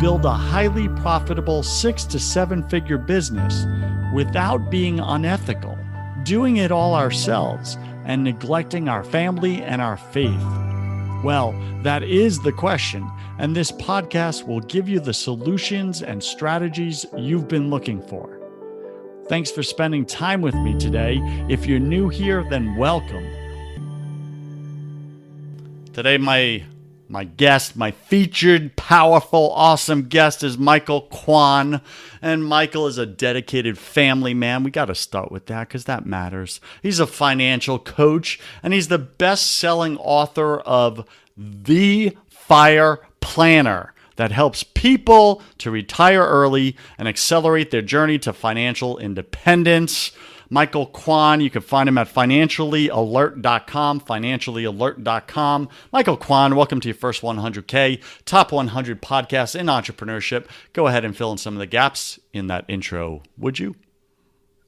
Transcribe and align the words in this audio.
build 0.00 0.24
a 0.24 0.30
highly 0.30 0.88
profitable 1.00 1.62
six 1.62 2.04
to 2.04 2.18
seven 2.18 2.68
figure 2.68 2.98
business 2.98 3.64
without 4.14 4.70
being 4.70 5.00
unethical, 5.00 5.76
doing 6.22 6.58
it 6.58 6.70
all 6.70 6.94
ourselves, 6.94 7.76
and 8.04 8.24
neglecting 8.24 8.88
our 8.88 9.04
family 9.04 9.62
and 9.62 9.82
our 9.82 9.96
faith? 9.96 10.42
Well, 11.22 11.52
that 11.82 12.02
is 12.02 12.40
the 12.40 12.52
question, 12.52 13.10
and 13.38 13.54
this 13.54 13.72
podcast 13.72 14.46
will 14.46 14.60
give 14.60 14.88
you 14.88 15.00
the 15.00 15.14
solutions 15.14 16.02
and 16.02 16.22
strategies 16.22 17.04
you've 17.16 17.48
been 17.48 17.70
looking 17.70 18.00
for. 18.00 18.38
Thanks 19.28 19.50
for 19.50 19.62
spending 19.62 20.06
time 20.06 20.40
with 20.40 20.54
me 20.54 20.78
today. 20.78 21.18
If 21.50 21.66
you're 21.66 21.80
new 21.80 22.08
here, 22.08 22.46
then 22.48 22.76
welcome. 22.76 23.26
Today, 25.92 26.16
my 26.16 26.64
my 27.08 27.24
guest, 27.24 27.76
my 27.76 27.90
featured, 27.90 28.76
powerful, 28.76 29.50
awesome 29.52 30.08
guest 30.08 30.42
is 30.42 30.58
Michael 30.58 31.02
Quan. 31.02 31.80
And 32.20 32.44
Michael 32.44 32.86
is 32.86 32.98
a 32.98 33.06
dedicated 33.06 33.78
family 33.78 34.34
man. 34.34 34.62
We 34.62 34.70
got 34.70 34.86
to 34.86 34.94
start 34.94 35.32
with 35.32 35.46
that 35.46 35.68
because 35.68 35.84
that 35.84 36.06
matters. 36.06 36.60
He's 36.82 37.00
a 37.00 37.06
financial 37.06 37.78
coach 37.78 38.38
and 38.62 38.72
he's 38.72 38.88
the 38.88 38.98
best 38.98 39.50
selling 39.50 39.96
author 39.98 40.58
of 40.60 41.08
The 41.36 42.16
Fire 42.28 43.00
Planner 43.20 43.94
that 44.16 44.32
helps 44.32 44.64
people 44.64 45.42
to 45.58 45.70
retire 45.70 46.24
early 46.24 46.76
and 46.98 47.06
accelerate 47.06 47.70
their 47.70 47.82
journey 47.82 48.18
to 48.18 48.32
financial 48.32 48.98
independence. 48.98 50.10
Michael 50.50 50.86
Quan. 50.86 51.40
You 51.40 51.50
can 51.50 51.62
find 51.62 51.88
him 51.88 51.98
at 51.98 52.12
financiallyalert.com, 52.12 54.00
financiallyalert.com. 54.00 55.68
Michael 55.92 56.16
Quan, 56.16 56.56
welcome 56.56 56.80
to 56.80 56.88
your 56.88 56.94
first 56.94 57.22
100K, 57.22 58.02
top 58.24 58.52
100 58.52 59.02
podcast 59.02 59.58
in 59.58 59.66
entrepreneurship. 59.66 60.46
Go 60.72 60.86
ahead 60.86 61.04
and 61.04 61.16
fill 61.16 61.32
in 61.32 61.38
some 61.38 61.54
of 61.54 61.58
the 61.58 61.66
gaps 61.66 62.18
in 62.32 62.46
that 62.48 62.64
intro, 62.68 63.22
would 63.36 63.58
you? 63.58 63.74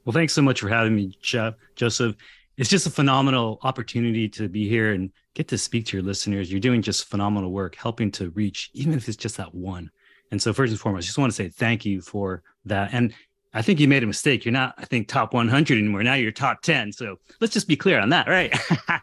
Well, 0.05 0.13
thanks 0.13 0.33
so 0.33 0.41
much 0.41 0.59
for 0.59 0.69
having 0.69 0.95
me, 0.95 1.15
Jeff, 1.21 1.55
Joseph. 1.75 2.15
It's 2.57 2.69
just 2.69 2.87
a 2.87 2.91
phenomenal 2.91 3.59
opportunity 3.63 4.27
to 4.29 4.49
be 4.49 4.67
here 4.67 4.93
and 4.93 5.11
get 5.33 5.47
to 5.47 5.57
speak 5.57 5.85
to 5.87 5.97
your 5.97 6.03
listeners. 6.03 6.51
You're 6.51 6.59
doing 6.59 6.81
just 6.81 7.09
phenomenal 7.09 7.51
work, 7.51 7.75
helping 7.75 8.11
to 8.11 8.29
reach, 8.31 8.69
even 8.73 8.93
if 8.93 9.07
it's 9.07 9.17
just 9.17 9.37
that 9.37 9.53
one. 9.55 9.89
And 10.31 10.41
so, 10.41 10.53
first 10.53 10.71
and 10.71 10.79
foremost, 10.79 11.05
I 11.05 11.07
just 11.07 11.17
want 11.17 11.31
to 11.31 11.35
say 11.35 11.49
thank 11.49 11.85
you 11.85 12.01
for 12.01 12.43
that. 12.65 12.93
And 12.93 13.13
I 13.53 13.61
think 13.61 13.79
you 13.79 13.87
made 13.87 14.03
a 14.03 14.07
mistake. 14.07 14.45
You're 14.45 14.53
not, 14.53 14.75
I 14.77 14.85
think, 14.85 15.07
top 15.07 15.33
100 15.33 15.77
anymore. 15.77 16.03
Now 16.03 16.13
you're 16.13 16.31
top 16.31 16.61
10. 16.61 16.93
So 16.93 17.17
let's 17.39 17.53
just 17.53 17.67
be 17.67 17.75
clear 17.75 17.99
on 17.99 18.09
that, 18.09 18.27
right? 18.27 18.57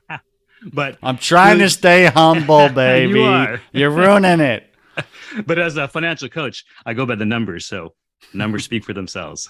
but 0.72 0.98
I'm 1.02 1.18
trying 1.18 1.58
to 1.58 1.68
stay 1.68 2.06
humble, 2.06 2.68
baby. 2.74 3.18
you 3.18 3.24
are. 3.24 3.60
You're 3.72 3.90
ruining 3.90 4.40
it. 4.40 4.74
but 5.46 5.58
as 5.58 5.76
a 5.76 5.86
financial 5.86 6.28
coach, 6.28 6.64
I 6.86 6.94
go 6.94 7.04
by 7.04 7.14
the 7.14 7.26
numbers. 7.26 7.66
So 7.66 7.94
numbers 8.32 8.64
speak 8.64 8.84
for 8.84 8.94
themselves. 8.94 9.48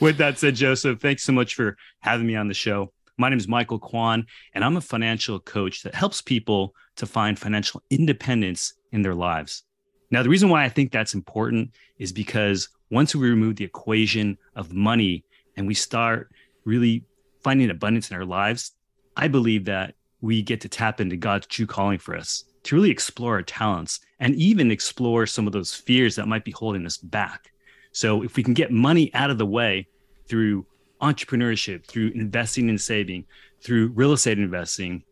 With 0.00 0.16
that 0.18 0.38
said, 0.38 0.54
Joseph, 0.54 1.00
thanks 1.00 1.24
so 1.24 1.32
much 1.32 1.54
for 1.54 1.76
having 2.00 2.26
me 2.26 2.36
on 2.36 2.48
the 2.48 2.54
show. 2.54 2.92
My 3.18 3.28
name 3.28 3.38
is 3.38 3.48
Michael 3.48 3.78
Quan, 3.78 4.24
and 4.54 4.64
I'm 4.64 4.78
a 4.78 4.80
financial 4.80 5.40
coach 5.40 5.82
that 5.82 5.94
helps 5.94 6.22
people 6.22 6.74
to 6.96 7.04
find 7.04 7.38
financial 7.38 7.82
independence 7.90 8.72
in 8.92 9.02
their 9.02 9.14
lives. 9.14 9.64
Now, 10.10 10.22
the 10.22 10.28
reason 10.28 10.48
why 10.48 10.64
I 10.64 10.68
think 10.68 10.90
that's 10.90 11.14
important 11.14 11.70
is 11.98 12.12
because 12.12 12.68
once 12.90 13.14
we 13.14 13.28
remove 13.28 13.56
the 13.56 13.64
equation 13.64 14.36
of 14.56 14.72
money 14.72 15.24
and 15.56 15.66
we 15.66 15.74
start 15.74 16.32
really 16.64 17.04
finding 17.42 17.70
abundance 17.70 18.10
in 18.10 18.16
our 18.16 18.24
lives, 18.24 18.72
I 19.16 19.28
believe 19.28 19.64
that 19.66 19.94
we 20.20 20.42
get 20.42 20.60
to 20.62 20.68
tap 20.68 21.00
into 21.00 21.16
God's 21.16 21.46
true 21.46 21.66
calling 21.66 21.98
for 21.98 22.16
us 22.16 22.44
to 22.64 22.76
really 22.76 22.90
explore 22.90 23.34
our 23.34 23.42
talents 23.42 24.00
and 24.18 24.34
even 24.34 24.70
explore 24.70 25.26
some 25.26 25.46
of 25.46 25.52
those 25.52 25.74
fears 25.74 26.16
that 26.16 26.28
might 26.28 26.44
be 26.44 26.50
holding 26.50 26.84
us 26.84 26.96
back. 26.96 27.52
So, 27.92 28.22
if 28.22 28.36
we 28.36 28.42
can 28.42 28.54
get 28.54 28.70
money 28.70 29.12
out 29.14 29.30
of 29.30 29.38
the 29.38 29.46
way 29.46 29.88
through 30.28 30.66
entrepreneurship, 31.00 31.86
through 31.86 32.08
investing 32.14 32.68
and 32.68 32.80
saving, 32.80 33.24
through 33.62 33.88
real 33.88 34.12
estate 34.12 34.38
investing, 34.38 35.02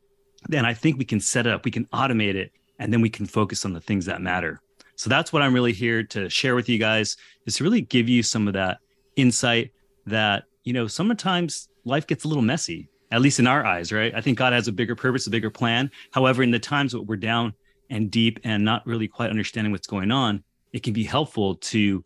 then 0.48 0.64
I 0.64 0.75
think 0.75 0.98
we 0.98 1.04
can 1.04 1.20
set 1.20 1.47
it 1.47 1.53
up, 1.53 1.64
we 1.64 1.70
can 1.70 1.87
automate 1.87 2.34
it, 2.34 2.53
and 2.78 2.92
then 2.92 3.00
we 3.00 3.10
can 3.10 3.26
focus 3.26 3.64
on 3.64 3.72
the 3.72 3.81
things 3.81 4.06
that 4.06 4.20
matter. 4.20 4.60
So 4.98 5.09
that's 5.09 5.32
what 5.32 5.42
I'm 5.42 5.54
really 5.54 5.72
here 5.72 6.03
to 6.03 6.28
share 6.28 6.56
with 6.56 6.69
you 6.69 6.76
guys 6.76 7.16
is 7.47 7.54
to 7.56 7.64
really 7.64 7.82
give 7.82 8.09
you 8.09 8.20
some 8.20 8.48
of 8.48 8.54
that 8.54 8.78
insight 9.14 9.70
that, 10.06 10.42
you 10.64 10.72
know, 10.72 10.88
sometimes 10.88 11.69
life 11.84 12.09
gets 12.09 12.25
a 12.25 12.28
little 12.28 12.42
messy, 12.42 12.88
at 13.12 13.20
least 13.20 13.38
in 13.38 13.47
our 13.47 13.64
eyes, 13.64 13.92
right? 13.92 14.12
I 14.12 14.20
think 14.20 14.37
God 14.37 14.53
has 14.53 14.66
a 14.66 14.72
bigger 14.72 14.97
purpose, 14.97 15.28
a 15.28 15.31
bigger 15.31 15.50
plan. 15.50 15.88
However, 16.10 16.42
in 16.42 16.50
the 16.50 16.58
times 16.58 16.91
that 16.92 17.03
we're 17.03 17.14
down 17.14 17.54
and 17.91 18.10
deep 18.10 18.41
and 18.42 18.64
not 18.64 18.84
really 18.88 19.06
quite 19.06 19.31
understanding 19.31 19.70
what's 19.70 19.87
going 19.87 20.10
on, 20.10 20.42
it 20.72 20.82
can 20.82 20.94
be 20.94 21.04
helpful 21.04 21.54
to 21.54 22.04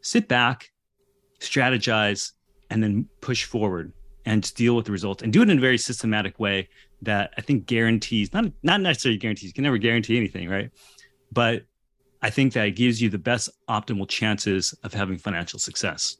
sit 0.00 0.26
back, 0.26 0.72
strategize, 1.40 2.32
and 2.70 2.82
then 2.82 3.06
push 3.20 3.44
forward 3.44 3.92
and 4.24 4.54
deal 4.54 4.74
with 4.74 4.86
the 4.86 4.92
results 4.92 5.22
and 5.22 5.34
do 5.34 5.42
it 5.42 5.50
in 5.50 5.58
a 5.58 5.60
very 5.60 5.76
systematic 5.76 6.40
way 6.40 6.66
that 7.02 7.34
I 7.36 7.42
think 7.42 7.66
guarantees 7.66 8.32
not 8.32 8.46
not 8.62 8.80
necessarily 8.80 9.18
guarantees 9.18 9.48
you 9.48 9.52
can 9.52 9.64
never 9.64 9.76
guarantee 9.76 10.16
anything, 10.16 10.48
right? 10.48 10.70
But 11.30 11.66
I 12.24 12.30
think 12.30 12.54
that 12.54 12.66
it 12.66 12.70
gives 12.70 13.02
you 13.02 13.10
the 13.10 13.18
best 13.18 13.50
optimal 13.68 14.08
chances 14.08 14.72
of 14.82 14.94
having 14.94 15.18
financial 15.18 15.58
success. 15.58 16.16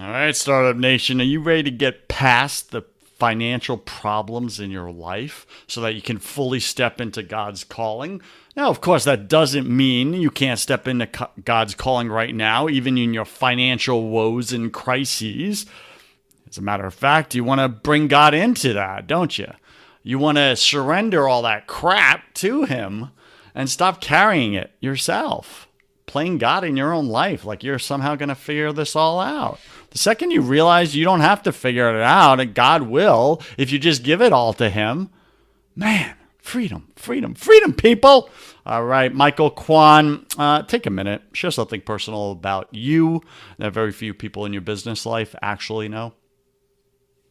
All 0.00 0.08
right, 0.08 0.34
Startup 0.34 0.78
Nation, 0.78 1.20
are 1.20 1.24
you 1.24 1.42
ready 1.42 1.64
to 1.64 1.70
get 1.70 2.08
past 2.08 2.70
the 2.70 2.80
financial 3.18 3.76
problems 3.76 4.58
in 4.58 4.70
your 4.70 4.90
life 4.90 5.46
so 5.66 5.82
that 5.82 5.94
you 5.94 6.00
can 6.00 6.16
fully 6.16 6.58
step 6.58 7.02
into 7.02 7.22
God's 7.22 7.64
calling? 7.64 8.22
Now, 8.56 8.70
of 8.70 8.80
course, 8.80 9.04
that 9.04 9.28
doesn't 9.28 9.68
mean 9.68 10.14
you 10.14 10.30
can't 10.30 10.58
step 10.58 10.88
into 10.88 11.06
God's 11.44 11.74
calling 11.74 12.08
right 12.08 12.34
now, 12.34 12.66
even 12.66 12.96
in 12.96 13.12
your 13.12 13.26
financial 13.26 14.08
woes 14.08 14.54
and 14.54 14.72
crises. 14.72 15.66
As 16.48 16.56
a 16.56 16.62
matter 16.62 16.86
of 16.86 16.94
fact, 16.94 17.34
you 17.34 17.44
want 17.44 17.60
to 17.60 17.68
bring 17.68 18.08
God 18.08 18.32
into 18.32 18.72
that, 18.72 19.06
don't 19.06 19.36
you? 19.36 19.52
You 20.02 20.18
want 20.18 20.38
to 20.38 20.56
surrender 20.56 21.28
all 21.28 21.42
that 21.42 21.66
crap 21.66 22.32
to 22.36 22.64
Him 22.64 23.10
and 23.58 23.68
stop 23.68 24.00
carrying 24.00 24.54
it 24.54 24.70
yourself. 24.78 25.66
Playing 26.06 26.38
God 26.38 26.62
in 26.62 26.76
your 26.76 26.92
own 26.92 27.08
life 27.08 27.44
like 27.44 27.64
you're 27.64 27.80
somehow 27.80 28.14
going 28.14 28.28
to 28.28 28.36
figure 28.36 28.72
this 28.72 28.94
all 28.94 29.18
out. 29.18 29.58
The 29.90 29.98
second 29.98 30.30
you 30.30 30.42
realize 30.42 30.94
you 30.94 31.04
don't 31.04 31.20
have 31.20 31.42
to 31.42 31.52
figure 31.52 31.90
it 31.90 32.00
out 32.00 32.38
and 32.38 32.54
God 32.54 32.82
will 32.82 33.42
if 33.58 33.72
you 33.72 33.80
just 33.80 34.04
give 34.04 34.22
it 34.22 34.32
all 34.32 34.52
to 34.54 34.70
Him, 34.70 35.10
man, 35.74 36.14
freedom, 36.38 36.92
freedom, 36.94 37.34
freedom, 37.34 37.74
people. 37.74 38.30
All 38.64 38.84
right, 38.84 39.12
Michael 39.12 39.50
Quan, 39.50 40.24
uh, 40.38 40.62
take 40.62 40.86
a 40.86 40.90
minute, 40.90 41.22
share 41.32 41.50
something 41.50 41.80
personal 41.80 42.30
about 42.30 42.72
you 42.72 43.22
that 43.58 43.72
very 43.72 43.92
few 43.92 44.14
people 44.14 44.46
in 44.46 44.52
your 44.52 44.62
business 44.62 45.04
life 45.04 45.34
actually 45.42 45.88
know. 45.88 46.14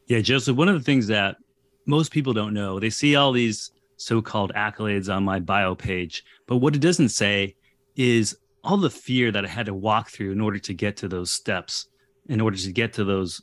Yeah, 0.07 0.19
Joseph, 0.19 0.57
one 0.57 0.67
of 0.67 0.75
the 0.75 0.83
things 0.83 1.07
that 1.07 1.37
most 1.85 2.11
people 2.11 2.33
don't 2.33 2.53
know, 2.53 2.79
they 2.81 2.89
see 2.89 3.15
all 3.15 3.31
these 3.31 3.71
so-called 3.97 4.53
accolades 4.55 5.13
on 5.13 5.23
my 5.23 5.39
bio 5.39 5.75
page. 5.75 6.23
But 6.47 6.57
what 6.57 6.75
it 6.75 6.81
doesn't 6.81 7.09
say 7.09 7.55
is 7.95 8.37
all 8.63 8.77
the 8.77 8.89
fear 8.89 9.31
that 9.31 9.45
i 9.45 9.47
had 9.47 9.65
to 9.65 9.73
walk 9.73 10.09
through 10.09 10.31
in 10.31 10.41
order 10.41 10.59
to 10.59 10.73
get 10.73 10.97
to 10.97 11.07
those 11.07 11.31
steps 11.31 11.87
in 12.27 12.41
order 12.41 12.57
to 12.57 12.71
get 12.71 12.93
to 12.93 13.03
those 13.03 13.41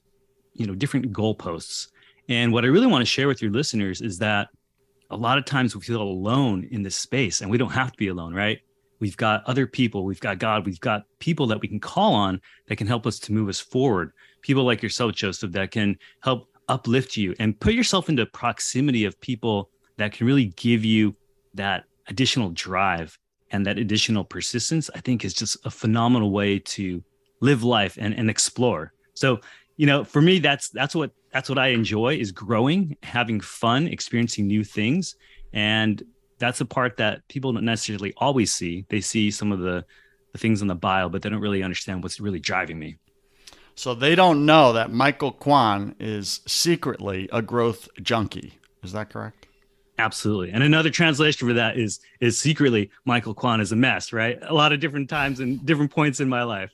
you 0.52 0.66
know 0.66 0.74
different 0.74 1.12
goalposts. 1.12 1.88
And 2.28 2.52
what 2.52 2.64
i 2.64 2.68
really 2.68 2.86
want 2.86 3.02
to 3.02 3.06
share 3.06 3.28
with 3.28 3.42
your 3.42 3.50
listeners 3.50 4.00
is 4.00 4.18
that 4.18 4.48
a 5.10 5.16
lot 5.16 5.38
of 5.38 5.44
times 5.44 5.74
we 5.74 5.82
feel 5.82 6.02
alone 6.02 6.66
in 6.70 6.82
this 6.82 6.96
space 6.96 7.40
and 7.40 7.50
we 7.50 7.58
don't 7.58 7.72
have 7.72 7.92
to 7.92 7.98
be 7.98 8.08
alone 8.08 8.34
right? 8.34 8.60
We've 9.00 9.16
got 9.16 9.44
other 9.44 9.66
people 9.66 10.04
we've 10.04 10.20
got 10.20 10.38
god 10.38 10.66
we've 10.66 10.80
got 10.80 11.04
people 11.18 11.46
that 11.48 11.60
we 11.60 11.68
can 11.68 11.80
call 11.80 12.14
on 12.14 12.40
that 12.68 12.76
can 12.76 12.86
help 12.86 13.06
us 13.06 13.18
to 13.20 13.32
move 13.32 13.48
us 13.48 13.60
forward. 13.60 14.12
People 14.42 14.64
like 14.64 14.82
yourself, 14.82 15.12
Joseph, 15.12 15.52
that 15.52 15.70
can 15.70 15.96
help 16.22 16.48
uplift 16.68 17.16
you 17.16 17.34
and 17.38 17.58
put 17.58 17.74
yourself 17.74 18.08
into 18.08 18.24
proximity 18.26 19.04
of 19.04 19.20
people 19.20 19.70
that 19.96 20.12
can 20.12 20.26
really 20.26 20.46
give 20.46 20.84
you 20.84 21.14
that 21.54 21.84
additional 22.08 22.50
drive 22.50 23.18
and 23.50 23.66
that 23.66 23.78
additional 23.78 24.24
persistence, 24.24 24.90
I 24.94 25.00
think 25.00 25.24
is 25.24 25.34
just 25.34 25.56
a 25.64 25.70
phenomenal 25.70 26.30
way 26.30 26.58
to 26.58 27.02
live 27.40 27.62
life 27.62 27.96
and, 28.00 28.14
and 28.14 28.28
explore. 28.28 28.92
So, 29.14 29.40
you 29.76 29.86
know, 29.86 30.04
for 30.04 30.20
me, 30.20 30.38
that's 30.38 30.70
that's 30.70 30.94
what 30.94 31.12
that's 31.32 31.48
what 31.48 31.58
I 31.58 31.68
enjoy 31.68 32.16
is 32.16 32.32
growing, 32.32 32.96
having 33.02 33.40
fun, 33.40 33.86
experiencing 33.86 34.46
new 34.46 34.64
things. 34.64 35.16
And 35.52 36.02
that's 36.38 36.60
a 36.60 36.64
part 36.64 36.96
that 36.96 37.26
people 37.28 37.52
don't 37.52 37.64
necessarily 37.64 38.12
always 38.16 38.52
see. 38.52 38.86
They 38.88 39.00
see 39.00 39.30
some 39.30 39.52
of 39.52 39.60
the 39.60 39.84
the 40.32 40.38
things 40.38 40.62
in 40.62 40.68
the 40.68 40.74
bio, 40.74 41.08
but 41.08 41.22
they 41.22 41.28
don't 41.28 41.40
really 41.40 41.62
understand 41.62 42.02
what's 42.02 42.18
really 42.20 42.40
driving 42.40 42.78
me. 42.78 42.96
So 43.76 43.94
they 43.94 44.14
don't 44.14 44.46
know 44.46 44.72
that 44.72 44.92
Michael 44.92 45.32
Quan 45.32 45.94
is 45.98 46.40
secretly 46.46 47.28
a 47.32 47.42
growth 47.42 47.88
junkie. 48.02 48.58
Is 48.82 48.92
that 48.92 49.10
correct? 49.10 49.46
Absolutely. 49.98 50.50
And 50.50 50.62
another 50.62 50.90
translation 50.90 51.46
for 51.46 51.54
that 51.54 51.78
is 51.78 52.00
is 52.20 52.38
secretly 52.38 52.90
Michael 53.04 53.34
Quan 53.34 53.60
is 53.60 53.70
a 53.70 53.76
mess, 53.76 54.12
right? 54.12 54.38
A 54.42 54.52
lot 54.52 54.72
of 54.72 54.80
different 54.80 55.08
times 55.08 55.38
and 55.40 55.64
different 55.64 55.92
points 55.92 56.20
in 56.20 56.28
my 56.28 56.42
life. 56.42 56.72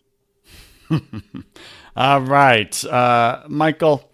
All 1.96 2.20
right. 2.22 2.84
Uh, 2.84 3.42
Michael, 3.46 4.10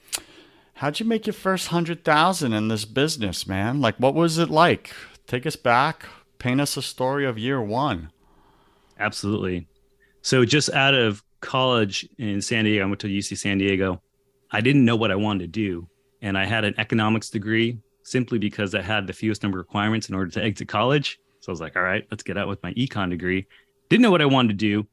how'd 0.74 0.98
you 0.98 1.06
make 1.06 1.26
your 1.26 1.34
first 1.34 1.68
hundred 1.68 2.04
thousand 2.04 2.52
in 2.52 2.68
this 2.68 2.84
business, 2.84 3.46
man? 3.46 3.80
Like 3.80 3.96
what 3.96 4.14
was 4.14 4.38
it 4.38 4.50
like? 4.50 4.92
Take 5.28 5.46
us 5.46 5.56
back, 5.56 6.04
paint 6.38 6.60
us 6.60 6.76
a 6.76 6.82
story 6.82 7.26
of 7.26 7.38
year 7.38 7.62
one. 7.62 8.10
Absolutely. 8.98 9.68
So 10.22 10.44
just 10.44 10.72
out 10.72 10.94
of 10.94 11.22
college 11.40 12.08
in 12.18 12.42
San 12.42 12.64
Diego, 12.64 12.82
I 12.84 12.86
went 12.88 13.00
to 13.00 13.06
UC 13.06 13.38
San 13.38 13.58
Diego. 13.58 14.02
I 14.50 14.60
didn't 14.60 14.84
know 14.84 14.96
what 14.96 15.12
I 15.12 15.16
wanted 15.16 15.40
to 15.40 15.46
do. 15.46 15.88
And 16.22 16.36
I 16.36 16.44
had 16.44 16.64
an 16.64 16.74
economics 16.78 17.30
degree 17.30 17.78
simply 18.06 18.38
because 18.38 18.74
I 18.74 18.82
had 18.82 19.06
the 19.06 19.12
fewest 19.12 19.42
number 19.42 19.58
of 19.58 19.66
requirements 19.66 20.08
in 20.08 20.14
order 20.14 20.30
to 20.30 20.42
exit 20.42 20.68
college. 20.68 21.18
So 21.40 21.50
I 21.50 21.52
was 21.52 21.60
like, 21.60 21.76
all 21.76 21.82
right, 21.82 22.06
let's 22.10 22.22
get 22.22 22.38
out 22.38 22.46
with 22.46 22.62
my 22.62 22.72
econ 22.74 23.10
degree. 23.10 23.46
Didn't 23.88 24.02
know 24.02 24.12
what 24.12 24.22
I 24.22 24.26
wanted 24.26 24.50
to 24.50 24.54
do, 24.54 24.86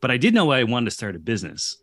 but 0.00 0.10
I 0.10 0.18
did 0.18 0.34
know 0.34 0.52
I 0.52 0.64
wanted 0.64 0.84
to 0.84 0.90
start 0.90 1.16
a 1.16 1.18
business. 1.18 1.78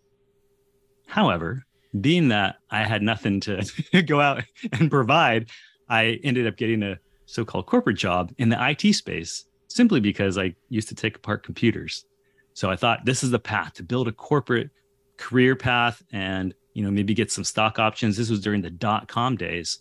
However, 1.08 1.66
being 2.00 2.28
that 2.30 2.58
I 2.70 2.84
had 2.84 3.02
nothing 3.02 3.40
to 3.42 3.64
go 4.06 4.22
out 4.22 4.44
and 4.74 4.92
provide, 4.92 5.50
I 5.90 6.20
ended 6.24 6.46
up 6.46 6.56
getting 6.56 6.84
a 6.84 7.00
so 7.26 7.44
called 7.44 7.66
corporate 7.66 7.98
job 7.98 8.32
in 8.38 8.50
the 8.50 8.70
IT 8.70 8.94
space 8.94 9.46
simply 9.68 10.00
because 10.00 10.38
I 10.38 10.54
used 10.70 10.90
to 10.90 10.96
take 10.96 11.18
apart 11.18 11.44
computers. 11.44 12.06
So 12.54 12.70
I 12.70 12.76
thought 12.76 13.06
this 13.06 13.24
is 13.24 13.32
the 13.32 13.40
path 13.40 13.74
to 13.74 13.84
build 13.84 14.08
a 14.08 14.12
corporate 14.12 14.70
career 15.18 15.56
path 15.56 16.04
and 16.12 16.54
you 16.74 16.84
know 16.84 16.92
maybe 16.92 17.16
get 17.16 17.32
some 17.32 17.44
stock 17.44 17.80
options. 17.80 18.18
This 18.18 18.30
was 18.30 18.42
during 18.42 18.62
the 18.62 18.70
dot 18.70 19.08
com 19.08 19.36
days. 19.36 19.80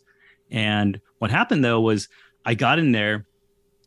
And 0.55 1.01
what 1.19 1.33
happened 1.33 1.65
though 1.65 1.81
was 1.81 2.09
I 2.47 2.55
got 2.55 2.79
in 2.79 2.93
there. 2.93 3.27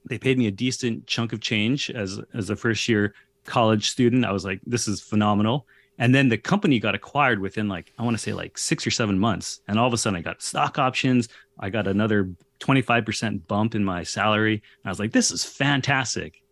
They 0.08 0.20
paid 0.20 0.38
me 0.38 0.48
a 0.48 0.52
decent 0.52 1.08
chunk 1.08 1.34
of 1.34 1.40
change 1.40 1.90
as 1.90 2.20
as 2.34 2.50
a 2.50 2.56
first 2.56 2.88
year 2.88 3.16
college 3.46 3.90
student. 3.90 4.26
I 4.26 4.34
was 4.34 4.46
like, 4.46 4.60
this 4.66 4.88
is 4.88 5.02
phenomenal. 5.02 5.66
And 5.98 6.14
then 6.14 6.30
the 6.30 6.38
company 6.38 6.80
got 6.80 6.94
acquired 6.94 7.40
within 7.40 7.68
like, 7.70 7.92
I 7.98 8.04
want 8.04 8.16
to 8.16 8.22
say 8.22 8.34
like 8.34 8.58
six 8.58 8.86
or 8.86 8.92
seven 8.92 9.18
months. 9.18 9.62
And 9.68 9.80
all 9.80 9.88
of 9.88 9.94
a 9.94 9.98
sudden 9.98 10.20
I 10.20 10.22
got 10.22 10.44
stock 10.44 10.78
options. 10.78 11.30
I 11.58 11.70
got 11.70 11.88
another 11.88 12.30
25% 12.60 13.48
bump 13.48 13.74
in 13.74 13.84
my 13.84 14.04
salary. 14.04 14.62
I 14.86 14.90
was 14.90 15.00
like, 15.00 15.14
this 15.14 15.32
is 15.32 15.44
fantastic. 15.44 16.44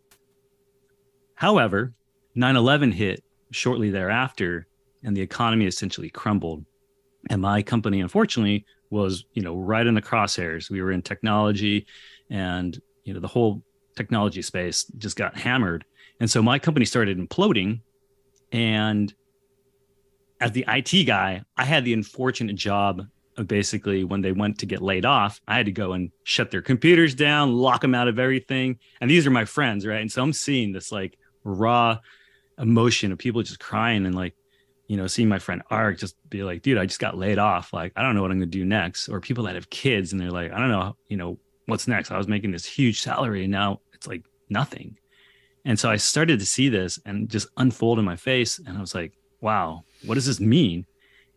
However, 1.36 1.94
9 2.36 2.56
11 2.56 2.92
hit 2.94 3.24
shortly 3.52 3.90
thereafter, 3.90 4.68
and 5.04 5.16
the 5.16 5.22
economy 5.22 5.68
essentially 5.68 6.10
crumbled. 6.10 6.66
And 7.30 7.42
my 7.42 7.62
company, 7.62 8.02
unfortunately, 8.02 8.66
was 8.96 9.26
you 9.34 9.42
know 9.42 9.56
right 9.56 9.86
in 9.86 9.94
the 9.94 10.02
crosshairs. 10.02 10.70
We 10.70 10.82
were 10.82 10.92
in 10.92 11.02
technology, 11.02 11.86
and 12.30 12.80
you 13.04 13.14
know 13.14 13.20
the 13.20 13.28
whole 13.28 13.64
technology 13.96 14.42
space 14.42 14.86
just 14.98 15.16
got 15.16 15.38
hammered. 15.38 15.86
And 16.20 16.30
so 16.30 16.42
my 16.42 16.60
company 16.60 16.86
started 16.86 17.18
imploding. 17.18 17.82
And 18.52 19.14
as 20.40 20.52
the 20.52 20.66
IT 20.68 21.06
guy, 21.06 21.44
I 21.58 21.66
had 21.66 21.86
the 21.86 21.94
unfortunate 21.94 22.56
job 22.56 23.02
of 23.38 23.48
basically 23.48 24.04
when 24.04 24.22
they 24.22 24.32
went 24.32 24.60
to 24.60 24.66
get 24.66 24.82
laid 24.82 25.06
off, 25.06 25.42
I 25.48 25.58
had 25.58 25.66
to 25.66 25.72
go 25.72 25.94
and 25.94 26.12
shut 26.24 26.52
their 26.52 26.62
computers 26.62 27.14
down, 27.16 27.54
lock 27.54 27.82
them 27.82 27.96
out 27.96 28.08
of 28.08 28.18
everything. 28.20 28.80
And 29.02 29.10
these 29.10 29.28
are 29.28 29.32
my 29.32 29.46
friends, 29.46 29.86
right? 29.86 30.02
And 30.02 30.12
so 30.12 30.22
I'm 30.24 30.34
seeing 30.34 30.72
this 30.72 30.92
like 30.92 31.18
raw 31.44 31.98
emotion 32.58 33.12
of 33.12 33.18
people 33.18 33.44
just 33.44 33.60
crying 33.60 34.06
and 34.06 34.16
like 34.16 34.36
you 34.88 34.98
know 34.98 35.08
seeing 35.08 35.28
my 35.28 35.40
friend 35.40 35.64
ark 35.70 35.98
just 35.98 36.16
be 36.30 36.44
like 36.44 36.62
dude 36.62 36.78
i 36.78 36.86
just 36.86 37.00
got 37.00 37.18
laid 37.18 37.40
off. 37.40 37.74
Like 37.74 37.94
i 37.96 38.02
don't 38.02 38.16
know 38.16 38.22
what 38.22 38.32
i'm 38.32 38.38
gonna 38.38 38.48
do 38.48 38.66
next. 38.66 39.10
Or 39.10 39.20
people 39.20 39.44
that 39.46 39.56
have 39.56 39.70
kids 39.70 40.12
and 40.12 40.22
they're 40.22 40.32
like 40.32 40.52
i 40.52 40.60
don't 40.60 40.70
know 40.70 40.96
you 41.08 41.18
know 41.18 41.38
what's 41.66 41.88
next? 41.88 42.12
I 42.12 42.18
was 42.18 42.28
making 42.28 42.52
this 42.52 42.66
huge 42.66 43.02
salary 43.02 43.44
and 43.44 43.52
now 43.52 43.82
it's 43.94 44.08
like 44.08 44.24
nothing. 44.50 44.98
And 45.64 45.80
so 45.80 45.90
i 45.90 45.96
started 45.96 46.40
to 46.40 46.46
see 46.46 46.70
this 46.70 47.00
and 47.06 47.30
just 47.30 47.48
unfold 47.58 48.00
in 48.00 48.06
my 48.06 48.16
face 48.16 48.60
and 48.60 48.78
i 48.78 48.82
was 48.82 48.94
like 48.96 49.14
wow 49.42 49.84
what 50.06 50.16
does 50.16 50.26
this 50.26 50.40
mean? 50.40 50.86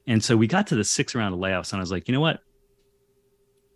And 0.06 0.23
so 0.23 0.37
we 0.37 0.47
got 0.47 0.67
to 0.69 0.75
the 0.75 0.85
sixth 0.85 1.15
round 1.15 1.35
of 1.35 1.41
layoffs 1.41 1.73
and 1.73 1.81
i 1.81 1.83
was 1.83 1.91
like 1.91 2.09
you 2.09 2.15
know 2.15 2.21
what? 2.21 2.41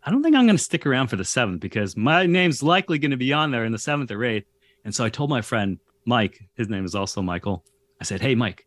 I 0.04 0.10
don't 0.10 0.22
think 0.22 0.36
i'm 0.36 0.46
going 0.46 0.56
to 0.56 0.62
stick 0.62 0.84
around 0.84 1.08
for 1.08 1.16
the 1.16 1.24
seventh 1.24 1.60
because 1.60 1.96
my 1.96 2.26
name's 2.26 2.62
likely 2.62 2.98
going 2.98 3.12
to 3.12 3.16
be 3.16 3.32
on 3.32 3.50
there 3.50 3.64
in 3.64 3.72
the 3.72 3.78
seventh 3.78 4.10
or 4.10 4.24
eighth. 4.24 4.48
And 4.84 4.94
so 4.94 5.04
i 5.04 5.08
told 5.08 5.30
my 5.30 5.42
friend 5.42 5.78
Mike, 6.04 6.40
his 6.56 6.68
name 6.68 6.84
is 6.84 6.94
also 6.94 7.22
Michael. 7.22 7.64
I 8.00 8.04
said, 8.04 8.20
Hey, 8.20 8.34
Mike, 8.34 8.66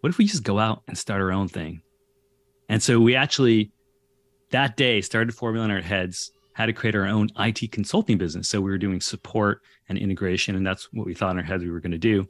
what 0.00 0.10
if 0.10 0.18
we 0.18 0.26
just 0.26 0.42
go 0.42 0.58
out 0.58 0.82
and 0.88 0.96
start 0.96 1.20
our 1.20 1.32
own 1.32 1.48
thing? 1.48 1.80
And 2.68 2.82
so 2.82 3.00
we 3.00 3.14
actually 3.14 3.72
that 4.50 4.76
day 4.76 5.00
started 5.00 5.34
formulating 5.34 5.74
our 5.74 5.82
heads, 5.82 6.30
how 6.52 6.66
to 6.66 6.72
create 6.72 6.94
our 6.94 7.06
own 7.06 7.28
IT 7.38 7.72
consulting 7.72 8.18
business. 8.18 8.48
So 8.48 8.60
we 8.60 8.70
were 8.70 8.78
doing 8.78 9.00
support 9.00 9.62
and 9.88 9.98
integration, 9.98 10.56
and 10.56 10.66
that's 10.66 10.88
what 10.92 11.06
we 11.06 11.14
thought 11.14 11.32
in 11.32 11.38
our 11.38 11.44
heads 11.44 11.64
we 11.64 11.70
were 11.70 11.80
going 11.80 11.92
to 11.92 11.98
do. 11.98 12.26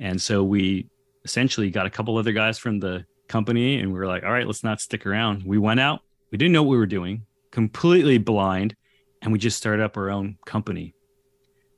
And 0.00 0.20
so 0.20 0.44
we 0.44 0.88
essentially 1.24 1.70
got 1.70 1.86
a 1.86 1.90
couple 1.90 2.16
other 2.18 2.32
guys 2.32 2.58
from 2.58 2.80
the 2.80 3.04
company, 3.28 3.80
and 3.80 3.92
we 3.92 3.98
were 3.98 4.06
like, 4.06 4.24
all 4.24 4.32
right, 4.32 4.46
let's 4.46 4.64
not 4.64 4.80
stick 4.80 5.06
around. 5.06 5.42
We 5.44 5.58
went 5.58 5.80
out, 5.80 6.00
we 6.30 6.38
didn't 6.38 6.52
know 6.52 6.62
what 6.62 6.70
we 6.70 6.76
were 6.76 6.86
doing, 6.86 7.26
completely 7.50 8.18
blind, 8.18 8.76
and 9.22 9.32
we 9.32 9.38
just 9.38 9.56
started 9.56 9.82
up 9.82 9.96
our 9.96 10.10
own 10.10 10.36
company. 10.44 10.94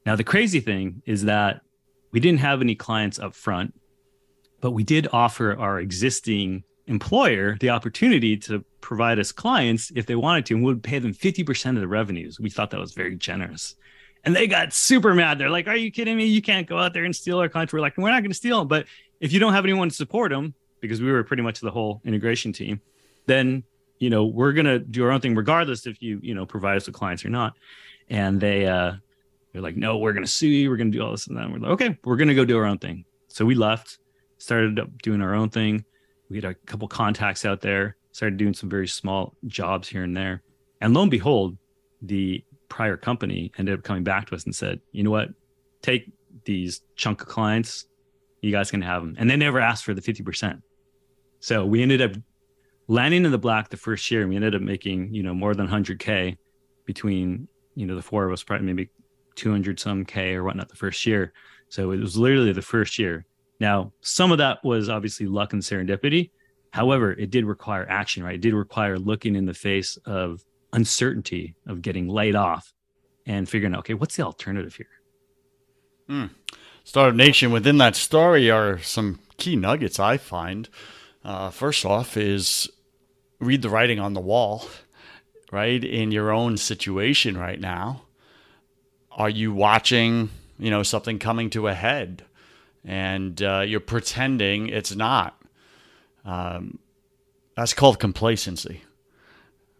Now, 0.04 0.16
the 0.16 0.24
crazy 0.24 0.60
thing 0.60 1.02
is 1.06 1.24
that 1.24 1.60
we 2.12 2.20
didn't 2.20 2.40
have 2.40 2.60
any 2.60 2.74
clients 2.74 3.18
up 3.18 3.34
front, 3.34 3.74
but 4.66 4.72
we 4.72 4.82
did 4.82 5.06
offer 5.12 5.56
our 5.56 5.78
existing 5.78 6.64
employer 6.88 7.56
the 7.60 7.70
opportunity 7.70 8.36
to 8.36 8.64
provide 8.80 9.16
us 9.16 9.30
clients 9.30 9.92
if 9.94 10.06
they 10.06 10.16
wanted 10.16 10.44
to, 10.44 10.54
and 10.54 10.64
we 10.64 10.72
would 10.72 10.82
pay 10.82 10.98
them 10.98 11.14
50% 11.14 11.76
of 11.76 11.80
the 11.80 11.86
revenues. 11.86 12.40
We 12.40 12.50
thought 12.50 12.72
that 12.72 12.80
was 12.80 12.92
very 12.92 13.14
generous. 13.14 13.76
And 14.24 14.34
they 14.34 14.48
got 14.48 14.72
super 14.72 15.14
mad. 15.14 15.38
They're 15.38 15.50
like, 15.50 15.68
Are 15.68 15.76
you 15.76 15.92
kidding 15.92 16.16
me? 16.16 16.26
You 16.26 16.42
can't 16.42 16.66
go 16.66 16.78
out 16.78 16.94
there 16.94 17.04
and 17.04 17.14
steal 17.14 17.38
our 17.38 17.48
clients. 17.48 17.72
We're 17.72 17.78
like, 17.78 17.96
We're 17.96 18.10
not 18.10 18.24
going 18.24 18.32
to 18.32 18.36
steal 18.36 18.58
them. 18.58 18.66
But 18.66 18.86
if 19.20 19.32
you 19.32 19.38
don't 19.38 19.52
have 19.52 19.64
anyone 19.64 19.88
to 19.88 19.94
support 19.94 20.32
them, 20.32 20.52
because 20.80 21.00
we 21.00 21.12
were 21.12 21.22
pretty 21.22 21.44
much 21.44 21.60
the 21.60 21.70
whole 21.70 22.00
integration 22.04 22.52
team, 22.52 22.80
then 23.26 23.62
you 24.00 24.10
know 24.10 24.26
we're 24.26 24.52
going 24.52 24.66
to 24.66 24.80
do 24.80 25.04
our 25.04 25.12
own 25.12 25.20
thing 25.20 25.36
regardless 25.36 25.86
if 25.86 26.02
you 26.02 26.18
you 26.24 26.34
know 26.34 26.44
provide 26.44 26.76
us 26.76 26.86
with 26.86 26.96
clients 26.96 27.24
or 27.24 27.30
not 27.30 27.54
and 28.10 28.40
they 28.40 28.66
uh 28.66 28.94
they're 29.56 29.62
like, 29.62 29.76
no, 29.76 29.96
we're 29.96 30.12
gonna 30.12 30.26
sue 30.26 30.48
you. 30.48 30.68
We're 30.68 30.76
gonna 30.76 30.90
do 30.90 31.00
all 31.00 31.12
this 31.12 31.28
and 31.28 31.36
that. 31.38 31.50
we're 31.50 31.56
like, 31.56 31.70
okay, 31.70 31.98
we're 32.04 32.16
gonna 32.16 32.34
go 32.34 32.44
do 32.44 32.58
our 32.58 32.66
own 32.66 32.76
thing. 32.76 33.06
So 33.28 33.46
we 33.46 33.54
left, 33.54 33.98
started 34.38 34.78
up 34.78 34.88
doing 35.02 35.20
our 35.20 35.34
own 35.34 35.50
thing. 35.50 35.84
We 36.28 36.36
had 36.36 36.44
a 36.44 36.54
couple 36.54 36.88
contacts 36.88 37.44
out 37.44 37.60
there, 37.60 37.96
started 38.12 38.36
doing 38.36 38.54
some 38.54 38.68
very 38.68 38.88
small 38.88 39.34
jobs 39.46 39.88
here 39.88 40.02
and 40.02 40.16
there. 40.16 40.42
And 40.80 40.92
lo 40.94 41.02
and 41.02 41.10
behold, 41.10 41.56
the 42.02 42.44
prior 42.68 42.96
company 42.96 43.52
ended 43.58 43.78
up 43.78 43.84
coming 43.84 44.04
back 44.04 44.28
to 44.28 44.34
us 44.34 44.44
and 44.44 44.54
said, 44.54 44.80
you 44.92 45.02
know 45.02 45.10
what, 45.10 45.28
take 45.82 46.12
these 46.44 46.82
chunk 46.96 47.22
of 47.22 47.28
clients, 47.28 47.86
you 48.40 48.52
guys 48.52 48.70
can 48.70 48.82
have 48.82 49.02
them. 49.02 49.14
And 49.18 49.30
they 49.30 49.36
never 49.36 49.60
asked 49.60 49.84
for 49.84 49.94
the 49.94 50.02
50%. 50.02 50.60
So 51.40 51.64
we 51.64 51.82
ended 51.82 52.02
up 52.02 52.12
landing 52.88 53.24
in 53.24 53.30
the 53.30 53.38
black 53.38 53.68
the 53.68 53.76
first 53.76 54.10
year. 54.10 54.22
And 54.22 54.30
we 54.30 54.36
ended 54.36 54.54
up 54.54 54.62
making, 54.62 55.14
you 55.14 55.22
know, 55.22 55.34
more 55.34 55.54
than 55.54 55.68
100K 55.68 56.36
between, 56.84 57.48
you 57.74 57.86
know, 57.86 57.94
the 57.94 58.02
four 58.02 58.26
of 58.26 58.32
us, 58.32 58.42
probably 58.42 58.66
maybe 58.66 58.90
200 59.36 59.78
some 59.78 60.04
K 60.04 60.34
or 60.34 60.44
whatnot 60.44 60.68
the 60.68 60.76
first 60.76 61.06
year. 61.06 61.32
So 61.68 61.90
it 61.90 62.00
was 62.00 62.16
literally 62.16 62.52
the 62.52 62.62
first 62.62 62.98
year. 62.98 63.26
Now, 63.60 63.92
some 64.00 64.32
of 64.32 64.38
that 64.38 64.58
was 64.64 64.88
obviously 64.88 65.26
luck 65.26 65.52
and 65.52 65.62
serendipity. 65.62 66.30
However, 66.72 67.12
it 67.12 67.30
did 67.30 67.44
require 67.46 67.86
action, 67.88 68.22
right? 68.22 68.34
It 68.34 68.40
did 68.40 68.54
require 68.54 68.98
looking 68.98 69.34
in 69.34 69.46
the 69.46 69.54
face 69.54 69.96
of 70.04 70.44
uncertainty 70.72 71.54
of 71.66 71.80
getting 71.80 72.08
laid 72.08 72.34
off 72.34 72.72
and 73.24 73.48
figuring 73.48 73.74
out, 73.74 73.80
okay, 73.80 73.94
what's 73.94 74.16
the 74.16 74.24
alternative 74.24 74.74
here? 74.74 74.86
Hmm. 76.08 76.26
Startup 76.84 77.16
Nation, 77.16 77.50
within 77.50 77.78
that 77.78 77.96
story 77.96 78.50
are 78.50 78.78
some 78.78 79.20
key 79.38 79.56
nuggets 79.56 79.98
I 79.98 80.18
find. 80.18 80.68
Uh, 81.24 81.50
first 81.50 81.84
off, 81.84 82.16
is 82.16 82.68
read 83.40 83.62
the 83.62 83.70
writing 83.70 83.98
on 83.98 84.12
the 84.12 84.20
wall, 84.20 84.68
right? 85.50 85.82
In 85.82 86.12
your 86.12 86.30
own 86.30 86.56
situation 86.56 87.36
right 87.36 87.60
now 87.60 88.02
are 89.16 89.30
you 89.30 89.52
watching, 89.52 90.28
you 90.58 90.70
know, 90.70 90.82
something 90.82 91.18
coming 91.18 91.50
to 91.50 91.68
a 91.68 91.74
head 91.74 92.22
and 92.86 93.42
uh, 93.42 93.64
you're 93.66 93.80
pretending 93.80 94.68
it's 94.68 94.94
not? 94.94 95.38
Um, 96.24 96.78
That's 97.56 97.74
called 97.74 97.98
complacency, 97.98 98.82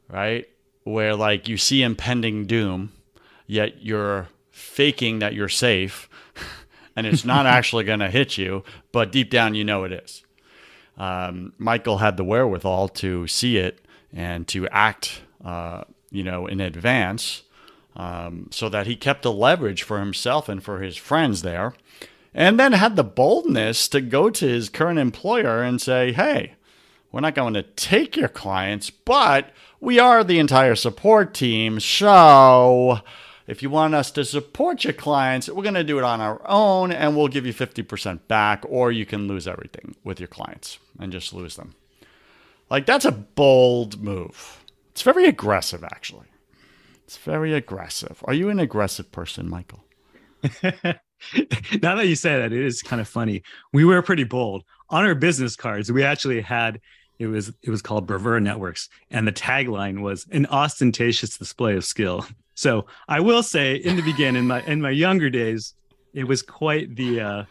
right? 0.09 0.47
Where 0.85 1.15
like 1.15 1.49
you 1.49 1.57
see 1.57 1.83
impending 1.83 2.47
doom, 2.47 2.93
yet 3.47 3.83
you're 3.83 4.29
faking 4.51 5.21
that 5.21 5.35
you're 5.35 5.49
safe 5.49 6.09
and 6.97 7.07
it's 7.07 7.25
not 7.25 7.47
actually 7.57 7.85
going 7.85 8.01
to 8.01 8.11
hit 8.11 8.37
you, 8.37 8.65
but 8.93 9.13
deep 9.13 9.31
down 9.31 9.55
you 9.55 9.65
know 9.65 9.85
it 9.85 9.93
is. 9.93 10.25
Um, 10.99 11.53
Michael 11.59 11.99
had 11.99 12.17
the 12.17 12.25
wherewithal 12.25 12.89
to 12.89 13.27
see 13.27 13.59
it 13.59 13.85
and 14.13 14.49
to 14.49 14.67
act, 14.69 15.21
uh, 15.45 15.85
you 16.11 16.23
know, 16.23 16.47
in 16.47 16.61
advance, 16.61 17.43
um, 17.95 18.49
so 18.51 18.69
that 18.71 18.87
he 18.87 18.97
kept 18.97 19.23
the 19.23 19.33
leverage 19.33 19.83
for 19.83 19.99
himself 19.99 20.49
and 20.49 20.63
for 20.63 20.81
his 20.81 20.97
friends 20.97 21.43
there, 21.43 21.75
and 22.37 22.61
then 22.61 22.73
had 22.73 22.95
the 22.95 23.03
boldness 23.03 23.89
to 23.89 24.01
go 24.03 24.29
to 24.31 24.47
his 24.47 24.69
current 24.69 24.99
employer 24.99 25.63
and 25.63 25.81
say, 25.81 26.13
"Hey, 26.13 26.55
we're 27.11 27.21
not 27.21 27.35
going 27.35 27.55
to 27.55 27.63
take 27.63 28.17
your 28.17 28.29
clients, 28.29 28.91
but 28.91 29.51
we 29.81 29.99
are 29.99 30.23
the 30.23 30.39
entire 30.39 30.77
support 30.77 31.35
team, 31.35 31.81
so." 31.81 33.01
If 33.47 33.63
you 33.63 33.71
want 33.71 33.95
us 33.95 34.11
to 34.11 34.25
support 34.25 34.83
your 34.83 34.93
clients, 34.93 35.49
we're 35.49 35.63
going 35.63 35.75
to 35.75 35.85
do 35.85 35.99
it 35.99 36.05
on 36.05 36.21
our 36.21 36.41
own 36.47 36.91
and 36.91 37.17
we'll 37.17 37.29
give 37.29 37.47
you 37.47 37.55
50% 37.55 38.27
back, 38.27 38.65
or 38.69 38.91
you 38.91 39.07
can 39.07 39.29
lose 39.29 39.47
everything 39.47 39.95
with 40.03 40.19
your 40.19 40.27
clients 40.27 40.81
and 40.99 41.13
just 41.13 41.33
lose 41.33 41.55
them. 41.55 41.77
Like, 42.69 42.87
that's 42.87 43.05
a 43.05 43.13
bold 43.13 44.03
move. 44.03 44.65
It's 44.91 45.03
very 45.03 45.27
aggressive, 45.27 45.85
actually. 45.85 46.27
It's 47.05 47.19
very 47.19 47.55
aggressive. 47.55 48.21
Are 48.25 48.35
you 48.35 48.49
an 48.49 48.59
aggressive 48.59 49.13
person, 49.13 49.49
Michael? 49.49 49.85
now 51.83 51.95
that 51.97 52.07
you 52.07 52.15
say 52.15 52.39
that, 52.39 52.53
it 52.53 52.65
is 52.65 52.83
kind 52.83 53.01
of 53.01 53.09
funny. 53.09 53.43
We 53.73 53.85
were 53.85 54.03
pretty 54.03 54.25
bold. 54.25 54.65
On 54.89 55.05
our 55.05 55.15
business 55.15 55.57
cards, 55.57 55.91
we 55.91 56.05
actually 56.05 56.41
had 56.41 56.81
it 57.19 57.27
was 57.27 57.53
it 57.63 57.71
was 57.71 57.83
called 57.83 58.07
Bravura 58.07 58.41
Networks, 58.41 58.89
and 59.11 59.27
the 59.27 59.33
tagline 59.33 60.03
was 60.03 60.27
an 60.31 60.47
ostentatious 60.47 61.39
display 61.39 61.77
of 61.77 61.85
skill. 61.85 62.27
So 62.55 62.87
I 63.09 63.21
will 63.21 63.43
say, 63.43 63.77
in 63.77 63.97
the 63.97 64.03
beginning, 64.03 64.41
in 64.41 64.47
my 64.47 64.63
in 64.63 64.81
my 64.81 64.91
younger 64.91 65.29
days, 65.31 65.75
it 66.15 66.25
was 66.25 66.43
quite 66.43 66.95
the 66.97 67.21
uh, 67.21 67.45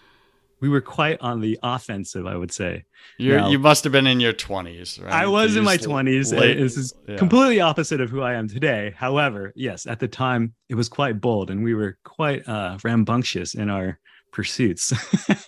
we 0.65 0.69
were 0.69 0.81
quite 0.81 1.21
on 1.21 1.41
the 1.41 1.59
offensive. 1.61 2.25
I 2.25 2.35
would 2.35 2.51
say. 2.51 2.85
You 3.19 3.47
you 3.49 3.59
must 3.59 3.83
have 3.83 3.93
been 3.93 4.07
in 4.07 4.19
your 4.19 4.33
twenties, 4.33 4.99
right? 4.99 5.13
I 5.13 5.27
was 5.27 5.55
in 5.55 5.63
my 5.63 5.77
twenties. 5.77 6.31
This 6.31 6.75
is 6.75 6.95
yeah. 7.07 7.17
completely 7.17 7.61
opposite 7.61 8.01
of 8.01 8.09
who 8.09 8.21
I 8.21 8.33
am 8.33 8.47
today. 8.47 8.95
However, 8.97 9.53
yes, 9.55 9.85
at 9.85 9.99
the 9.99 10.07
time 10.07 10.55
it 10.69 10.75
was 10.75 10.89
quite 10.89 11.21
bold, 11.21 11.51
and 11.51 11.63
we 11.63 11.75
were 11.75 11.99
quite 12.03 12.47
uh, 12.47 12.79
rambunctious 12.83 13.53
in 13.53 13.69
our 13.69 13.99
pursuits. 14.31 14.91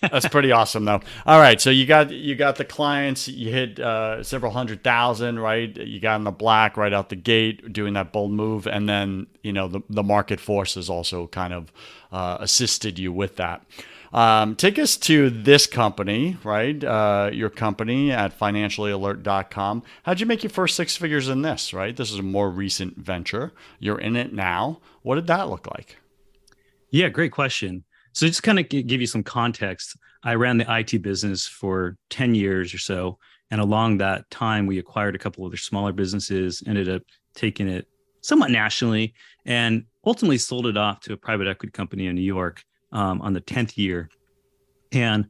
That's 0.00 0.28
pretty 0.28 0.52
awesome, 0.52 0.84
though. 0.84 1.00
All 1.26 1.40
right, 1.40 1.60
so 1.60 1.68
you 1.68 1.84
got 1.84 2.12
you 2.12 2.36
got 2.36 2.56
the 2.56 2.64
clients. 2.64 3.26
You 3.26 3.50
hit 3.50 3.80
uh, 3.80 4.22
several 4.22 4.52
hundred 4.52 4.84
thousand, 4.84 5.40
right? 5.40 5.76
You 5.76 5.98
got 5.98 6.16
in 6.16 6.24
the 6.24 6.30
black 6.30 6.76
right 6.76 6.92
out 6.92 7.08
the 7.08 7.16
gate, 7.16 7.72
doing 7.72 7.94
that 7.94 8.12
bold 8.12 8.30
move, 8.30 8.68
and 8.68 8.88
then 8.88 9.26
you 9.42 9.52
know 9.52 9.66
the 9.66 9.80
the 9.90 10.04
market 10.04 10.38
forces 10.38 10.88
also 10.88 11.26
kind 11.26 11.52
of 11.52 11.72
uh, 12.12 12.38
assisted 12.38 13.00
you 13.00 13.12
with 13.12 13.34
that. 13.36 13.66
Um, 14.12 14.56
take 14.56 14.78
us 14.78 14.96
to 14.98 15.30
this 15.30 15.66
company, 15.66 16.36
right? 16.42 16.82
Uh, 16.82 17.30
your 17.32 17.50
company 17.50 18.10
at 18.10 18.38
financiallyalert.com. 18.38 19.82
How'd 20.02 20.20
you 20.20 20.26
make 20.26 20.42
your 20.42 20.50
first 20.50 20.76
six 20.76 20.96
figures 20.96 21.28
in 21.28 21.42
this, 21.42 21.74
right? 21.74 21.96
This 21.96 22.10
is 22.10 22.18
a 22.18 22.22
more 22.22 22.50
recent 22.50 22.96
venture. 22.96 23.52
You're 23.78 24.00
in 24.00 24.16
it 24.16 24.32
now. 24.32 24.80
What 25.02 25.16
did 25.16 25.26
that 25.26 25.48
look 25.48 25.66
like? 25.66 25.98
Yeah, 26.90 27.08
great 27.08 27.32
question. 27.32 27.84
So 28.12 28.26
just 28.26 28.42
kind 28.42 28.58
of 28.58 28.68
give 28.68 29.00
you 29.00 29.06
some 29.06 29.22
context. 29.22 29.96
I 30.24 30.34
ran 30.34 30.58
the 30.58 30.78
IT 30.78 31.02
business 31.02 31.46
for 31.46 31.96
10 32.10 32.34
years 32.34 32.72
or 32.74 32.78
so. 32.78 33.18
And 33.50 33.60
along 33.60 33.98
that 33.98 34.28
time, 34.30 34.66
we 34.66 34.78
acquired 34.78 35.14
a 35.14 35.18
couple 35.18 35.46
other 35.46 35.56
smaller 35.56 35.92
businesses, 35.92 36.62
ended 36.66 36.88
up 36.88 37.02
taking 37.34 37.68
it 37.68 37.86
somewhat 38.20 38.50
nationally, 38.50 39.14
and 39.46 39.84
ultimately 40.04 40.38
sold 40.38 40.66
it 40.66 40.76
off 40.76 41.00
to 41.00 41.12
a 41.12 41.16
private 41.16 41.46
equity 41.46 41.70
company 41.70 42.06
in 42.06 42.14
New 42.14 42.22
York 42.22 42.64
um, 42.92 43.20
on 43.20 43.32
the 43.32 43.40
10th 43.40 43.76
year. 43.76 44.08
And 44.92 45.28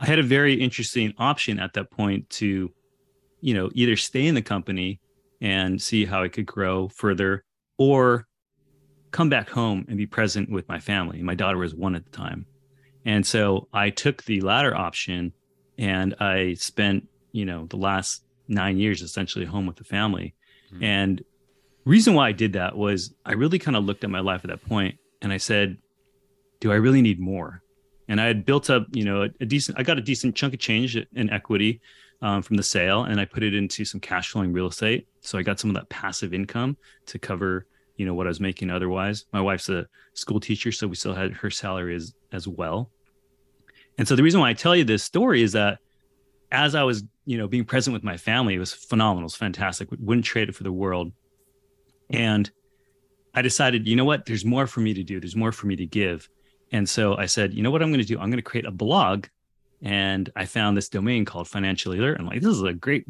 I 0.00 0.06
had 0.06 0.18
a 0.18 0.22
very 0.22 0.54
interesting 0.54 1.14
option 1.18 1.58
at 1.58 1.74
that 1.74 1.90
point 1.90 2.28
to, 2.30 2.72
you 3.40 3.54
know, 3.54 3.70
either 3.74 3.96
stay 3.96 4.26
in 4.26 4.34
the 4.34 4.42
company 4.42 5.00
and 5.40 5.80
see 5.80 6.04
how 6.04 6.22
it 6.22 6.32
could 6.32 6.46
grow 6.46 6.88
further 6.88 7.44
or 7.78 8.26
come 9.10 9.28
back 9.28 9.48
home 9.48 9.84
and 9.88 9.96
be 9.96 10.06
present 10.06 10.50
with 10.50 10.68
my 10.68 10.78
family. 10.78 11.22
My 11.22 11.34
daughter 11.34 11.58
was 11.58 11.74
one 11.74 11.94
at 11.94 12.04
the 12.04 12.10
time. 12.10 12.46
And 13.04 13.26
so 13.26 13.68
I 13.72 13.90
took 13.90 14.24
the 14.24 14.40
latter 14.40 14.76
option 14.76 15.32
and 15.78 16.14
I 16.20 16.54
spent, 16.54 17.08
you 17.32 17.44
know, 17.44 17.66
the 17.66 17.76
last 17.76 18.22
nine 18.48 18.78
years 18.78 19.02
essentially 19.02 19.44
home 19.44 19.66
with 19.66 19.76
the 19.76 19.84
family. 19.84 20.34
Mm-hmm. 20.72 20.84
And 20.84 21.24
reason 21.84 22.14
why 22.14 22.28
I 22.28 22.32
did 22.32 22.52
that 22.54 22.76
was 22.76 23.14
I 23.24 23.32
really 23.32 23.58
kind 23.58 23.76
of 23.76 23.84
looked 23.84 24.04
at 24.04 24.10
my 24.10 24.20
life 24.20 24.42
at 24.44 24.50
that 24.50 24.64
point 24.68 24.96
and 25.22 25.32
I 25.32 25.38
said, 25.38 25.78
do 26.60 26.72
I 26.72 26.76
really 26.76 27.02
need 27.02 27.20
more? 27.20 27.62
And 28.08 28.20
I 28.20 28.26
had 28.26 28.44
built 28.44 28.70
up, 28.70 28.86
you 28.92 29.04
know, 29.04 29.22
a, 29.22 29.28
a 29.40 29.46
decent, 29.46 29.78
I 29.78 29.82
got 29.82 29.98
a 29.98 30.02
decent 30.02 30.34
chunk 30.34 30.54
of 30.54 30.60
change 30.60 30.96
in 30.96 31.30
equity 31.30 31.80
um, 32.22 32.42
from 32.42 32.56
the 32.56 32.62
sale 32.62 33.04
and 33.04 33.20
I 33.20 33.24
put 33.24 33.42
it 33.42 33.54
into 33.54 33.84
some 33.84 34.00
cash 34.00 34.30
flowing 34.30 34.52
real 34.52 34.66
estate. 34.66 35.06
So 35.20 35.38
I 35.38 35.42
got 35.42 35.60
some 35.60 35.70
of 35.70 35.76
that 35.76 35.88
passive 35.88 36.32
income 36.32 36.76
to 37.06 37.18
cover 37.18 37.66
you 37.98 38.06
know 38.06 38.14
what 38.14 38.26
I 38.26 38.30
was 38.30 38.40
making 38.40 38.70
otherwise. 38.70 39.26
My 39.32 39.40
wife's 39.40 39.68
a 39.68 39.86
school 40.14 40.40
teacher, 40.40 40.72
so 40.72 40.86
we 40.86 40.94
still 40.94 41.14
had 41.14 41.32
her 41.32 41.50
salary 41.50 41.94
as 41.94 42.14
as 42.32 42.48
well. 42.48 42.90
And 43.98 44.08
so 44.08 44.16
the 44.16 44.22
reason 44.22 44.40
why 44.40 44.50
I 44.50 44.54
tell 44.54 44.74
you 44.74 44.84
this 44.84 45.02
story 45.02 45.42
is 45.42 45.52
that 45.52 45.80
as 46.52 46.74
I 46.74 46.84
was, 46.84 47.02
you 47.26 47.36
know, 47.36 47.48
being 47.48 47.64
present 47.64 47.92
with 47.92 48.04
my 48.04 48.16
family, 48.16 48.54
it 48.54 48.58
was 48.60 48.72
phenomenal. 48.72 49.24
It 49.24 49.32
was 49.32 49.34
fantastic. 49.34 49.88
Wouldn't 49.98 50.24
trade 50.24 50.48
it 50.48 50.54
for 50.54 50.62
the 50.62 50.72
world. 50.72 51.12
And 52.08 52.50
I 53.34 53.42
decided, 53.42 53.86
you 53.86 53.96
know 53.96 54.04
what? 54.04 54.24
There's 54.24 54.44
more 54.44 54.66
for 54.66 54.80
me 54.80 54.94
to 54.94 55.02
do. 55.02 55.20
There's 55.20 55.36
more 55.36 55.52
for 55.52 55.66
me 55.66 55.76
to 55.76 55.84
give. 55.84 56.28
And 56.72 56.88
so 56.88 57.16
I 57.16 57.26
said, 57.26 57.54
you 57.54 57.62
know 57.62 57.70
what 57.70 57.82
I'm 57.82 57.90
going 57.90 58.00
to 58.00 58.06
do? 58.06 58.18
I'm 58.18 58.30
going 58.30 58.36
to 58.38 58.42
create 58.42 58.66
a 58.66 58.70
blog. 58.70 59.26
And 59.82 60.30
I 60.36 60.44
found 60.44 60.76
this 60.76 60.88
domain 60.88 61.24
called 61.24 61.48
Financial 61.48 61.92
Alert. 61.92 62.18
I'm 62.18 62.26
like, 62.26 62.40
this 62.40 62.50
is 62.50 62.62
a 62.62 62.72
great, 62.72 63.06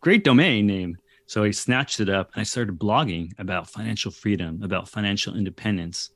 great 0.00 0.22
domain 0.22 0.66
name. 0.66 0.96
So 1.26 1.42
I 1.42 1.50
snatched 1.50 2.00
it 2.00 2.08
up 2.08 2.30
and 2.34 2.40
I 2.40 2.44
started 2.44 2.78
blogging 2.78 3.30
about 3.38 3.70
financial 3.70 4.10
freedom, 4.10 4.62
about 4.62 4.88
financial 4.88 5.34
independence. 5.34 6.10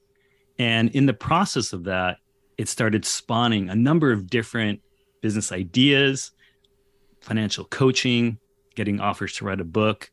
And 0.59 0.91
in 0.91 1.07
the 1.07 1.15
process 1.15 1.73
of 1.73 1.85
that, 1.85 2.19
it 2.59 2.69
started 2.69 3.05
spawning 3.05 3.71
a 3.71 3.75
number 3.75 4.13
of 4.13 4.29
different 4.29 4.81
business 5.23 5.53
ideas, 5.53 6.33
financial 7.21 7.65
coaching, 7.65 8.39
getting 8.75 9.01
offers 9.01 9.35
to 9.35 9.45
write 9.45 9.61
a 9.61 9.65
book, 9.65 10.11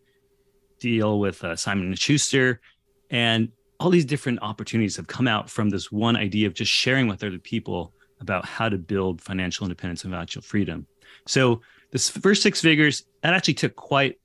deal 0.79 1.19
with 1.19 1.43
uh, 1.43 1.55
Simon 1.55 1.87
and 1.87 1.99
Schuster, 1.99 2.61
and 3.09 3.49
all 3.79 3.89
these 3.89 4.05
different 4.05 4.39
opportunities 4.41 4.95
have 4.95 5.07
come 5.07 5.27
out 5.27 5.49
from 5.49 5.69
this 5.69 5.91
one 5.91 6.15
idea 6.15 6.47
of 6.47 6.53
just 6.53 6.71
sharing 6.71 7.07
with 7.07 7.23
other 7.23 7.39
people 7.39 7.93
about 8.21 8.45
how 8.45 8.69
to 8.69 8.77
build 8.77 9.21
financial 9.21 9.65
independence 9.65 10.03
and 10.03 10.13
financial 10.13 10.41
freedom. 10.41 10.87
So 11.27 11.61
this 11.91 12.09
first 12.09 12.41
six 12.41 12.61
figures 12.61 13.05
that 13.21 13.33
actually 13.33 13.55
took 13.55 13.75
quite 13.75 14.19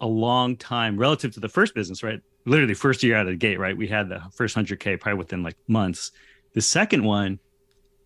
a 0.00 0.06
long 0.06 0.56
time 0.56 0.96
relative 0.96 1.32
to 1.34 1.40
the 1.40 1.48
first 1.48 1.74
business, 1.74 2.02
right? 2.02 2.20
Literally 2.46 2.74
first 2.74 3.02
year 3.02 3.16
out 3.16 3.26
of 3.26 3.32
the 3.32 3.36
gate, 3.36 3.58
right? 3.58 3.76
We 3.76 3.86
had 3.86 4.08
the 4.08 4.22
first 4.32 4.56
100K 4.56 4.98
probably 4.98 5.18
within 5.18 5.42
like 5.42 5.56
months. 5.68 6.12
The 6.54 6.62
second 6.62 7.04
one, 7.04 7.38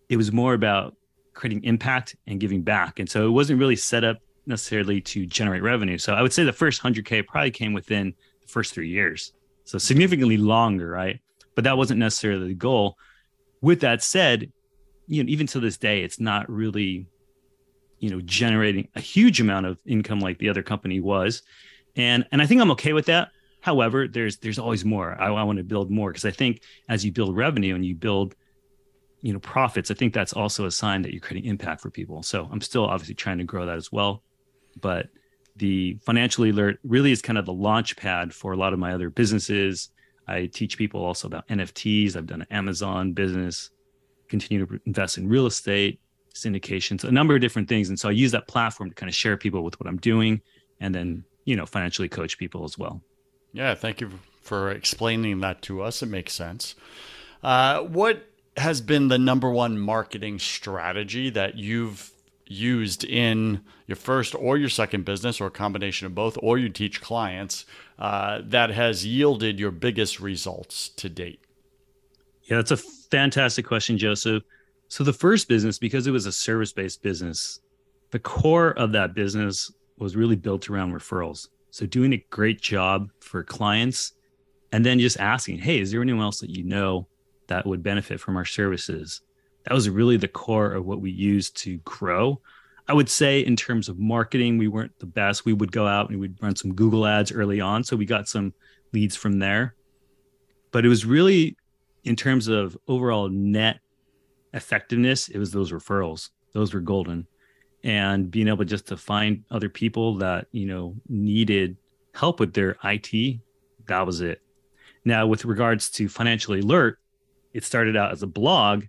it 0.08 0.16
was 0.16 0.32
more 0.32 0.54
about 0.54 0.96
creating 1.34 1.64
impact 1.64 2.16
and 2.26 2.40
giving 2.40 2.62
back. 2.62 2.98
And 2.98 3.08
so 3.08 3.26
it 3.26 3.30
wasn't 3.30 3.60
really 3.60 3.76
set 3.76 4.04
up 4.04 4.18
necessarily 4.46 5.00
to 5.00 5.26
generate 5.26 5.62
revenue. 5.62 5.98
So 5.98 6.14
I 6.14 6.22
would 6.22 6.32
say 6.32 6.44
the 6.44 6.52
first 6.52 6.82
100K 6.82 7.26
probably 7.26 7.50
came 7.50 7.72
within 7.72 8.14
the 8.42 8.48
first 8.48 8.74
three 8.74 8.88
years. 8.88 9.32
So 9.64 9.78
significantly 9.78 10.36
longer, 10.36 10.88
right? 10.88 11.20
But 11.54 11.64
that 11.64 11.76
wasn't 11.76 12.00
necessarily 12.00 12.48
the 12.48 12.54
goal. 12.54 12.96
With 13.60 13.80
that 13.80 14.02
said, 14.02 14.52
you 15.06 15.22
know, 15.22 15.28
even 15.28 15.46
to 15.48 15.60
this 15.60 15.76
day, 15.76 16.02
it's 16.02 16.20
not 16.20 16.50
really, 16.50 17.06
you 17.98 18.10
know, 18.10 18.20
generating 18.20 18.88
a 18.94 19.00
huge 19.00 19.40
amount 19.40 19.66
of 19.66 19.78
income 19.86 20.20
like 20.20 20.38
the 20.38 20.48
other 20.48 20.62
company 20.62 21.00
was 21.00 21.42
and 21.96 22.26
and 22.32 22.42
I 22.42 22.46
think 22.46 22.60
I'm 22.60 22.70
okay 22.72 22.92
with 22.92 23.06
that. 23.06 23.30
However, 23.60 24.08
there's 24.08 24.38
there's 24.38 24.58
always 24.58 24.84
more. 24.84 25.16
I, 25.20 25.28
I 25.28 25.42
want 25.42 25.58
to 25.58 25.64
build 25.64 25.90
more 25.90 26.10
because 26.10 26.24
I 26.24 26.30
think 26.30 26.62
as 26.88 27.04
you 27.04 27.12
build 27.12 27.36
revenue 27.36 27.74
and 27.74 27.84
you 27.84 27.94
build, 27.94 28.34
you 29.22 29.32
know, 29.32 29.38
profits, 29.38 29.90
I 29.90 29.94
think 29.94 30.12
that's 30.12 30.32
also 30.32 30.66
a 30.66 30.70
sign 30.70 31.02
that 31.02 31.12
you're 31.12 31.20
creating 31.20 31.48
impact 31.48 31.80
for 31.80 31.90
people. 31.90 32.22
So 32.22 32.48
I'm 32.50 32.60
still 32.60 32.84
obviously 32.84 33.14
trying 33.14 33.38
to 33.38 33.44
grow 33.44 33.66
that 33.66 33.76
as 33.76 33.90
well, 33.90 34.22
but 34.80 35.08
the 35.56 35.98
financial 36.04 36.44
alert 36.44 36.78
really 36.84 37.12
is 37.12 37.22
kind 37.22 37.38
of 37.38 37.46
the 37.46 37.52
launch 37.52 37.96
pad 37.96 38.32
for 38.32 38.52
a 38.52 38.56
lot 38.56 38.72
of 38.72 38.78
my 38.78 38.92
other 38.92 39.10
businesses. 39.10 39.90
I 40.26 40.46
teach 40.46 40.78
people 40.78 41.04
also 41.04 41.28
about 41.28 41.46
NFTs. 41.48 42.16
I've 42.16 42.26
done 42.26 42.42
an 42.42 42.48
Amazon 42.50 43.12
business, 43.12 43.70
continue 44.28 44.66
to 44.66 44.80
invest 44.86 45.18
in 45.18 45.28
real 45.28 45.46
estate, 45.46 46.00
syndications, 46.34 47.04
a 47.04 47.12
number 47.12 47.34
of 47.34 47.40
different 47.40 47.68
things. 47.68 47.88
And 47.88 47.98
so 47.98 48.08
I 48.08 48.12
use 48.12 48.32
that 48.32 48.48
platform 48.48 48.88
to 48.88 48.94
kind 48.94 49.08
of 49.08 49.14
share 49.14 49.36
people 49.36 49.62
with 49.62 49.78
what 49.78 49.86
I'm 49.86 49.98
doing 49.98 50.40
and 50.80 50.94
then 50.94 51.24
you 51.44 51.56
know 51.56 51.66
financially 51.66 52.08
coach 52.08 52.38
people 52.38 52.64
as 52.64 52.78
well 52.78 53.02
yeah 53.52 53.74
thank 53.74 54.00
you 54.00 54.10
for 54.42 54.70
explaining 54.70 55.40
that 55.40 55.62
to 55.62 55.82
us 55.82 56.02
it 56.02 56.06
makes 56.06 56.32
sense 56.32 56.74
uh, 57.42 57.80
what 57.80 58.24
has 58.56 58.80
been 58.80 59.08
the 59.08 59.18
number 59.18 59.50
one 59.50 59.78
marketing 59.78 60.38
strategy 60.38 61.30
that 61.30 61.56
you've 61.56 62.10
used 62.46 63.04
in 63.04 63.60
your 63.86 63.96
first 63.96 64.34
or 64.34 64.56
your 64.56 64.68
second 64.68 65.04
business 65.04 65.40
or 65.40 65.46
a 65.46 65.50
combination 65.50 66.06
of 66.06 66.14
both 66.14 66.36
or 66.42 66.58
you 66.58 66.68
teach 66.68 67.00
clients 67.00 67.64
uh, 67.98 68.40
that 68.44 68.70
has 68.70 69.06
yielded 69.06 69.58
your 69.58 69.70
biggest 69.70 70.20
results 70.20 70.88
to 70.90 71.08
date? 71.08 71.40
Yeah 72.42 72.56
that's 72.56 72.70
a 72.70 72.76
fantastic 72.76 73.66
question 73.66 73.96
joseph. 73.98 74.42
So 74.88 75.02
the 75.02 75.12
first 75.12 75.48
business 75.48 75.78
because 75.78 76.06
it 76.06 76.10
was 76.10 76.26
a 76.26 76.32
service-based 76.32 77.02
business 77.02 77.60
the 78.10 78.18
core 78.20 78.78
of 78.78 78.92
that 78.92 79.14
business 79.14 79.72
was 79.98 80.14
really 80.14 80.36
built 80.36 80.70
around 80.70 80.92
referrals. 80.92 81.48
So 81.70 81.84
doing 81.84 82.12
a 82.12 82.24
great 82.30 82.60
job 82.60 83.10
for 83.20 83.42
clients 83.42 84.12
and 84.70 84.84
then 84.84 84.98
just 84.98 85.18
asking 85.18 85.58
hey 85.58 85.78
is 85.78 85.90
there 85.90 86.02
anyone 86.02 86.24
else 86.24 86.40
that 86.40 86.50
you 86.50 86.64
know 86.64 87.06
that 87.46 87.66
would 87.66 87.82
benefit 87.82 88.20
from 88.20 88.36
our 88.36 88.44
services 88.44 89.22
that 89.64 89.74
was 89.74 89.88
really 89.88 90.16
the 90.16 90.28
core 90.28 90.72
of 90.72 90.84
what 90.84 91.00
we 91.00 91.10
used 91.10 91.56
to 91.58 91.78
grow. 91.78 92.40
I 92.86 92.92
would 92.92 93.08
say 93.08 93.40
in 93.40 93.56
terms 93.56 93.88
of 93.88 93.98
marketing, 93.98 94.58
we 94.58 94.68
weren't 94.68 94.98
the 94.98 95.06
best. 95.06 95.44
We 95.44 95.54
would 95.54 95.72
go 95.72 95.86
out 95.86 96.10
and 96.10 96.20
we'd 96.20 96.40
run 96.42 96.54
some 96.54 96.74
Google 96.74 97.06
ads 97.06 97.32
early 97.32 97.60
on. 97.60 97.82
So 97.82 97.96
we 97.96 98.04
got 98.04 98.28
some 98.28 98.52
leads 98.92 99.16
from 99.16 99.38
there. 99.38 99.74
But 100.70 100.84
it 100.84 100.88
was 100.88 101.06
really 101.06 101.56
in 102.04 102.16
terms 102.16 102.48
of 102.48 102.76
overall 102.86 103.28
net 103.28 103.80
effectiveness, 104.52 105.28
it 105.28 105.38
was 105.38 105.50
those 105.50 105.72
referrals. 105.72 106.30
Those 106.52 106.74
were 106.74 106.80
golden. 106.80 107.26
And 107.82 108.30
being 108.30 108.48
able 108.48 108.64
just 108.64 108.86
to 108.88 108.96
find 108.96 109.44
other 109.50 109.68
people 109.68 110.16
that, 110.16 110.46
you 110.52 110.66
know, 110.66 110.94
needed 111.08 111.76
help 112.14 112.40
with 112.40 112.52
their 112.54 112.76
IT, 112.84 113.40
that 113.86 114.06
was 114.06 114.20
it. 114.20 114.40
Now, 115.04 115.26
with 115.26 115.44
regards 115.44 115.90
to 115.90 116.08
Financial 116.08 116.54
Alert, 116.54 116.98
it 117.52 117.64
started 117.64 117.96
out 117.96 118.12
as 118.12 118.22
a 118.22 118.26
blog 118.26 118.84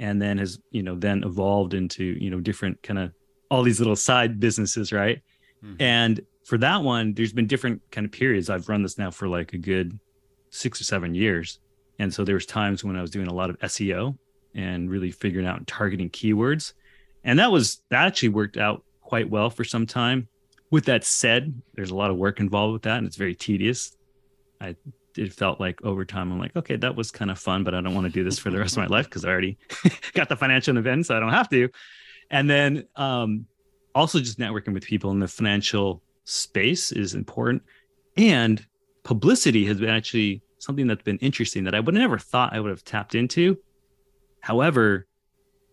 and 0.00 0.20
then 0.20 0.38
has 0.38 0.58
you 0.70 0.82
know 0.82 0.94
then 0.94 1.22
evolved 1.24 1.74
into 1.74 2.04
you 2.04 2.30
know 2.30 2.40
different 2.40 2.82
kind 2.82 2.98
of 2.98 3.12
all 3.50 3.62
these 3.62 3.80
little 3.80 3.96
side 3.96 4.38
businesses 4.40 4.92
right? 4.92 5.22
Mm-hmm. 5.64 5.74
and 5.80 6.20
for 6.44 6.56
that 6.58 6.82
one 6.82 7.14
there's 7.14 7.32
been 7.32 7.46
different 7.46 7.82
kind 7.90 8.04
of 8.04 8.12
periods. 8.12 8.48
I've 8.48 8.68
run 8.68 8.82
this 8.82 8.96
now 8.96 9.10
for 9.10 9.28
like 9.28 9.52
a 9.52 9.58
good 9.58 9.98
six 10.50 10.80
or 10.80 10.84
seven 10.84 11.14
years. 11.14 11.58
And 11.98 12.14
so 12.14 12.24
there 12.24 12.36
was 12.36 12.46
times 12.46 12.84
when 12.84 12.96
i 12.96 13.00
was 13.00 13.10
doing 13.10 13.26
a 13.26 13.34
lot 13.34 13.50
of 13.50 13.58
seo 13.58 14.16
and 14.54 14.90
really 14.90 15.10
figuring 15.10 15.46
out 15.46 15.58
and 15.58 15.66
targeting 15.66 16.10
keywords. 16.10 16.72
And 17.24 17.38
that 17.38 17.50
was 17.50 17.82
that 17.90 18.06
actually 18.06 18.30
worked 18.30 18.56
out 18.56 18.84
quite 19.00 19.28
well 19.28 19.50
for 19.50 19.64
some 19.64 19.86
time. 19.86 20.28
With 20.70 20.84
that 20.84 21.04
said 21.04 21.60
there's 21.74 21.90
a 21.90 21.96
lot 21.96 22.10
of 22.10 22.16
work 22.16 22.40
involved 22.40 22.72
with 22.72 22.82
that 22.82 22.98
and 22.98 23.06
it's 23.06 23.16
very 23.16 23.34
tedious. 23.34 23.96
I 24.60 24.76
it 25.16 25.32
felt 25.32 25.60
like 25.60 25.82
over 25.84 26.04
time 26.04 26.32
I'm 26.32 26.38
like, 26.38 26.56
okay, 26.56 26.76
that 26.76 26.94
was 26.94 27.10
kind 27.10 27.30
of 27.30 27.38
fun, 27.38 27.64
but 27.64 27.74
I 27.74 27.80
don't 27.80 27.94
want 27.94 28.06
to 28.06 28.12
do 28.12 28.24
this 28.24 28.38
for 28.38 28.50
the 28.50 28.58
rest 28.58 28.76
of 28.76 28.82
my 28.82 28.86
life 28.96 29.06
because 29.06 29.24
I 29.24 29.30
already 29.30 29.58
got 30.14 30.28
the 30.28 30.36
financial 30.36 30.76
event, 30.76 31.06
so 31.06 31.16
I 31.16 31.20
don't 31.20 31.32
have 31.32 31.48
to. 31.50 31.68
And 32.30 32.48
then 32.48 32.84
um, 32.96 33.46
also 33.94 34.18
just 34.18 34.38
networking 34.38 34.74
with 34.74 34.84
people 34.84 35.10
in 35.10 35.18
the 35.18 35.28
financial 35.28 36.02
space 36.24 36.92
is 36.92 37.14
important. 37.14 37.62
And 38.16 38.64
publicity 39.02 39.64
has 39.66 39.78
been 39.78 39.88
actually 39.88 40.42
something 40.58 40.86
that's 40.86 41.02
been 41.02 41.18
interesting 41.18 41.64
that 41.64 41.74
I 41.74 41.80
would 41.80 41.94
have 41.94 42.02
never 42.02 42.18
thought 42.18 42.52
I 42.52 42.60
would 42.60 42.70
have 42.70 42.84
tapped 42.84 43.14
into. 43.14 43.58
However, 44.40 45.06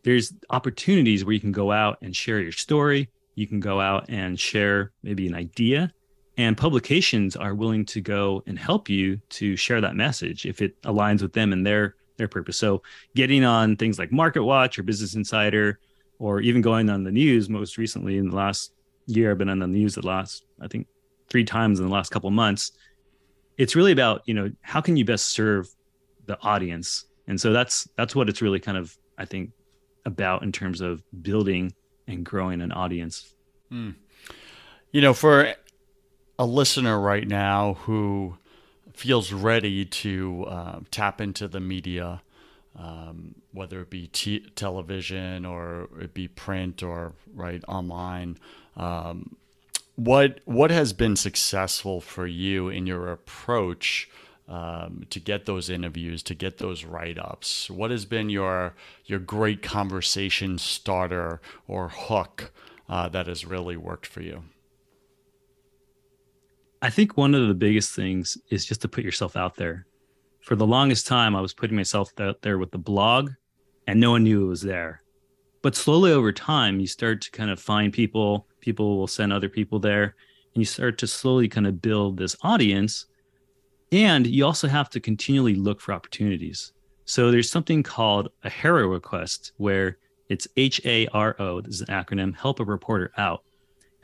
there's 0.04 0.34
opportunities 0.50 1.26
where 1.26 1.34
you 1.34 1.40
can 1.40 1.52
go 1.52 1.72
out 1.72 1.98
and 2.02 2.16
share 2.16 2.40
your 2.40 2.52
story. 2.52 3.10
You 3.34 3.48
can 3.48 3.60
go 3.60 3.82
out 3.82 4.06
and 4.10 4.40
share 4.40 4.92
maybe 5.04 5.28
an 5.28 5.36
idea 5.36 5.92
and 6.38 6.58
publications 6.58 7.36
are 7.36 7.56
willing 7.56 7.86
to 7.86 8.02
go 8.02 8.44
and 8.46 8.60
help 8.60 8.90
you 8.90 9.20
to 9.30 9.56
share 9.56 9.82
that 9.82 9.96
message 9.96 10.46
if 10.46 10.62
it 10.62 10.82
aligns 10.84 11.22
with 11.22 11.34
them 11.34 11.54
and 11.54 11.66
their 11.66 11.96
their 12.18 12.28
purpose. 12.28 12.58
So 12.58 12.82
getting 13.14 13.44
on 13.44 13.76
things 13.76 14.00
like 14.00 14.12
market 14.12 14.44
watch 14.44 14.80
or 14.80 14.84
business 14.84 15.16
insider 15.16 15.80
or 16.18 16.40
even 16.40 16.62
going 16.62 16.90
on 16.90 17.04
the 17.04 17.12
news 17.12 17.50
most 17.50 17.78
recently 17.78 18.18
in 18.18 18.30
the 18.30 18.36
last 18.36 18.72
year 19.08 19.30
i've 19.30 19.38
been 19.38 19.50
on 19.50 19.60
the 19.60 19.68
news 19.68 19.94
the 19.94 20.02
last 20.02 20.46
i 20.62 20.68
think 20.68 20.88
three 21.30 21.44
times 21.44 21.80
in 21.80 21.86
the 21.86 21.92
last 21.92 22.10
couple 22.10 22.32
months 22.32 22.72
it's 23.58 23.76
really 23.76 23.92
about 23.92 24.22
you 24.26 24.34
know 24.34 24.52
how 24.62 24.82
can 24.82 24.98
you 24.98 25.06
best 25.06 25.28
serve 25.28 25.70
the 26.26 26.40
audience? 26.42 27.06
And 27.28 27.40
so 27.40 27.54
that's 27.54 27.88
that's 27.98 28.16
what 28.16 28.30
it's 28.30 28.42
really 28.42 28.60
kind 28.60 28.78
of 28.78 28.96
i 29.18 29.26
think 29.26 29.52
about 30.06 30.44
in 30.44 30.52
terms 30.52 30.82
of 30.82 31.04
building 31.22 31.74
and 32.08 32.26
growing 32.26 32.62
an 32.62 32.72
audience. 32.72 33.34
Mm. 33.72 33.96
you 34.92 35.02
know 35.02 35.14
for 35.14 35.52
a 36.38 36.46
listener 36.46 37.00
right 37.00 37.28
now 37.28 37.76
who 37.82 38.38
feels 38.94 39.32
ready 39.32 39.86
to 39.86 40.46
uh, 40.48 40.80
tap 40.92 41.22
into 41.22 41.48
the 41.48 41.60
media, 41.60 42.22
um, 42.78 43.36
whether 43.52 43.82
it 43.82 43.90
be 43.90 44.08
t- 44.08 44.46
television 44.56 45.46
or 45.46 45.90
it 46.00 46.14
be 46.14 46.28
print 46.28 46.84
or 46.84 47.14
right 47.34 47.64
online, 47.68 48.38
um, 48.78 49.36
what 49.96 50.40
what 50.44 50.72
has 50.72 50.92
been 50.92 51.16
successful 51.16 52.02
for 52.02 52.28
you 52.28 52.68
in 52.68 52.86
your 52.86 53.10
approach 53.12 54.10
um, 54.50 55.06
to 55.10 55.20
get 55.20 55.46
those 55.46 55.70
interviews, 55.70 56.22
to 56.24 56.36
get 56.36 56.58
those 56.58 56.84
write 56.84 57.18
ups? 57.18 57.70
What 57.70 57.92
has 57.92 58.06
been 58.06 58.30
your 58.30 58.74
your 59.06 59.20
great 59.20 59.62
conversation 59.62 60.58
starter 60.58 61.40
or 61.68 61.90
hook 61.90 62.52
uh, 62.90 63.08
that 63.10 63.28
has 63.28 63.46
really 63.46 63.78
worked 63.78 64.06
for 64.06 64.22
you? 64.22 64.44
I 66.86 66.92
think 66.92 67.18
one 67.18 67.34
of 67.34 67.48
the 67.48 67.56
biggest 67.56 67.96
things 67.96 68.38
is 68.52 68.64
just 68.64 68.84
to 68.84 68.88
put 68.88 69.04
yourself 69.04 69.36
out 69.36 69.56
there. 69.56 69.88
For 70.42 70.56
the 70.56 70.68
longest 70.68 71.08
time, 71.08 71.36
I 71.36 71.42
was 71.42 71.52
putting 71.52 71.76
myself 71.76 72.12
out 72.20 72.44
there 72.44 72.60
with 72.60 72.70
the 72.70 72.78
blog, 72.78 73.32
and 73.88 74.00
no 74.00 74.12
one 74.12 74.24
knew 74.24 74.46
it 74.46 74.50
was 74.50 74.62
there. 74.62 75.02
But 75.64 75.76
slowly 75.76 76.12
over 76.12 76.32
time, 76.32 76.80
you 76.80 76.86
start 76.86 77.22
to 77.22 77.32
kind 77.32 77.50
of 77.50 77.60
find 77.60 77.92
people, 77.92 78.46
people 78.60 79.00
will 79.00 79.08
send 79.08 79.34
other 79.34 79.50
people 79.50 79.80
there, 79.80 80.14
and 80.54 80.62
you 80.62 80.66
start 80.66 81.00
to 81.00 81.08
slowly 81.08 81.48
kind 81.48 81.66
of 81.66 81.82
build 81.82 82.18
this 82.18 82.36
audience. 82.44 83.08
And 83.92 84.28
you 84.28 84.46
also 84.46 84.68
have 84.68 84.92
to 84.92 85.00
continually 85.00 85.56
look 85.56 85.82
for 85.82 85.92
opportunities. 85.92 86.72
So 87.06 87.32
there's 87.32 87.50
something 87.50 87.82
called 87.82 88.30
a 88.44 88.50
HARO 88.52 88.90
request 88.90 89.54
where 89.58 89.98
it's 90.30 90.48
H 90.56 90.80
A 90.86 91.08
R 91.08 91.36
O, 91.40 91.62
this 91.62 91.74
is 91.74 91.82
an 91.82 91.88
acronym, 91.88 92.36
help 92.36 92.60
a 92.60 92.64
reporter 92.64 93.12
out. 93.18 93.42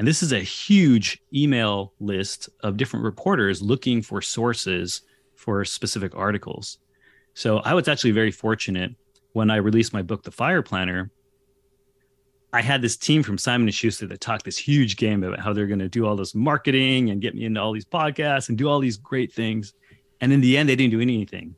And 0.01 0.07
this 0.07 0.23
is 0.23 0.33
a 0.33 0.39
huge 0.39 1.21
email 1.31 1.93
list 1.99 2.49
of 2.61 2.75
different 2.75 3.05
reporters 3.05 3.61
looking 3.61 4.01
for 4.01 4.19
sources 4.19 5.03
for 5.35 5.63
specific 5.63 6.15
articles. 6.15 6.79
So 7.35 7.59
I 7.59 7.75
was 7.75 7.87
actually 7.87 8.09
very 8.09 8.31
fortunate 8.31 8.95
when 9.33 9.51
I 9.51 9.57
released 9.57 9.93
my 9.93 10.01
book, 10.01 10.23
The 10.23 10.31
Fire 10.31 10.63
Planner. 10.63 11.11
I 12.51 12.63
had 12.63 12.81
this 12.81 12.97
team 12.97 13.21
from 13.21 13.37
Simon 13.37 13.67
and 13.67 13.75
Schuster 13.75 14.07
that 14.07 14.21
talked 14.21 14.43
this 14.43 14.57
huge 14.57 14.97
game 14.97 15.23
about 15.23 15.39
how 15.39 15.53
they're 15.53 15.67
going 15.67 15.77
to 15.77 15.87
do 15.87 16.07
all 16.07 16.15
this 16.15 16.33
marketing 16.33 17.11
and 17.11 17.21
get 17.21 17.35
me 17.35 17.45
into 17.45 17.61
all 17.61 17.71
these 17.71 17.85
podcasts 17.85 18.49
and 18.49 18.57
do 18.57 18.67
all 18.67 18.79
these 18.79 18.97
great 18.97 19.31
things. 19.31 19.71
And 20.19 20.33
in 20.33 20.41
the 20.41 20.57
end, 20.57 20.67
they 20.67 20.75
didn't 20.75 20.93
do 20.93 21.01
anything. 21.01 21.53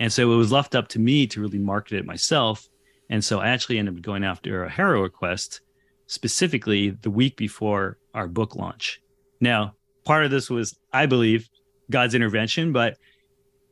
And 0.00 0.12
so 0.12 0.32
it 0.32 0.36
was 0.36 0.50
left 0.50 0.74
up 0.74 0.88
to 0.88 0.98
me 0.98 1.28
to 1.28 1.40
really 1.40 1.60
market 1.60 1.98
it 1.98 2.06
myself. 2.06 2.68
And 3.08 3.24
so 3.24 3.38
I 3.38 3.50
actually 3.50 3.78
ended 3.78 3.94
up 3.94 4.02
going 4.02 4.24
after 4.24 4.64
a 4.64 4.68
HARO 4.68 5.02
request 5.02 5.60
specifically 6.06 6.90
the 6.90 7.10
week 7.10 7.36
before 7.36 7.98
our 8.14 8.28
book 8.28 8.56
launch. 8.56 9.00
Now, 9.40 9.74
part 10.04 10.24
of 10.24 10.30
this 10.30 10.50
was, 10.50 10.78
I 10.92 11.06
believe, 11.06 11.48
God's 11.90 12.14
intervention, 12.14 12.72
but 12.72 12.96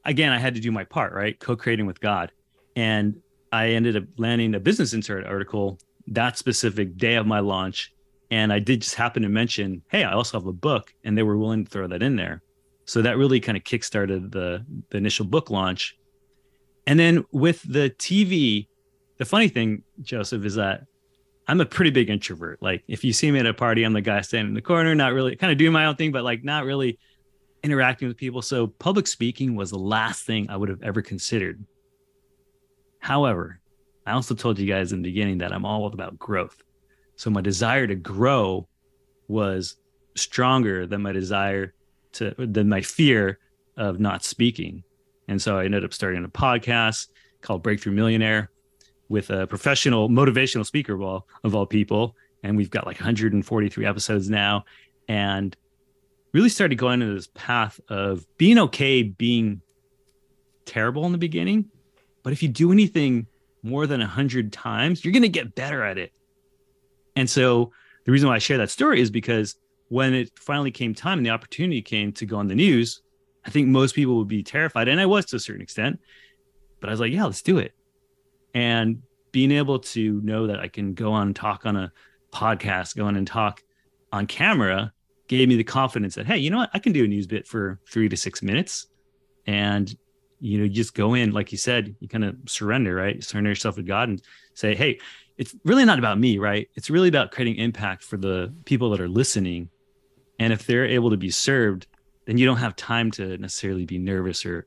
again, 0.04 0.32
I 0.32 0.38
had 0.38 0.54
to 0.54 0.60
do 0.60 0.70
my 0.70 0.84
part, 0.84 1.12
right? 1.12 1.38
Co 1.38 1.56
creating 1.56 1.86
with 1.86 2.00
God. 2.00 2.32
And 2.76 3.16
I 3.52 3.70
ended 3.70 3.96
up 3.96 4.04
landing 4.16 4.54
a 4.54 4.60
Business 4.60 4.92
Insider 4.92 5.26
article 5.26 5.78
that 6.08 6.38
specific 6.38 6.96
day 6.96 7.16
of 7.16 7.26
my 7.26 7.40
launch. 7.40 7.92
And 8.30 8.52
I 8.52 8.58
did 8.60 8.82
just 8.82 8.94
happen 8.94 9.22
to 9.22 9.28
mention, 9.28 9.82
hey, 9.90 10.04
I 10.04 10.12
also 10.12 10.38
have 10.38 10.46
a 10.46 10.52
book, 10.52 10.92
and 11.04 11.18
they 11.18 11.22
were 11.22 11.36
willing 11.36 11.64
to 11.64 11.70
throw 11.70 11.88
that 11.88 12.02
in 12.02 12.16
there. 12.16 12.42
So 12.84 13.02
that 13.02 13.16
really 13.16 13.40
kind 13.40 13.58
of 13.58 13.64
kickstarted 13.64 14.32
the, 14.32 14.64
the 14.90 14.96
initial 14.96 15.26
book 15.26 15.50
launch. 15.50 15.96
And 16.86 16.98
then 16.98 17.24
with 17.32 17.62
the 17.62 17.90
TV, 17.98 18.66
the 19.18 19.24
funny 19.24 19.48
thing, 19.48 19.82
Joseph, 20.00 20.44
is 20.44 20.54
that 20.54 20.82
I'm 21.50 21.60
a 21.60 21.66
pretty 21.66 21.90
big 21.90 22.10
introvert. 22.10 22.62
Like 22.62 22.84
if 22.86 23.02
you 23.02 23.12
see 23.12 23.28
me 23.28 23.40
at 23.40 23.46
a 23.46 23.52
party, 23.52 23.82
I'm 23.82 23.92
the 23.92 24.00
guy 24.00 24.20
standing 24.20 24.50
in 24.50 24.54
the 24.54 24.62
corner, 24.62 24.94
not 24.94 25.12
really 25.12 25.34
kind 25.34 25.50
of 25.50 25.58
doing 25.58 25.72
my 25.72 25.86
own 25.86 25.96
thing, 25.96 26.12
but 26.12 26.22
like 26.22 26.44
not 26.44 26.64
really 26.64 27.00
interacting 27.64 28.06
with 28.06 28.16
people. 28.16 28.40
So 28.40 28.68
public 28.68 29.08
speaking 29.08 29.56
was 29.56 29.70
the 29.70 29.78
last 29.78 30.24
thing 30.24 30.48
I 30.48 30.56
would 30.56 30.68
have 30.68 30.80
ever 30.80 31.02
considered. 31.02 31.64
However, 33.00 33.58
I 34.06 34.12
also 34.12 34.36
told 34.36 34.60
you 34.60 34.66
guys 34.68 34.92
in 34.92 35.02
the 35.02 35.08
beginning 35.08 35.38
that 35.38 35.52
I'm 35.52 35.64
all 35.64 35.86
about 35.86 36.20
growth. 36.20 36.62
So 37.16 37.30
my 37.30 37.40
desire 37.40 37.88
to 37.88 37.96
grow 37.96 38.68
was 39.26 39.74
stronger 40.14 40.86
than 40.86 41.02
my 41.02 41.10
desire 41.10 41.74
to 42.12 42.32
than 42.38 42.68
my 42.68 42.80
fear 42.80 43.40
of 43.76 43.98
not 43.98 44.22
speaking. 44.22 44.84
And 45.26 45.42
so 45.42 45.58
I 45.58 45.64
ended 45.64 45.84
up 45.84 45.94
starting 45.94 46.24
a 46.24 46.28
podcast 46.28 47.08
called 47.42 47.64
Breakthrough 47.64 47.94
Millionaire 47.94 48.52
with 49.10 49.28
a 49.28 49.46
professional 49.46 50.08
motivational 50.08 50.64
speaker 50.64 50.94
of 50.94 51.02
all, 51.02 51.26
of 51.44 51.54
all 51.54 51.66
people. 51.66 52.16
And 52.42 52.56
we've 52.56 52.70
got 52.70 52.86
like 52.86 52.96
143 52.96 53.84
episodes 53.84 54.30
now. 54.30 54.64
And 55.08 55.54
really 56.32 56.48
started 56.48 56.76
going 56.76 57.02
into 57.02 57.14
this 57.14 57.28
path 57.34 57.80
of 57.88 58.24
being 58.38 58.56
okay 58.56 59.02
being 59.02 59.60
terrible 60.64 61.04
in 61.04 61.12
the 61.12 61.18
beginning. 61.18 61.66
But 62.22 62.32
if 62.32 62.42
you 62.42 62.48
do 62.48 62.70
anything 62.70 63.26
more 63.64 63.88
than 63.88 63.98
100 63.98 64.52
times, 64.52 65.04
you're 65.04 65.12
going 65.12 65.22
to 65.22 65.28
get 65.28 65.56
better 65.56 65.82
at 65.84 65.98
it. 65.98 66.12
And 67.16 67.28
so 67.28 67.72
the 68.04 68.12
reason 68.12 68.28
why 68.28 68.36
I 68.36 68.38
share 68.38 68.58
that 68.58 68.70
story 68.70 69.00
is 69.00 69.10
because 69.10 69.56
when 69.88 70.14
it 70.14 70.30
finally 70.38 70.70
came 70.70 70.94
time 70.94 71.18
and 71.18 71.26
the 71.26 71.30
opportunity 71.30 71.82
came 71.82 72.12
to 72.12 72.26
go 72.26 72.36
on 72.36 72.46
the 72.46 72.54
news, 72.54 73.02
I 73.44 73.50
think 73.50 73.66
most 73.66 73.96
people 73.96 74.16
would 74.18 74.28
be 74.28 74.44
terrified. 74.44 74.86
And 74.86 75.00
I 75.00 75.06
was 75.06 75.26
to 75.26 75.36
a 75.36 75.40
certain 75.40 75.62
extent, 75.62 75.98
but 76.80 76.88
I 76.88 76.92
was 76.92 77.00
like, 77.00 77.12
yeah, 77.12 77.24
let's 77.24 77.42
do 77.42 77.58
it. 77.58 77.74
And 78.54 79.02
being 79.32 79.52
able 79.52 79.78
to 79.78 80.20
know 80.22 80.46
that 80.46 80.60
I 80.60 80.68
can 80.68 80.94
go 80.94 81.12
on 81.12 81.28
and 81.28 81.36
talk 81.36 81.66
on 81.66 81.76
a 81.76 81.92
podcast, 82.32 82.96
go 82.96 83.06
on 83.06 83.16
and 83.16 83.26
talk 83.26 83.62
on 84.12 84.26
camera 84.26 84.92
gave 85.28 85.48
me 85.48 85.54
the 85.54 85.64
confidence 85.64 86.16
that, 86.16 86.26
hey, 86.26 86.38
you 86.38 86.50
know 86.50 86.56
what? 86.56 86.70
I 86.74 86.80
can 86.80 86.92
do 86.92 87.04
a 87.04 87.06
news 87.06 87.28
bit 87.28 87.46
for 87.46 87.78
three 87.88 88.08
to 88.08 88.16
six 88.16 88.42
minutes. 88.42 88.88
And, 89.46 89.94
you 90.40 90.58
know, 90.58 90.64
you 90.64 90.70
just 90.70 90.92
go 90.92 91.14
in, 91.14 91.30
like 91.30 91.52
you 91.52 91.58
said, 91.58 91.94
you 92.00 92.08
kind 92.08 92.24
of 92.24 92.36
surrender, 92.46 92.96
right? 92.96 93.14
You 93.14 93.22
surrender 93.22 93.50
yourself 93.50 93.76
to 93.76 93.84
God 93.84 94.08
and 94.08 94.20
say, 94.54 94.74
hey, 94.74 94.98
it's 95.38 95.54
really 95.64 95.84
not 95.84 96.00
about 96.00 96.18
me, 96.18 96.38
right? 96.38 96.68
It's 96.74 96.90
really 96.90 97.08
about 97.08 97.30
creating 97.30 97.62
impact 97.62 98.02
for 98.02 98.16
the 98.16 98.52
people 98.64 98.90
that 98.90 99.00
are 99.00 99.08
listening. 99.08 99.68
And 100.40 100.52
if 100.52 100.66
they're 100.66 100.86
able 100.86 101.10
to 101.10 101.16
be 101.16 101.30
served, 101.30 101.86
then 102.26 102.36
you 102.36 102.44
don't 102.44 102.56
have 102.56 102.74
time 102.74 103.12
to 103.12 103.38
necessarily 103.38 103.86
be 103.86 103.98
nervous 103.98 104.44
or 104.44 104.66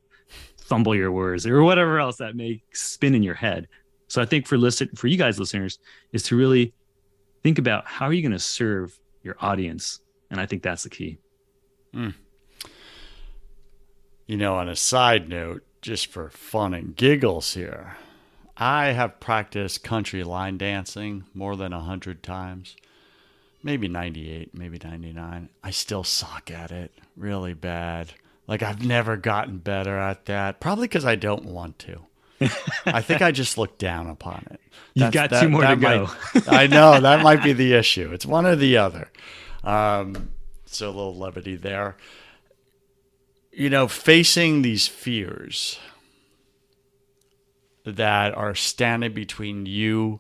fumble 0.63 0.95
your 0.95 1.12
words 1.12 1.45
or 1.45 1.63
whatever 1.63 1.99
else 1.99 2.17
that 2.17 2.36
may 2.36 2.62
spin 2.73 3.15
in 3.15 3.23
your 3.23 3.36
head. 3.36 3.67
So 4.08 4.21
I 4.21 4.26
think 4.26 4.47
for 4.47 4.58
listen 4.58 4.89
for 4.95 5.08
you 5.08 5.17
guys 5.17 5.39
listeners 5.39 5.80
is 6.12 6.23
to 6.23 6.36
really 6.36 6.73
think 7.41 7.60
about 7.60 7.86
how 7.86 8.06
are 8.06 8.13
you 8.13 8.21
going 8.21 8.32
to 8.32 8.39
serve 8.39 8.97
your 9.23 9.36
audience, 9.39 9.99
and 10.30 10.39
I 10.39 10.45
think 10.45 10.63
that's 10.63 10.84
the 10.84 10.89
key. 10.89 11.17
Mm. 11.93 12.13
You 14.28 14.38
know, 14.38 14.56
on 14.56 14.69
a 14.69 14.76
side 14.76 15.30
note, 15.30 15.63
just 15.82 16.08
for 16.08 16.30
fun 16.30 16.73
and 16.73 16.95
giggles 16.95 17.54
here, 17.54 17.97
I 18.56 18.88
have 18.88 19.19
practiced 19.19 19.84
country 19.84 20.23
line 20.23 20.58
dancing 20.58 21.26
more 21.34 21.56
than 21.56 21.73
a 21.73 21.82
hundred 21.82 22.23
times. 22.23 22.76
Maybe 23.63 23.88
98, 23.88 24.54
maybe 24.54 24.80
99. 24.84 25.49
I 25.63 25.71
still 25.71 26.04
suck 26.04 26.52
at 26.52 26.71
it 26.71 26.91
really 27.15 27.54
bad. 27.54 28.13
Like 28.47 28.62
I've 28.62 28.86
never 28.86 29.17
gotten 29.17 29.60
better 29.60 29.97
at 29.97 30.25
that. 30.25 30.60
Probably 30.60 30.88
because 30.88 31.06
I 31.06 31.15
don't 31.15 31.45
want 31.45 31.79
to. 31.79 32.01
I 32.86 33.01
think 33.01 33.21
I 33.21 33.32
just 33.32 33.58
look 33.58 33.77
down 33.77 34.10
upon 34.10 34.45
it. 34.51 34.60
You've 34.95 35.12
got 35.13 35.29
that, 35.29 35.41
two 35.41 35.49
more 35.49 35.65
to 35.65 35.75
go. 35.75 36.10
I 36.47 36.67
know 36.67 36.99
that 36.99 37.23
might 37.23 37.41
be 37.41 37.53
the 37.53 37.73
issue. 37.73 38.12
It's 38.12 38.25
one 38.25 38.45
or 38.45 38.56
the 38.56 38.77
other. 38.77 39.10
Um, 39.63 40.29
so 40.65 40.88
a 40.88 40.91
little 40.91 41.15
levity 41.15 41.56
there. 41.56 41.95
You 43.51 43.69
know, 43.69 43.88
facing 43.88 44.62
these 44.62 44.88
fears 44.88 45.79
that 47.86 48.36
are 48.36 48.56
standing 48.56 49.13
between 49.13 49.65
you 49.65 50.19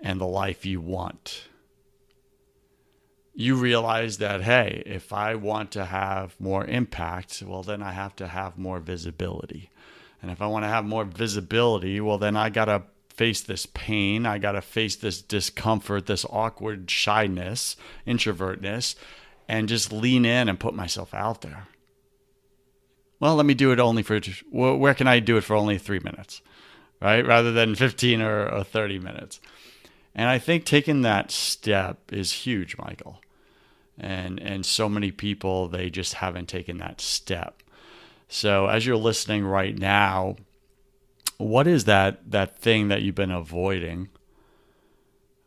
and 0.00 0.20
the 0.20 0.26
life 0.26 0.64
you 0.64 0.80
want. 0.80 1.48
You 3.34 3.56
realize 3.56 4.18
that, 4.18 4.42
hey, 4.42 4.82
if 4.84 5.12
I 5.12 5.34
want 5.34 5.70
to 5.72 5.86
have 5.86 6.38
more 6.38 6.66
impact, 6.66 7.42
well, 7.46 7.62
then 7.62 7.82
I 7.82 7.92
have 7.92 8.14
to 8.16 8.28
have 8.28 8.58
more 8.58 8.78
visibility. 8.78 9.70
And 10.20 10.30
if 10.30 10.42
I 10.42 10.46
want 10.46 10.64
to 10.64 10.68
have 10.68 10.84
more 10.84 11.04
visibility, 11.04 12.00
well, 12.00 12.18
then 12.18 12.36
I 12.36 12.50
got 12.50 12.66
to 12.66 12.82
face 13.08 13.40
this 13.40 13.66
pain. 13.66 14.26
I 14.26 14.38
got 14.38 14.52
to 14.52 14.62
face 14.62 14.96
this 14.96 15.22
discomfort, 15.22 16.06
this 16.06 16.26
awkward 16.30 16.90
shyness, 16.90 17.76
introvertness, 18.06 18.94
and 19.48 19.68
just 19.68 19.92
lean 19.92 20.24
in 20.24 20.48
and 20.48 20.60
put 20.60 20.74
myself 20.74 21.12
out 21.14 21.40
there. 21.42 21.68
Well, 23.20 23.36
let 23.36 23.46
me 23.46 23.54
do 23.54 23.70
it 23.72 23.78
only 23.78 24.02
for, 24.02 24.20
where 24.50 24.94
can 24.94 25.06
I 25.06 25.20
do 25.20 25.36
it 25.36 25.44
for 25.44 25.54
only 25.54 25.78
three 25.78 26.00
minutes, 26.00 26.42
right? 27.00 27.24
Rather 27.24 27.52
than 27.52 27.74
15 27.74 28.20
or, 28.20 28.48
or 28.48 28.64
30 28.64 28.98
minutes. 28.98 29.40
And 30.14 30.28
I 30.28 30.38
think 30.38 30.64
taking 30.64 31.02
that 31.02 31.30
step 31.30 32.12
is 32.12 32.32
huge, 32.32 32.76
Michael. 32.76 33.20
And, 33.98 34.40
and 34.40 34.66
so 34.66 34.88
many 34.88 35.10
people, 35.10 35.68
they 35.68 35.90
just 35.90 36.14
haven't 36.14 36.48
taken 36.48 36.78
that 36.78 37.00
step. 37.00 37.62
So 38.28 38.66
as 38.66 38.86
you're 38.86 38.96
listening 38.96 39.44
right 39.44 39.76
now, 39.76 40.36
what 41.38 41.66
is 41.66 41.84
that 41.84 42.30
that 42.30 42.58
thing 42.58 42.88
that 42.88 43.02
you've 43.02 43.14
been 43.14 43.30
avoiding? 43.30 44.08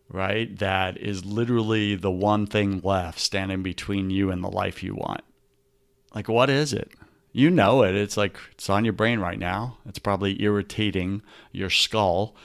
Right? 0.08 0.56
That 0.60 0.98
is 0.98 1.26
literally 1.26 1.96
the 1.96 2.12
one 2.12 2.46
thing 2.46 2.82
left 2.84 3.20
standing 3.20 3.64
between 3.64 4.10
you 4.10 4.30
and 4.30 4.44
the 4.44 4.50
life 4.50 4.84
you 4.84 4.94
want. 4.94 5.22
Like 6.14 6.30
what 6.30 6.50
is 6.50 6.74
it? 6.74 6.92
You 7.32 7.50
know 7.50 7.84
it. 7.84 7.96
It's 7.96 8.18
like 8.18 8.38
it's 8.52 8.70
on 8.70 8.86
your 8.86 8.94
brain 8.94 9.20
right 9.20 9.40
now. 9.40 9.78
It's 9.86 10.00
probably 10.00 10.42
irritating 10.42 11.22
your 11.52 11.70
skull. 11.70 12.36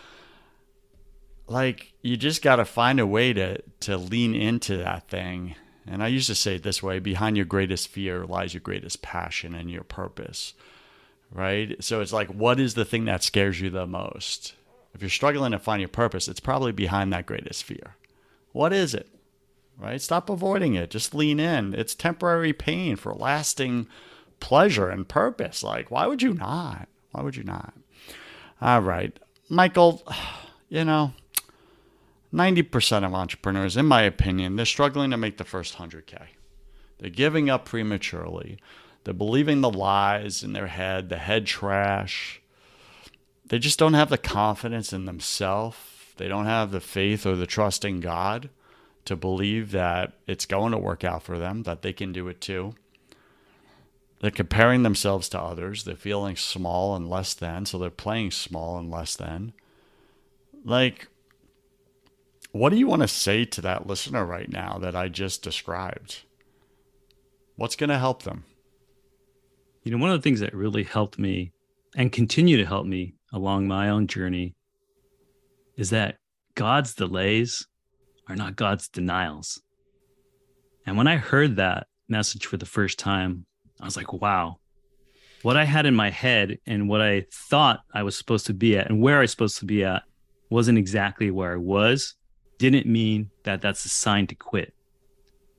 Like 1.50 1.92
you 2.00 2.16
just 2.16 2.42
got 2.42 2.56
to 2.56 2.64
find 2.64 3.00
a 3.00 3.06
way 3.06 3.32
to 3.32 3.60
to 3.80 3.96
lean 3.96 4.34
into 4.34 4.76
that 4.78 5.08
thing 5.08 5.56
and 5.90 6.04
I 6.04 6.06
used 6.06 6.28
to 6.28 6.36
say 6.36 6.54
it 6.54 6.62
this 6.62 6.82
way 6.82 7.00
behind 7.00 7.36
your 7.36 7.46
greatest 7.46 7.88
fear 7.88 8.24
lies 8.24 8.54
your 8.54 8.60
greatest 8.60 9.02
passion 9.02 9.54
and 9.56 9.68
your 9.68 9.82
purpose. 9.82 10.54
Right? 11.32 11.82
So 11.82 12.00
it's 12.00 12.12
like, 12.12 12.28
what 12.28 12.60
is 12.60 12.74
the 12.74 12.84
thing 12.84 13.04
that 13.04 13.24
scares 13.24 13.60
you 13.60 13.70
the 13.70 13.86
most? 13.86 14.54
If 14.94 15.02
you're 15.02 15.10
struggling 15.10 15.52
to 15.52 15.58
find 15.58 15.80
your 15.80 15.88
purpose, 15.88 16.28
it's 16.28 16.40
probably 16.40 16.72
behind 16.72 17.12
that 17.12 17.26
greatest 17.26 17.64
fear. 17.64 17.96
What 18.52 18.72
is 18.72 18.94
it? 18.94 19.08
Right? 19.76 20.00
Stop 20.00 20.28
avoiding 20.28 20.74
it. 20.74 20.90
Just 20.90 21.14
lean 21.14 21.40
in. 21.40 21.74
It's 21.74 21.94
temporary 21.94 22.52
pain 22.52 22.96
for 22.96 23.12
lasting 23.12 23.86
pleasure 24.38 24.88
and 24.88 25.08
purpose. 25.08 25.62
Like, 25.62 25.90
why 25.90 26.06
would 26.06 26.22
you 26.22 26.34
not? 26.34 26.88
Why 27.12 27.22
would 27.22 27.36
you 27.36 27.44
not? 27.44 27.74
All 28.60 28.80
right. 28.80 29.16
Michael, 29.48 30.02
you 30.68 30.84
know, 30.84 31.14
90% 32.32 33.04
of 33.04 33.14
entrepreneurs, 33.14 33.76
in 33.76 33.86
my 33.86 34.02
opinion, 34.02 34.56
they're 34.56 34.66
struggling 34.66 35.10
to 35.10 35.16
make 35.16 35.36
the 35.36 35.44
first 35.44 35.76
100K. 35.78 36.22
They're 36.98 37.10
giving 37.10 37.50
up 37.50 37.64
prematurely. 37.64 38.58
They're 39.04 39.14
believing 39.14 39.60
the 39.60 39.70
lies 39.70 40.42
in 40.42 40.52
their 40.52 40.68
head, 40.68 41.08
the 41.08 41.16
head 41.16 41.46
trash. 41.46 42.40
They 43.46 43.58
just 43.58 43.78
don't 43.78 43.94
have 43.94 44.10
the 44.10 44.18
confidence 44.18 44.92
in 44.92 45.06
themselves. 45.06 45.76
They 46.18 46.28
don't 46.28 46.46
have 46.46 46.70
the 46.70 46.80
faith 46.80 47.26
or 47.26 47.34
the 47.34 47.46
trust 47.46 47.84
in 47.84 48.00
God 48.00 48.50
to 49.06 49.16
believe 49.16 49.72
that 49.72 50.12
it's 50.26 50.46
going 50.46 50.72
to 50.72 50.78
work 50.78 51.02
out 51.02 51.22
for 51.22 51.38
them, 51.38 51.62
that 51.64 51.82
they 51.82 51.92
can 51.92 52.12
do 52.12 52.28
it 52.28 52.40
too. 52.40 52.74
They're 54.20 54.30
comparing 54.30 54.82
themselves 54.82 55.30
to 55.30 55.40
others. 55.40 55.84
They're 55.84 55.96
feeling 55.96 56.36
small 56.36 56.94
and 56.94 57.08
less 57.08 57.32
than, 57.32 57.64
so 57.64 57.78
they're 57.78 57.90
playing 57.90 58.32
small 58.32 58.78
and 58.78 58.90
less 58.90 59.16
than. 59.16 59.54
Like, 60.62 61.08
what 62.52 62.70
do 62.70 62.76
you 62.76 62.86
want 62.86 63.02
to 63.02 63.08
say 63.08 63.44
to 63.44 63.60
that 63.60 63.86
listener 63.86 64.24
right 64.24 64.50
now 64.50 64.78
that 64.78 64.96
I 64.96 65.08
just 65.08 65.42
described? 65.42 66.22
What's 67.56 67.76
going 67.76 67.90
to 67.90 67.98
help 67.98 68.22
them? 68.22 68.44
You 69.84 69.92
know, 69.92 69.98
one 69.98 70.10
of 70.10 70.18
the 70.18 70.22
things 70.22 70.40
that 70.40 70.54
really 70.54 70.82
helped 70.82 71.18
me 71.18 71.52
and 71.96 72.12
continue 72.12 72.56
to 72.56 72.66
help 72.66 72.86
me 72.86 73.14
along 73.32 73.68
my 73.68 73.88
own 73.88 74.06
journey 74.06 74.54
is 75.76 75.90
that 75.90 76.16
God's 76.54 76.94
delays 76.94 77.66
are 78.28 78.36
not 78.36 78.56
God's 78.56 78.88
denials. 78.88 79.62
And 80.86 80.96
when 80.96 81.06
I 81.06 81.16
heard 81.16 81.56
that 81.56 81.86
message 82.08 82.46
for 82.46 82.56
the 82.56 82.66
first 82.66 82.98
time, 82.98 83.46
I 83.80 83.84
was 83.84 83.96
like, 83.96 84.12
wow, 84.12 84.56
what 85.42 85.56
I 85.56 85.64
had 85.64 85.86
in 85.86 85.94
my 85.94 86.10
head 86.10 86.58
and 86.66 86.88
what 86.88 87.00
I 87.00 87.26
thought 87.32 87.80
I 87.94 88.02
was 88.02 88.16
supposed 88.16 88.46
to 88.46 88.54
be 88.54 88.76
at 88.76 88.90
and 88.90 89.00
where 89.00 89.18
I 89.18 89.22
was 89.22 89.30
supposed 89.30 89.58
to 89.60 89.64
be 89.64 89.84
at 89.84 90.02
wasn't 90.50 90.78
exactly 90.78 91.30
where 91.30 91.54
I 91.54 91.56
was 91.56 92.16
didn't 92.60 92.86
mean 92.86 93.30
that 93.44 93.62
that's 93.62 93.86
a 93.86 93.88
sign 93.88 94.26
to 94.26 94.34
quit. 94.34 94.74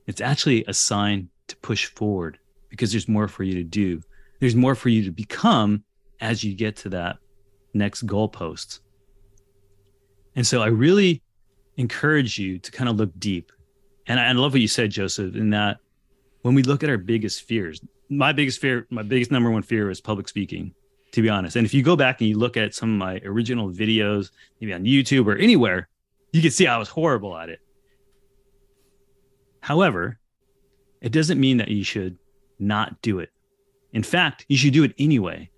It's 0.06 0.20
actually 0.20 0.64
a 0.68 0.72
sign 0.72 1.28
to 1.48 1.56
push 1.56 1.86
forward 1.86 2.38
because 2.70 2.92
there's 2.92 3.08
more 3.08 3.26
for 3.26 3.42
you 3.42 3.54
to 3.54 3.64
do. 3.64 4.00
There's 4.38 4.54
more 4.54 4.76
for 4.76 4.88
you 4.88 5.04
to 5.04 5.10
become 5.10 5.82
as 6.20 6.44
you 6.44 6.54
get 6.54 6.76
to 6.76 6.88
that 6.90 7.16
next 7.74 8.06
goalpost. 8.06 8.78
And 10.36 10.46
so 10.46 10.62
I 10.62 10.68
really 10.68 11.22
encourage 11.76 12.38
you 12.38 12.60
to 12.60 12.70
kind 12.70 12.88
of 12.88 12.96
look 12.96 13.10
deep. 13.18 13.50
And 14.06 14.20
I, 14.20 14.28
I 14.28 14.32
love 14.32 14.52
what 14.52 14.60
you 14.60 14.68
said, 14.68 14.90
Joseph, 14.90 15.34
in 15.34 15.50
that 15.50 15.78
when 16.42 16.54
we 16.54 16.62
look 16.62 16.84
at 16.84 16.90
our 16.90 16.98
biggest 16.98 17.42
fears, 17.42 17.80
my 18.10 18.32
biggest 18.32 18.60
fear, 18.60 18.86
my 18.90 19.02
biggest 19.02 19.32
number 19.32 19.50
one 19.50 19.62
fear 19.62 19.90
is 19.90 20.00
public 20.00 20.28
speaking, 20.28 20.72
to 21.12 21.20
be 21.20 21.28
honest. 21.28 21.56
And 21.56 21.66
if 21.66 21.74
you 21.74 21.82
go 21.82 21.96
back 21.96 22.20
and 22.20 22.30
you 22.30 22.38
look 22.38 22.56
at 22.56 22.74
some 22.74 22.92
of 22.92 22.98
my 22.98 23.20
original 23.24 23.70
videos, 23.70 24.30
maybe 24.60 24.72
on 24.72 24.84
YouTube 24.84 25.26
or 25.26 25.36
anywhere, 25.36 25.88
you 26.32 26.42
can 26.42 26.50
see 26.50 26.66
I 26.66 26.78
was 26.78 26.88
horrible 26.88 27.36
at 27.36 27.48
it. 27.48 27.60
However, 29.60 30.18
it 31.00 31.12
doesn't 31.12 31.38
mean 31.38 31.58
that 31.58 31.68
you 31.68 31.84
should 31.84 32.18
not 32.58 33.00
do 33.02 33.18
it. 33.18 33.30
In 33.92 34.02
fact, 34.02 34.46
you 34.48 34.56
should 34.56 34.72
do 34.72 34.84
it 34.84 34.94
anyway 34.98 35.50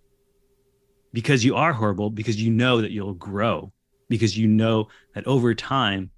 because 1.12 1.44
you 1.44 1.54
are 1.54 1.72
horrible, 1.72 2.10
because 2.10 2.42
you 2.42 2.50
know 2.50 2.80
that 2.80 2.90
you'll 2.90 3.14
grow, 3.14 3.72
because 4.08 4.36
you 4.36 4.48
know 4.48 4.88
that 5.14 5.26
over 5.26 5.54
time 5.54 6.10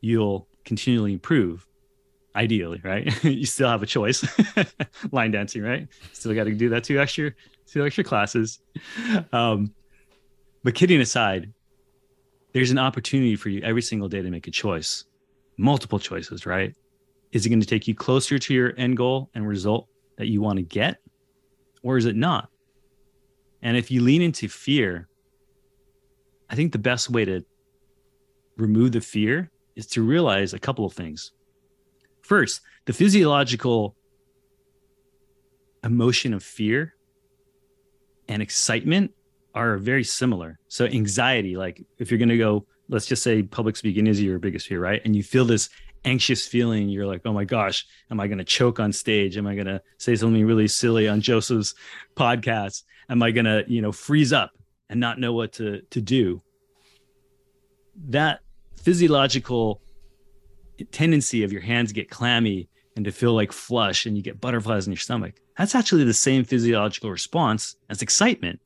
you'll 0.00 0.46
continually 0.64 1.12
improve. 1.12 1.66
Ideally, 2.36 2.80
right? 2.84 3.24
you 3.24 3.46
still 3.46 3.68
have 3.68 3.82
a 3.82 3.86
choice. 3.86 4.24
Line 5.12 5.32
dancing, 5.32 5.62
right? 5.62 5.88
Still 6.12 6.34
got 6.34 6.44
to 6.44 6.54
do 6.54 6.68
that 6.68 6.84
two 6.84 7.00
extra, 7.00 7.32
two 7.66 7.84
extra 7.84 8.04
classes. 8.04 8.60
Um, 9.32 9.74
but 10.62 10.74
kidding 10.74 11.00
aside, 11.00 11.52
there's 12.52 12.70
an 12.70 12.78
opportunity 12.78 13.36
for 13.36 13.48
you 13.48 13.60
every 13.62 13.82
single 13.82 14.08
day 14.08 14.22
to 14.22 14.30
make 14.30 14.46
a 14.46 14.50
choice. 14.50 15.04
multiple 15.58 15.98
choices, 15.98 16.46
right? 16.46 16.72
Is 17.32 17.44
it 17.44 17.48
going 17.48 17.60
to 17.60 17.66
take 17.66 17.88
you 17.88 17.94
closer 17.94 18.38
to 18.38 18.54
your 18.54 18.72
end 18.78 18.96
goal 18.96 19.28
and 19.34 19.46
result 19.46 19.88
that 20.16 20.28
you 20.28 20.40
want 20.40 20.58
to 20.58 20.62
get? 20.62 20.98
Or 21.82 21.96
is 21.96 22.06
it 22.06 22.16
not? 22.16 22.48
And 23.60 23.76
if 23.76 23.90
you 23.90 24.02
lean 24.02 24.22
into 24.22 24.48
fear, 24.48 25.08
I 26.48 26.54
think 26.54 26.72
the 26.72 26.78
best 26.78 27.10
way 27.10 27.24
to 27.24 27.44
remove 28.56 28.92
the 28.92 29.00
fear 29.00 29.50
is 29.76 29.86
to 29.88 30.02
realize 30.02 30.54
a 30.54 30.58
couple 30.58 30.86
of 30.86 30.92
things. 30.92 31.32
First, 32.22 32.60
the 32.86 32.92
physiological 32.92 33.96
emotion 35.82 36.34
of 36.34 36.42
fear 36.42 36.94
and 38.28 38.42
excitement 38.42 39.12
are 39.54 39.76
very 39.78 40.04
similar. 40.04 40.58
So, 40.68 40.86
anxiety, 40.86 41.56
like 41.56 41.84
if 41.98 42.10
you're 42.10 42.18
going 42.18 42.28
to 42.28 42.38
go, 42.38 42.66
let's 42.88 43.06
just 43.06 43.22
say 43.22 43.42
public 43.42 43.76
speaking 43.76 44.06
is 44.06 44.20
your 44.20 44.38
biggest 44.38 44.66
fear, 44.66 44.80
right? 44.80 45.00
And 45.04 45.14
you 45.14 45.22
feel 45.22 45.44
this 45.44 45.68
anxious 46.04 46.46
feeling, 46.46 46.88
you're 46.88 47.06
like, 47.06 47.22
oh 47.24 47.32
my 47.32 47.44
gosh, 47.44 47.86
am 48.10 48.20
I 48.20 48.26
going 48.26 48.38
to 48.38 48.44
choke 48.44 48.80
on 48.80 48.92
stage? 48.92 49.36
Am 49.36 49.46
I 49.46 49.54
going 49.54 49.66
to 49.66 49.82
say 49.98 50.16
something 50.16 50.44
really 50.46 50.68
silly 50.68 51.08
on 51.08 51.20
Joseph's 51.20 51.74
podcast? 52.16 52.82
Am 53.08 53.22
I 53.22 53.30
going 53.30 53.44
to, 53.44 53.64
you 53.66 53.82
know, 53.82 53.92
freeze 53.92 54.32
up 54.32 54.52
and 54.88 55.00
not 55.00 55.18
know 55.18 55.32
what 55.32 55.52
to, 55.54 55.82
to 55.90 56.00
do? 56.00 56.42
That 58.08 58.40
physiological 58.76 59.82
tendency 60.92 61.42
of 61.42 61.52
your 61.52 61.62
hands 61.62 61.92
get 61.92 62.10
clammy 62.10 62.68
and 62.96 63.04
to 63.04 63.12
feel 63.12 63.34
like 63.34 63.52
flush 63.52 64.06
and 64.06 64.16
you 64.16 64.22
get 64.22 64.40
butterflies 64.40 64.86
in 64.86 64.92
your 64.92 64.98
stomach. 64.98 65.34
That's 65.56 65.74
actually 65.74 66.04
the 66.04 66.14
same 66.14 66.44
physiological 66.44 67.10
response 67.10 67.76
as 67.90 68.02
excitement. 68.02 68.60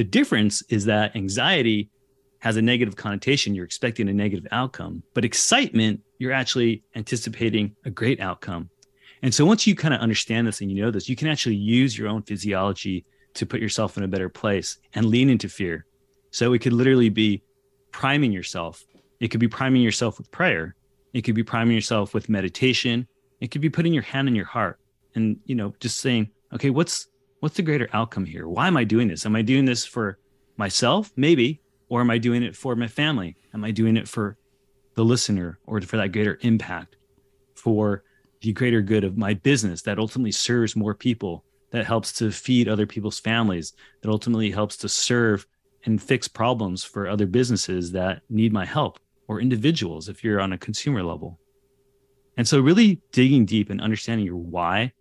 The 0.00 0.04
difference 0.04 0.62
is 0.70 0.86
that 0.86 1.14
anxiety 1.14 1.90
has 2.38 2.56
a 2.56 2.62
negative 2.62 2.96
connotation. 2.96 3.54
You're 3.54 3.66
expecting 3.66 4.08
a 4.08 4.14
negative 4.14 4.46
outcome, 4.50 5.02
but 5.12 5.26
excitement, 5.26 6.00
you're 6.18 6.32
actually 6.32 6.82
anticipating 6.96 7.76
a 7.84 7.90
great 7.90 8.18
outcome. 8.18 8.70
And 9.20 9.34
so 9.34 9.44
once 9.44 9.66
you 9.66 9.74
kind 9.74 9.92
of 9.92 10.00
understand 10.00 10.46
this 10.46 10.62
and 10.62 10.72
you 10.72 10.82
know 10.82 10.90
this, 10.90 11.06
you 11.06 11.16
can 11.16 11.28
actually 11.28 11.56
use 11.56 11.98
your 11.98 12.08
own 12.08 12.22
physiology 12.22 13.04
to 13.34 13.44
put 13.44 13.60
yourself 13.60 13.98
in 13.98 14.02
a 14.02 14.08
better 14.08 14.30
place 14.30 14.78
and 14.94 15.04
lean 15.04 15.28
into 15.28 15.50
fear. 15.50 15.84
So 16.30 16.54
it 16.54 16.60
could 16.60 16.72
literally 16.72 17.10
be 17.10 17.42
priming 17.92 18.32
yourself. 18.32 18.82
It 19.20 19.28
could 19.28 19.38
be 19.38 19.48
priming 19.48 19.82
yourself 19.82 20.16
with 20.16 20.30
prayer. 20.30 20.76
It 21.12 21.24
could 21.24 21.34
be 21.34 21.44
priming 21.44 21.74
yourself 21.74 22.14
with 22.14 22.30
meditation. 22.30 23.06
It 23.42 23.50
could 23.50 23.60
be 23.60 23.68
putting 23.68 23.92
your 23.92 24.04
hand 24.04 24.28
in 24.28 24.34
your 24.34 24.46
heart 24.46 24.80
and, 25.14 25.40
you 25.44 25.56
know, 25.56 25.74
just 25.78 25.98
saying, 25.98 26.30
okay, 26.54 26.70
what's 26.70 27.08
what's 27.40 27.56
the 27.56 27.62
greater 27.62 27.88
outcome 27.92 28.24
here? 28.24 28.48
Why 28.48 28.68
am 28.68 28.76
I 28.76 28.84
doing 28.84 29.08
this? 29.08 29.26
Am 29.26 29.34
I 29.34 29.42
doing 29.42 29.64
this 29.64 29.84
for 29.84 30.18
myself? 30.56 31.10
Maybe. 31.16 31.60
Or 31.88 32.00
am 32.00 32.10
I 32.10 32.18
doing 32.18 32.44
it 32.44 32.54
for 32.54 32.76
my 32.76 32.86
family? 32.86 33.36
Am 33.52 33.64
I 33.64 33.72
doing 33.72 33.96
it 33.96 34.06
for 34.06 34.36
the 34.94 35.04
listener 35.04 35.58
or 35.66 35.80
for 35.80 35.96
that 35.96 36.12
greater 36.12 36.38
impact 36.42 36.96
for 37.54 38.04
the 38.42 38.52
greater 38.52 38.80
good 38.80 39.04
of 39.04 39.18
my 39.18 39.34
business 39.34 39.82
that 39.82 39.98
ultimately 39.98 40.32
serves 40.32 40.76
more 40.76 40.94
people, 40.94 41.44
that 41.72 41.86
helps 41.86 42.12
to 42.12 42.30
feed 42.30 42.68
other 42.68 42.86
people's 42.86 43.20
families, 43.20 43.74
that 44.02 44.10
ultimately 44.10 44.50
helps 44.50 44.76
to 44.78 44.88
serve 44.88 45.46
and 45.84 46.02
fix 46.02 46.28
problems 46.28 46.84
for 46.84 47.08
other 47.08 47.26
businesses 47.26 47.92
that 47.92 48.22
need 48.28 48.52
my 48.52 48.64
help 48.64 48.98
or 49.28 49.40
individuals 49.40 50.08
if 50.08 50.24
you're 50.24 50.40
on 50.40 50.52
a 50.52 50.58
consumer 50.58 51.02
level. 51.02 51.38
And 52.36 52.46
so, 52.46 52.60
really 52.60 53.00
digging 53.12 53.44
deep 53.44 53.70
and 53.70 53.80
understanding 53.80 54.26
your 54.26 54.36
why 54.36 54.92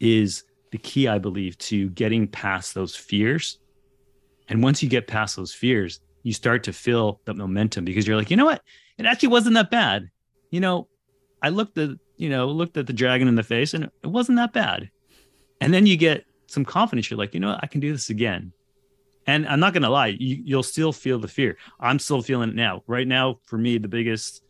is 0.00 0.44
the 0.70 0.78
key, 0.78 1.08
I 1.08 1.18
believe, 1.18 1.56
to 1.58 1.88
getting 1.90 2.28
past 2.28 2.74
those 2.74 2.94
fears. 2.94 3.58
And 4.48 4.62
once 4.62 4.82
you 4.82 4.88
get 4.88 5.06
past 5.06 5.36
those 5.36 5.52
fears, 5.52 6.00
you 6.22 6.32
start 6.32 6.64
to 6.64 6.72
feel 6.72 7.20
that 7.24 7.34
momentum 7.34 7.84
because 7.84 8.06
you're 8.06 8.16
like, 8.16 8.30
you 8.30 8.36
know 8.36 8.44
what? 8.44 8.62
It 8.98 9.06
actually 9.06 9.28
wasn't 9.28 9.54
that 9.54 9.70
bad. 9.70 10.10
You 10.50 10.60
know, 10.60 10.88
I 11.42 11.50
looked 11.50 11.78
at, 11.78 11.90
you 12.16 12.28
know, 12.28 12.46
looked 12.46 12.76
at 12.76 12.86
the 12.86 12.92
dragon 12.92 13.28
in 13.28 13.34
the 13.34 13.42
face 13.42 13.74
and 13.74 13.84
it 13.84 14.06
wasn't 14.06 14.36
that 14.36 14.52
bad. 14.52 14.90
And 15.60 15.72
then 15.72 15.86
you 15.86 15.96
get 15.96 16.24
some 16.46 16.64
confidence. 16.64 17.10
You're 17.10 17.18
like, 17.18 17.34
you 17.34 17.40
know 17.40 17.48
what? 17.48 17.60
I 17.62 17.66
can 17.66 17.80
do 17.80 17.92
this 17.92 18.10
again. 18.10 18.52
And 19.26 19.46
I'm 19.46 19.60
not 19.60 19.74
going 19.74 19.82
to 19.82 19.90
lie, 19.90 20.16
you, 20.18 20.42
you'll 20.42 20.62
still 20.62 20.92
feel 20.92 21.18
the 21.18 21.28
fear. 21.28 21.58
I'm 21.78 21.98
still 21.98 22.22
feeling 22.22 22.48
it 22.48 22.54
now. 22.54 22.82
Right 22.86 23.06
now, 23.06 23.40
for 23.44 23.58
me, 23.58 23.76
the 23.76 23.88
biggest, 23.88 24.42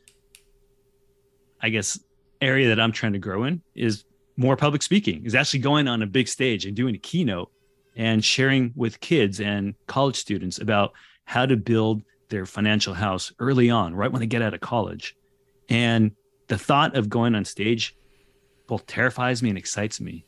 I 1.60 1.70
guess, 1.70 1.98
area 2.40 2.68
that 2.68 2.78
I'm 2.78 2.92
trying 2.92 3.14
to 3.14 3.18
grow 3.18 3.42
in 3.44 3.60
is 3.74 4.04
more 4.38 4.56
public 4.56 4.82
speaking, 4.82 5.26
is 5.26 5.34
actually 5.34 5.58
going 5.58 5.88
on 5.88 6.00
a 6.00 6.06
big 6.06 6.28
stage 6.28 6.64
and 6.64 6.74
doing 6.74 6.94
a 6.94 6.98
keynote 6.98 7.50
and 7.96 8.24
sharing 8.24 8.72
with 8.76 9.00
kids 9.00 9.40
and 9.40 9.74
college 9.86 10.16
students 10.16 10.58
about 10.58 10.92
how 11.24 11.44
to 11.44 11.56
build 11.56 12.02
their 12.28 12.46
financial 12.46 12.94
house 12.94 13.32
early 13.40 13.68
on, 13.68 13.94
right 13.94 14.10
when 14.10 14.20
they 14.20 14.26
get 14.26 14.40
out 14.40 14.54
of 14.54 14.60
college. 14.60 15.16
And 15.68 16.12
the 16.46 16.56
thought 16.56 16.96
of 16.96 17.08
going 17.08 17.34
on 17.34 17.44
stage 17.44 17.94
both 18.68 18.86
terrifies 18.86 19.42
me 19.42 19.48
and 19.48 19.58
excites 19.58 20.00
me. 20.00 20.24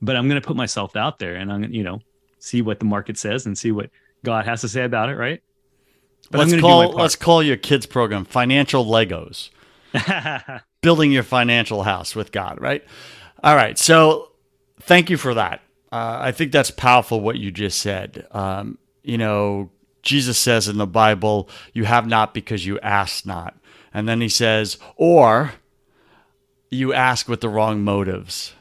But 0.00 0.16
I'm 0.16 0.28
going 0.28 0.40
to 0.40 0.46
put 0.46 0.56
myself 0.56 0.96
out 0.96 1.18
there 1.18 1.34
and 1.34 1.52
I'm 1.52 1.60
going 1.60 1.70
to, 1.70 1.76
you 1.76 1.84
know, 1.84 2.00
see 2.38 2.62
what 2.62 2.78
the 2.78 2.86
market 2.86 3.18
says 3.18 3.46
and 3.46 3.56
see 3.56 3.70
what 3.70 3.90
God 4.24 4.46
has 4.46 4.62
to 4.62 4.68
say 4.68 4.84
about 4.84 5.10
it, 5.10 5.16
right? 5.16 5.42
But 6.30 6.38
let's 6.38 6.60
call 6.60 6.92
let's 6.92 7.16
call 7.16 7.42
your 7.42 7.56
kids 7.56 7.84
program 7.84 8.24
financial 8.24 8.86
Legos. 8.86 9.50
Building 10.82 11.12
your 11.12 11.22
financial 11.22 11.82
house 11.82 12.14
with 12.14 12.32
God, 12.32 12.60
right? 12.60 12.84
All 13.42 13.56
right. 13.56 13.78
So 13.78 14.32
thank 14.80 15.10
you 15.10 15.16
for 15.16 15.34
that. 15.34 15.60
Uh, 15.90 16.18
I 16.20 16.32
think 16.32 16.52
that's 16.52 16.70
powerful 16.70 17.20
what 17.20 17.38
you 17.38 17.50
just 17.50 17.80
said. 17.80 18.26
Um, 18.30 18.78
you 19.02 19.18
know, 19.18 19.70
Jesus 20.02 20.38
says 20.38 20.68
in 20.68 20.78
the 20.78 20.86
Bible, 20.86 21.48
you 21.72 21.84
have 21.84 22.06
not 22.06 22.34
because 22.34 22.66
you 22.66 22.80
ask 22.80 23.26
not. 23.26 23.56
And 23.92 24.08
then 24.08 24.20
he 24.20 24.28
says, 24.28 24.78
or 24.96 25.52
you 26.70 26.94
ask 26.94 27.28
with 27.28 27.42
the 27.42 27.48
wrong 27.48 27.82
motives 27.84 28.54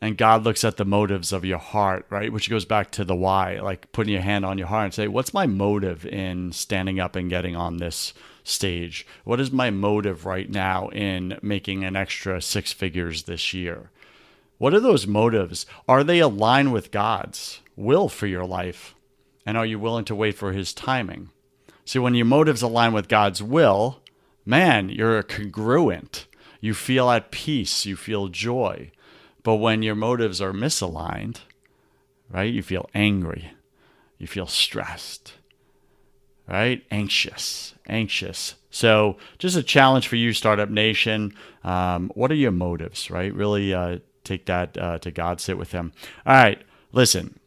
and 0.00 0.16
God 0.16 0.44
looks 0.44 0.62
at 0.64 0.76
the 0.76 0.84
motives 0.84 1.32
of 1.32 1.44
your 1.44 1.58
heart, 1.58 2.06
right? 2.10 2.32
Which 2.32 2.50
goes 2.50 2.64
back 2.64 2.90
to 2.92 3.04
the 3.04 3.16
why, 3.16 3.58
like 3.60 3.90
putting 3.92 4.12
your 4.12 4.22
hand 4.22 4.44
on 4.44 4.58
your 4.58 4.66
heart 4.66 4.84
and 4.84 4.94
say, 4.94 5.08
what's 5.08 5.34
my 5.34 5.46
motive 5.46 6.04
in 6.06 6.52
standing 6.52 7.00
up 7.00 7.16
and 7.16 7.30
getting 7.30 7.56
on 7.56 7.78
this 7.78 8.12
stage? 8.48 9.06
What 9.24 9.40
is 9.40 9.50
my 9.50 9.70
motive 9.70 10.26
right 10.26 10.48
now 10.48 10.88
in 10.88 11.38
making 11.42 11.84
an 11.84 11.96
extra 11.96 12.40
six 12.40 12.72
figures 12.72 13.24
this 13.24 13.52
year? 13.52 13.90
What 14.58 14.74
are 14.74 14.80
those 14.80 15.06
motives? 15.06 15.66
Are 15.88 16.02
they 16.02 16.20
aligned 16.20 16.72
with 16.72 16.90
God's 16.90 17.60
will 17.76 18.08
for 18.08 18.26
your 18.26 18.44
life? 18.44 18.94
And 19.44 19.56
are 19.56 19.66
you 19.66 19.78
willing 19.78 20.04
to 20.06 20.14
wait 20.14 20.34
for 20.34 20.52
his 20.52 20.72
timing? 20.72 21.30
See, 21.84 21.98
when 21.98 22.14
your 22.14 22.26
motives 22.26 22.62
align 22.62 22.92
with 22.92 23.08
God's 23.08 23.42
will, 23.42 24.00
man, 24.44 24.88
you're 24.88 25.22
congruent. 25.22 26.26
You 26.60 26.74
feel 26.74 27.10
at 27.10 27.30
peace, 27.30 27.86
you 27.86 27.94
feel 27.94 28.28
joy. 28.28 28.90
But 29.44 29.56
when 29.56 29.82
your 29.82 29.94
motives 29.94 30.40
are 30.40 30.52
misaligned, 30.52 31.38
right, 32.28 32.52
you 32.52 32.62
feel 32.62 32.90
angry, 32.92 33.52
you 34.18 34.26
feel 34.26 34.48
stressed, 34.48 35.34
right? 36.48 36.84
Anxious, 36.90 37.74
anxious. 37.88 38.54
So, 38.70 39.16
just 39.38 39.56
a 39.56 39.62
challenge 39.62 40.06
for 40.08 40.16
you, 40.16 40.32
Startup 40.32 40.68
Nation. 40.68 41.34
Um, 41.64 42.10
what 42.14 42.30
are 42.30 42.36
your 42.36 42.52
motives, 42.52 43.10
right? 43.10 43.34
Really 43.34 43.72
uh, 43.72 43.98
take 44.24 44.46
that 44.46 44.76
uh, 44.76 44.98
to 44.98 45.10
God, 45.10 45.40
sit 45.40 45.58
with 45.58 45.72
Him. 45.72 45.92
All 46.26 46.34
right, 46.34 46.62
listen, 46.92 47.38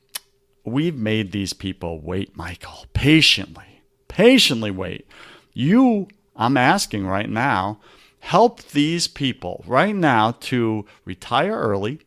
we've 0.64 0.96
made 0.96 1.32
these 1.32 1.54
people 1.54 2.00
wait, 2.00 2.36
Michael, 2.36 2.86
patiently, 2.94 3.82
patiently 4.08 4.72
wait. 4.72 5.08
You, 5.54 6.08
I'm 6.36 6.58
asking 6.58 7.06
right 7.06 7.30
now, 7.30 7.80
help 8.20 8.62
these 8.70 9.08
people 9.08 9.64
right 9.68 9.96
now 9.96 10.32
to 10.32 10.86
retire 11.06 11.58
early 11.58 12.00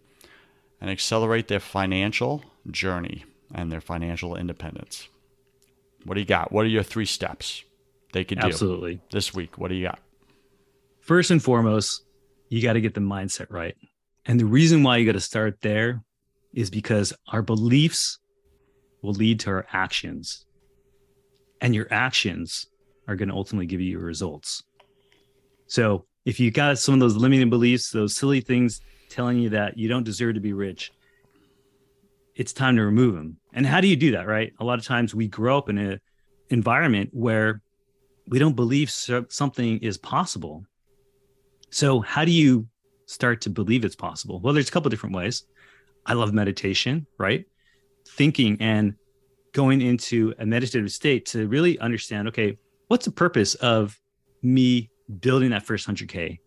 and 0.80 0.90
accelerate 0.90 1.48
their 1.48 1.60
financial 1.60 2.44
journey 2.70 3.24
and 3.54 3.70
their 3.70 3.80
financial 3.80 4.36
independence. 4.36 5.08
What 6.04 6.14
do 6.14 6.20
you 6.20 6.26
got? 6.26 6.52
What 6.52 6.64
are 6.64 6.68
your 6.68 6.82
three 6.82 7.06
steps 7.06 7.64
they 8.12 8.24
could 8.24 8.40
do 8.40 8.46
Absolutely. 8.46 9.00
this 9.10 9.34
week? 9.34 9.58
What 9.58 9.68
do 9.68 9.74
you 9.74 9.86
got? 9.86 10.00
First 11.00 11.30
and 11.30 11.42
foremost, 11.42 12.04
you 12.48 12.62
got 12.62 12.74
to 12.74 12.80
get 12.80 12.94
the 12.94 13.00
mindset 13.00 13.46
right. 13.50 13.74
And 14.26 14.38
the 14.38 14.44
reason 14.44 14.82
why 14.82 14.98
you 14.98 15.06
got 15.06 15.12
to 15.12 15.20
start 15.20 15.60
there 15.62 16.02
is 16.52 16.70
because 16.70 17.12
our 17.28 17.42
beliefs 17.42 18.18
will 19.02 19.14
lead 19.14 19.40
to 19.40 19.50
our 19.50 19.66
actions. 19.72 20.44
And 21.60 21.74
your 21.74 21.88
actions 21.90 22.66
are 23.08 23.16
going 23.16 23.28
to 23.28 23.34
ultimately 23.34 23.66
give 23.66 23.80
you 23.80 23.90
your 23.90 24.04
results. 24.04 24.62
So 25.66 26.06
if 26.24 26.38
you 26.38 26.50
got 26.50 26.78
some 26.78 26.94
of 26.94 27.00
those 27.00 27.16
limiting 27.16 27.50
beliefs, 27.50 27.90
those 27.90 28.14
silly 28.14 28.40
things 28.40 28.80
telling 29.08 29.38
you 29.38 29.50
that 29.50 29.76
you 29.76 29.88
don't 29.88 30.04
deserve 30.04 30.34
to 30.34 30.40
be 30.40 30.52
rich, 30.52 30.92
it's 32.34 32.52
time 32.52 32.76
to 32.76 32.82
remove 32.82 33.14
them. 33.14 33.36
And 33.52 33.66
how 33.66 33.80
do 33.80 33.88
you 33.88 33.96
do 33.96 34.12
that, 34.12 34.26
right? 34.26 34.52
A 34.60 34.64
lot 34.64 34.78
of 34.78 34.84
times 34.84 35.14
we 35.14 35.28
grow 35.28 35.58
up 35.58 35.68
in 35.68 35.78
an 35.78 36.00
environment 36.48 37.10
where 37.12 37.60
we 38.26 38.38
don't 38.38 38.56
believe 38.56 38.90
something 38.90 39.78
is 39.78 39.98
possible. 39.98 40.64
So 41.70 42.00
how 42.00 42.24
do 42.24 42.30
you 42.30 42.66
start 43.06 43.42
to 43.42 43.50
believe 43.50 43.84
it's 43.84 43.96
possible? 43.96 44.40
Well, 44.40 44.54
there's 44.54 44.68
a 44.68 44.72
couple 44.72 44.90
different 44.90 45.14
ways. 45.14 45.44
I 46.06 46.14
love 46.14 46.32
meditation, 46.32 47.06
right? 47.18 47.44
Thinking 48.08 48.56
and 48.60 48.94
going 49.52 49.82
into 49.82 50.34
a 50.38 50.46
meditative 50.46 50.90
state 50.92 51.26
to 51.26 51.46
really 51.48 51.78
understand, 51.78 52.28
okay, 52.28 52.56
what's 52.88 53.04
the 53.04 53.12
purpose 53.12 53.54
of 53.56 53.98
me 54.42 54.90
building 55.20 55.50
that 55.50 55.64
first 55.64 55.86
100K, 55.86 56.38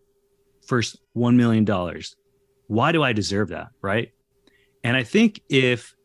first 0.66 0.98
$1 1.16 1.36
million. 1.36 1.66
Why 2.66 2.92
do 2.92 3.02
I 3.02 3.12
deserve 3.12 3.48
that? 3.48 3.68
Right. 3.80 4.10
And 4.86 4.96
I 4.96 5.02
think 5.02 5.40
if 5.48 5.96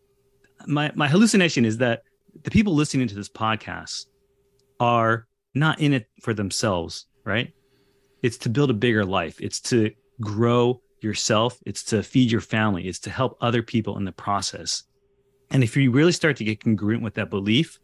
my, 0.65 0.91
my 0.95 1.07
hallucination 1.07 1.65
is 1.65 1.77
that 1.77 2.01
the 2.41 2.49
people 2.49 2.73
listening 2.73 3.07
to 3.09 3.13
this 3.13 3.29
podcast 3.29 4.07
are 4.79 5.27
not 5.53 5.79
in 5.79 5.93
it 5.93 6.09
for 6.23 6.33
themselves, 6.33 7.05
right? 7.23 7.53
It's 8.23 8.39
to 8.39 8.49
build 8.49 8.71
a 8.71 8.73
bigger 8.73 9.05
life, 9.05 9.39
it's 9.39 9.59
to 9.69 9.91
grow 10.19 10.81
yourself, 10.99 11.59
it's 11.67 11.83
to 11.83 12.01
feed 12.01 12.31
your 12.31 12.41
family, 12.41 12.87
it's 12.87 12.97
to 13.01 13.11
help 13.11 13.37
other 13.39 13.61
people 13.61 13.97
in 13.97 14.03
the 14.03 14.11
process. 14.11 14.81
And 15.51 15.63
if 15.63 15.77
you 15.77 15.91
really 15.91 16.11
start 16.11 16.37
to 16.37 16.43
get 16.43 16.63
congruent 16.63 17.03
with 17.03 17.13
that 17.13 17.29
belief, 17.29 17.79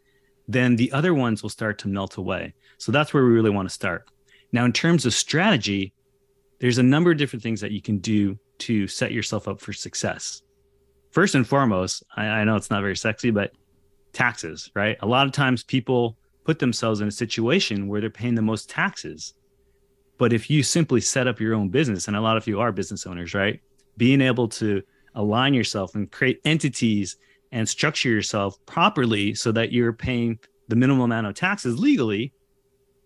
then 0.48 0.78
the 0.78 0.92
other 0.94 1.14
ones 1.14 1.44
will 1.44 1.52
start 1.52 1.78
to 1.80 1.88
melt 1.88 2.18
away. 2.18 2.56
So 2.80 2.92
that's 2.92 3.14
where 3.14 3.24
we 3.24 3.34
really 3.34 3.52
want 3.52 3.70
to 3.70 3.74
start. 3.74 4.10
Now, 4.52 4.66
in 4.66 4.74
terms 4.74 5.06
of 5.06 5.14
strategy, 5.14 5.94
there's 6.60 6.80
a 6.80 6.84
number 6.84 7.12
of 7.12 7.20
different 7.20 7.44
things 7.44 7.62
that 7.62 7.72
you 7.72 7.84
can 7.84 8.00
do 8.00 8.40
to 8.62 8.88
set 8.88 9.12
yourself 9.12 9.48
up 9.48 9.62
for 9.62 9.74
success. 9.74 10.42
First 11.18 11.34
and 11.34 11.48
foremost, 11.48 12.04
I, 12.16 12.28
I 12.28 12.44
know 12.44 12.58
it's 12.58 12.70
not 12.70 12.84
very 12.84 12.96
sexy, 12.96 13.32
but 13.32 13.52
taxes, 14.14 14.70
right? 14.76 14.98
A 15.02 15.08
lot 15.08 15.26
of 15.26 15.34
times 15.34 15.64
people 15.64 16.16
put 16.44 16.60
themselves 16.60 17.02
in 17.02 17.08
a 17.08 17.12
situation 17.12 17.88
where 17.88 18.00
they're 18.00 18.12
paying 18.12 18.36
the 18.36 18.44
most 18.44 18.70
taxes. 18.70 19.34
But 20.20 20.32
if 20.32 20.48
you 20.48 20.62
simply 20.62 21.02
set 21.02 21.26
up 21.26 21.40
your 21.40 21.56
own 21.56 21.70
business, 21.70 22.08
and 22.08 22.16
a 22.16 22.22
lot 22.22 22.38
of 22.38 22.46
you 22.46 22.60
are 22.60 22.72
business 22.72 23.08
owners, 23.08 23.34
right? 23.34 23.60
Being 23.98 24.22
able 24.22 24.48
to 24.50 24.84
align 25.16 25.56
yourself 25.56 25.96
and 25.96 26.12
create 26.12 26.40
entities 26.46 27.18
and 27.52 27.68
structure 27.68 28.10
yourself 28.10 28.64
properly 28.68 29.34
so 29.34 29.52
that 29.54 29.72
you're 29.72 29.94
paying 29.94 30.38
the 30.68 30.76
minimum 30.76 31.02
amount 31.02 31.26
of 31.26 31.34
taxes 31.34 31.80
legally 31.80 32.32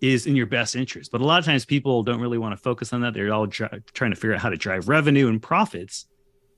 is 0.02 0.26
in 0.26 0.36
your 0.36 0.48
best 0.48 0.76
interest. 0.76 1.14
But 1.14 1.22
a 1.22 1.26
lot 1.26 1.40
of 1.40 1.46
times 1.46 1.64
people 1.64 2.04
don't 2.04 2.20
really 2.20 2.40
want 2.40 2.52
to 2.52 2.62
focus 2.62 2.92
on 2.92 3.00
that. 3.04 3.14
They're 3.14 3.32
all 3.32 3.48
trying 3.48 4.12
to 4.12 4.18
figure 4.18 4.34
out 4.34 4.42
how 4.42 4.50
to 4.50 4.58
drive 4.58 4.90
revenue 4.90 5.30
and 5.30 5.42
profits. 5.42 6.08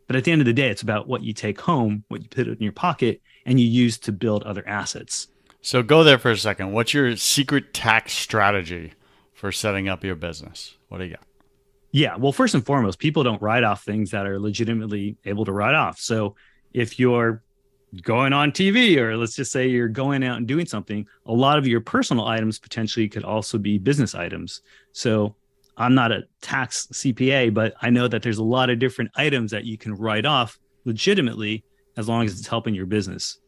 But 0.07 0.15
at 0.15 0.23
the 0.23 0.31
end 0.31 0.41
of 0.41 0.45
the 0.45 0.53
day, 0.53 0.69
it's 0.69 0.81
about 0.81 1.07
what 1.07 1.23
you 1.23 1.33
take 1.33 1.59
home, 1.61 2.03
what 2.07 2.21
you 2.21 2.29
put 2.29 2.47
in 2.47 2.57
your 2.59 2.73
pocket, 2.73 3.21
and 3.45 3.59
you 3.59 3.65
use 3.65 3.97
to 3.99 4.11
build 4.11 4.43
other 4.43 4.67
assets. 4.67 5.27
So 5.61 5.81
go 5.81 6.03
there 6.03 6.17
for 6.17 6.31
a 6.31 6.37
second. 6.37 6.73
What's 6.73 6.93
your 6.93 7.15
secret 7.15 7.73
tax 7.73 8.13
strategy 8.13 8.93
for 9.33 9.51
setting 9.51 9.87
up 9.87 10.03
your 10.03 10.15
business? 10.15 10.77
What 10.89 10.97
do 10.97 11.05
you 11.05 11.11
got? 11.11 11.23
Yeah. 11.91 12.15
Well, 12.17 12.31
first 12.31 12.53
and 12.55 12.65
foremost, 12.65 12.99
people 12.99 13.23
don't 13.23 13.41
write 13.41 13.63
off 13.63 13.83
things 13.83 14.11
that 14.11 14.25
are 14.25 14.39
legitimately 14.39 15.15
able 15.25 15.45
to 15.45 15.51
write 15.51 15.75
off. 15.75 15.99
So 15.99 16.35
if 16.73 16.99
you're 16.99 17.43
going 18.01 18.33
on 18.33 18.51
TV, 18.51 18.97
or 18.97 19.15
let's 19.15 19.35
just 19.35 19.51
say 19.51 19.67
you're 19.67 19.87
going 19.87 20.23
out 20.23 20.37
and 20.37 20.47
doing 20.47 20.65
something, 20.65 21.05
a 21.27 21.31
lot 21.31 21.59
of 21.59 21.67
your 21.67 21.81
personal 21.81 22.25
items 22.25 22.57
potentially 22.57 23.07
could 23.07 23.23
also 23.23 23.57
be 23.57 23.77
business 23.77 24.15
items. 24.15 24.61
So 24.91 25.35
I'm 25.77 25.95
not 25.95 26.12
a 26.12 26.23
tax 26.41 26.88
CPA, 26.93 27.53
but 27.53 27.73
I 27.81 27.89
know 27.89 28.07
that 28.07 28.21
there's 28.21 28.38
a 28.38 28.43
lot 28.43 28.69
of 28.69 28.79
different 28.79 29.12
items 29.15 29.51
that 29.51 29.65
you 29.65 29.77
can 29.77 29.93
write 29.95 30.25
off 30.25 30.59
legitimately 30.86 31.63
as 31.97 32.07
long 32.07 32.25
as 32.25 32.39
it's 32.39 32.47
helping 32.47 32.75
your 32.75 32.86
business. 32.86 33.39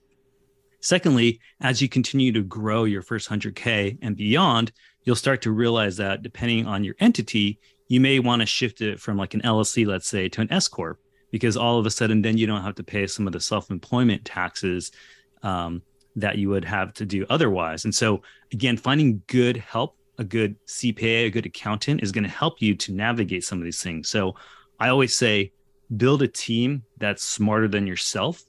Secondly, 0.81 1.39
as 1.61 1.81
you 1.81 1.89
continue 1.89 2.31
to 2.31 2.43
grow 2.43 2.83
your 2.83 3.01
first 3.01 3.29
100K 3.29 3.97
and 4.01 4.15
beyond, 4.15 4.71
you'll 5.03 5.15
start 5.15 5.41
to 5.43 5.51
realize 5.51 5.97
that 5.97 6.21
depending 6.21 6.67
on 6.67 6.83
your 6.83 6.95
entity, 6.99 7.59
you 7.87 7.99
may 7.99 8.19
want 8.19 8.41
to 8.41 8.45
shift 8.45 8.81
it 8.81 8.99
from 8.99 9.17
like 9.17 9.33
an 9.33 9.41
LLC, 9.41 9.85
let's 9.85 10.07
say, 10.07 10.29
to 10.29 10.41
an 10.41 10.51
S 10.51 10.67
Corp 10.67 10.99
because 11.31 11.57
all 11.57 11.79
of 11.79 11.85
a 11.85 11.91
sudden 11.91 12.21
then 12.21 12.37
you 12.37 12.47
don't 12.47 12.61
have 12.61 12.75
to 12.75 12.83
pay 12.83 13.07
some 13.07 13.27
of 13.27 13.33
the 13.33 13.39
self-employment 13.39 14.25
taxes 14.25 14.91
um, 15.43 15.81
that 16.15 16.37
you 16.37 16.49
would 16.49 16.65
have 16.65 16.93
to 16.93 17.05
do 17.05 17.25
otherwise. 17.29 17.83
And 17.83 17.93
so 17.93 18.21
again, 18.53 18.77
finding 18.77 19.21
good 19.27 19.57
help, 19.57 19.97
a 20.17 20.23
good 20.23 20.55
CPA, 20.65 21.25
a 21.25 21.29
good 21.29 21.45
accountant 21.45 22.03
is 22.03 22.11
going 22.11 22.23
to 22.23 22.29
help 22.29 22.61
you 22.61 22.75
to 22.75 22.93
navigate 22.93 23.43
some 23.43 23.57
of 23.57 23.63
these 23.63 23.81
things. 23.81 24.09
So 24.09 24.35
I 24.79 24.89
always 24.89 25.17
say 25.17 25.51
build 25.95 26.21
a 26.21 26.27
team 26.27 26.83
that's 26.97 27.23
smarter 27.23 27.67
than 27.67 27.85
yourself 27.85 28.43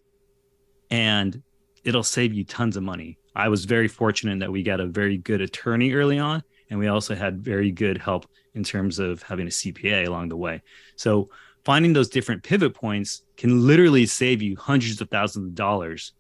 and 0.90 1.42
it'll 1.84 2.02
save 2.02 2.32
you 2.32 2.44
tons 2.44 2.76
of 2.76 2.82
money. 2.82 3.18
I 3.34 3.48
was 3.48 3.64
very 3.64 3.88
fortunate 3.88 4.40
that 4.40 4.50
we 4.50 4.62
got 4.62 4.80
a 4.80 4.86
very 4.86 5.18
good 5.18 5.40
attorney 5.40 5.92
early 5.92 6.18
on 6.18 6.42
and 6.70 6.78
we 6.78 6.88
also 6.88 7.14
had 7.14 7.40
very 7.40 7.70
good 7.70 7.98
help 7.98 8.26
in 8.54 8.64
terms 8.64 8.98
of 8.98 9.22
having 9.22 9.46
a 9.46 9.50
CPA 9.50 10.06
along 10.06 10.28
the 10.28 10.36
way. 10.36 10.62
So 10.96 11.30
finding 11.64 11.92
those 11.92 12.08
different 12.08 12.42
pivot 12.42 12.74
points 12.74 13.22
can 13.36 13.66
literally 13.66 14.06
save 14.06 14.40
you 14.40 14.56
hundreds 14.56 15.00
of 15.00 15.10
thousands 15.10 15.48
of 15.48 15.54
dollars. 15.54 16.12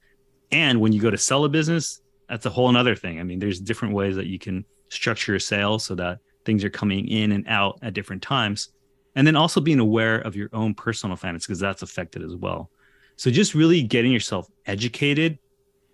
And 0.52 0.80
when 0.80 0.92
you 0.92 1.00
go 1.00 1.10
to 1.10 1.18
sell 1.18 1.44
a 1.44 1.48
business, 1.48 2.00
that's 2.28 2.46
a 2.46 2.50
whole 2.50 2.68
another 2.68 2.94
thing. 2.94 3.18
I 3.20 3.22
mean, 3.22 3.38
there's 3.38 3.60
different 3.60 3.94
ways 3.94 4.16
that 4.16 4.26
you 4.26 4.38
can 4.38 4.64
structure 4.96 5.34
a 5.34 5.40
sales 5.40 5.84
so 5.84 5.94
that 5.94 6.18
things 6.44 6.64
are 6.64 6.70
coming 6.70 7.08
in 7.08 7.32
and 7.32 7.46
out 7.48 7.78
at 7.82 7.94
different 7.94 8.22
times. 8.22 8.70
And 9.14 9.26
then 9.26 9.36
also 9.36 9.60
being 9.60 9.80
aware 9.80 10.18
of 10.18 10.36
your 10.36 10.50
own 10.52 10.74
personal 10.74 11.16
finance 11.16 11.46
because 11.46 11.60
that's 11.60 11.82
affected 11.82 12.22
as 12.22 12.34
well. 12.34 12.70
So 13.16 13.30
just 13.30 13.54
really 13.54 13.82
getting 13.82 14.12
yourself 14.12 14.46
educated 14.66 15.38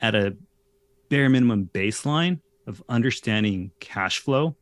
at 0.01 0.15
a 0.15 0.37
bare 1.09 1.29
minimum 1.29 1.71
baseline 1.73 2.41
of 2.67 2.83
understanding 2.89 3.71
cash 3.79 4.19
flow. 4.19 4.57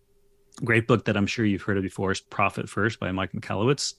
Great 0.62 0.86
book 0.86 1.06
that 1.06 1.16
I'm 1.16 1.26
sure 1.26 1.44
you've 1.44 1.62
heard 1.62 1.78
of 1.78 1.82
before 1.82 2.12
is 2.12 2.20
Profit 2.20 2.68
First 2.68 3.00
by 3.00 3.12
Mike 3.12 3.32
Michalowicz 3.32 3.94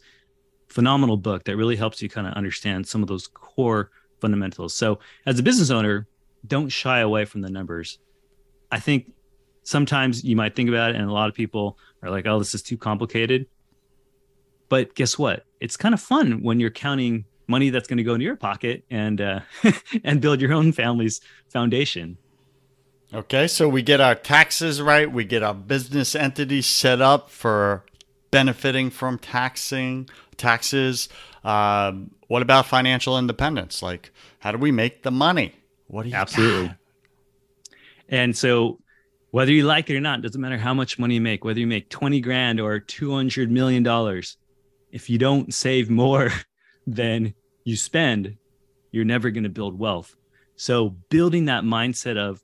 phenomenal 0.72 1.18
book 1.18 1.44
that 1.44 1.58
really 1.58 1.76
helps 1.76 2.02
you 2.02 2.10
kind 2.10 2.26
of 2.26 2.34
understand 2.34 2.88
some 2.88 3.02
of 3.02 3.08
those 3.08 3.28
core 3.28 3.92
fundamentals. 4.20 4.74
So, 4.74 5.00
as 5.26 5.38
a 5.38 5.44
business 5.44 5.70
owner, 5.70 6.08
don't 6.48 6.70
shy 6.70 7.00
away 7.00 7.26
from 7.26 7.42
the 7.42 7.50
numbers. 7.50 8.00
I 8.72 8.80
think 8.80 9.12
sometimes 9.64 10.24
you 10.24 10.36
might 10.36 10.56
think 10.56 10.70
about 10.70 10.92
it, 10.92 10.96
and 10.98 11.10
a 11.10 11.14
lot 11.14 11.30
of 11.30 11.36
people 11.36 11.78
are 12.02 12.10
like, 12.10 12.26
oh, 12.28 12.40
this 12.40 12.56
is 12.56 12.62
too 12.62 12.78
complicated. 12.78 13.48
But 14.70 14.96
guess 14.96 15.18
what? 15.18 15.46
It's 15.60 15.78
kind 15.78 15.94
of 15.94 16.02
fun 16.02 16.44
when 16.44 16.60
you're 16.60 16.72
counting 16.72 17.26
money 17.48 17.70
that's 17.70 17.88
going 17.88 17.98
to 17.98 18.04
go 18.04 18.14
into 18.14 18.26
your 18.26 18.38
pocket 18.38 18.86
and 18.90 19.20
uh, 19.20 19.42
and 20.04 20.22
build 20.22 20.42
your 20.42 20.54
own 20.54 20.72
family's 20.72 21.22
foundation. 21.50 22.18
Okay, 23.14 23.48
so 23.48 23.68
we 23.68 23.82
get 23.82 24.00
our 24.00 24.16
taxes 24.16 24.82
right, 24.82 25.12
we 25.12 25.26
get 25.26 25.44
our 25.44 25.54
business 25.54 26.16
entity 26.16 26.62
set 26.62 27.02
up 27.02 27.30
for 27.30 27.86
benefiting 28.32 28.90
from 28.90 29.20
taxing 29.20 30.10
taxes. 30.38 31.10
Uh, 31.44 31.92
what 32.30 32.42
about 32.42 32.66
financial 32.68 33.20
independence? 33.20 33.84
Like, 33.84 34.12
how 34.40 34.54
do 34.54 34.58
we 34.58 34.72
make 34.72 35.04
the 35.04 35.12
money? 35.12 35.54
What 35.88 36.04
do 36.04 36.10
you 36.10 36.16
absolutely? 36.16 36.68
Got? 36.68 36.78
And 38.08 38.38
so, 38.38 38.80
whether 39.32 39.52
you 39.52 39.64
like 39.64 39.90
it 39.90 39.96
or 39.96 40.02
not, 40.02 40.22
doesn't 40.22 40.40
matter 40.40 40.58
how 40.58 40.74
much 40.74 41.00
money 41.00 41.16
you 41.16 41.22
make. 41.22 41.44
Whether 41.44 41.60
you 41.60 41.68
make 41.68 41.90
twenty 41.90 42.22
grand 42.22 42.60
or 42.60 42.80
two 42.80 43.14
hundred 43.14 43.52
million 43.52 43.84
dollars, 43.84 44.38
if 44.92 45.10
you 45.10 45.18
don't 45.18 45.54
save 45.54 45.90
more 45.90 46.30
than 46.88 47.34
you 47.64 47.76
spend, 47.76 48.38
you're 48.92 49.06
never 49.06 49.30
going 49.30 49.44
to 49.44 49.50
build 49.50 49.78
wealth. 49.78 50.16
So, 50.56 50.90
building 51.10 51.46
that 51.46 51.64
mindset 51.64 52.18
of 52.18 52.42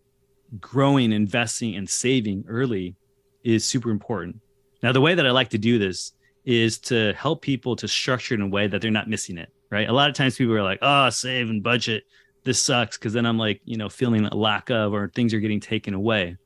growing, 0.60 1.12
investing, 1.12 1.76
and 1.76 1.90
saving 1.90 2.46
early 2.48 2.96
is 3.44 3.66
super 3.66 3.92
important. 3.92 4.40
Now, 4.82 4.92
the 4.92 5.02
way 5.02 5.16
that 5.16 5.28
I 5.28 5.32
like 5.32 5.50
to 5.50 5.58
do 5.58 5.80
this 5.80 6.14
is 6.46 6.80
to 6.80 7.14
help 7.14 7.42
people 7.42 7.76
to 7.76 7.88
structure 7.88 8.34
it 8.34 8.40
in 8.40 8.48
a 8.48 8.50
way 8.50 8.68
that 8.68 8.82
they're 8.82 8.90
not 8.92 9.10
missing 9.10 9.38
it, 9.38 9.50
right? 9.70 9.90
A 9.90 9.94
lot 9.94 10.10
of 10.10 10.16
times 10.16 10.38
people 10.38 10.54
are 10.54 10.64
like, 10.64 10.80
oh, 10.82 11.10
save 11.10 11.50
and 11.50 11.62
budget. 11.62 12.04
This 12.46 12.62
sucks. 12.62 12.96
Cause 12.96 13.12
then 13.12 13.26
I'm 13.26 13.38
like, 13.38 13.60
you 13.66 13.76
know, 13.76 13.90
feeling 13.90 14.26
a 14.26 14.34
lack 14.34 14.70
of 14.70 14.94
or 14.94 15.10
things 15.10 15.34
are 15.34 15.42
getting 15.42 15.60
taken 15.60 15.94
away. 15.94 16.38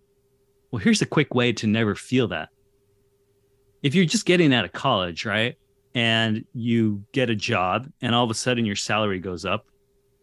Well, 0.72 0.80
here's 0.80 1.02
a 1.02 1.06
quick 1.06 1.34
way 1.36 1.54
to 1.54 1.68
never 1.68 1.96
feel 1.96 2.30
that. 2.30 2.50
If 3.84 3.96
you're 3.96 4.06
just 4.06 4.26
getting 4.26 4.54
out 4.54 4.66
of 4.66 4.72
college, 4.72 5.26
right? 5.26 5.56
And 5.94 6.46
you 6.54 7.04
get 7.12 7.30
a 7.30 7.36
job 7.36 7.90
and 8.02 8.16
all 8.16 8.24
of 8.24 8.32
a 8.32 8.36
sudden 8.36 8.66
your 8.66 8.76
salary 8.76 9.20
goes 9.20 9.44
up. 9.44 9.66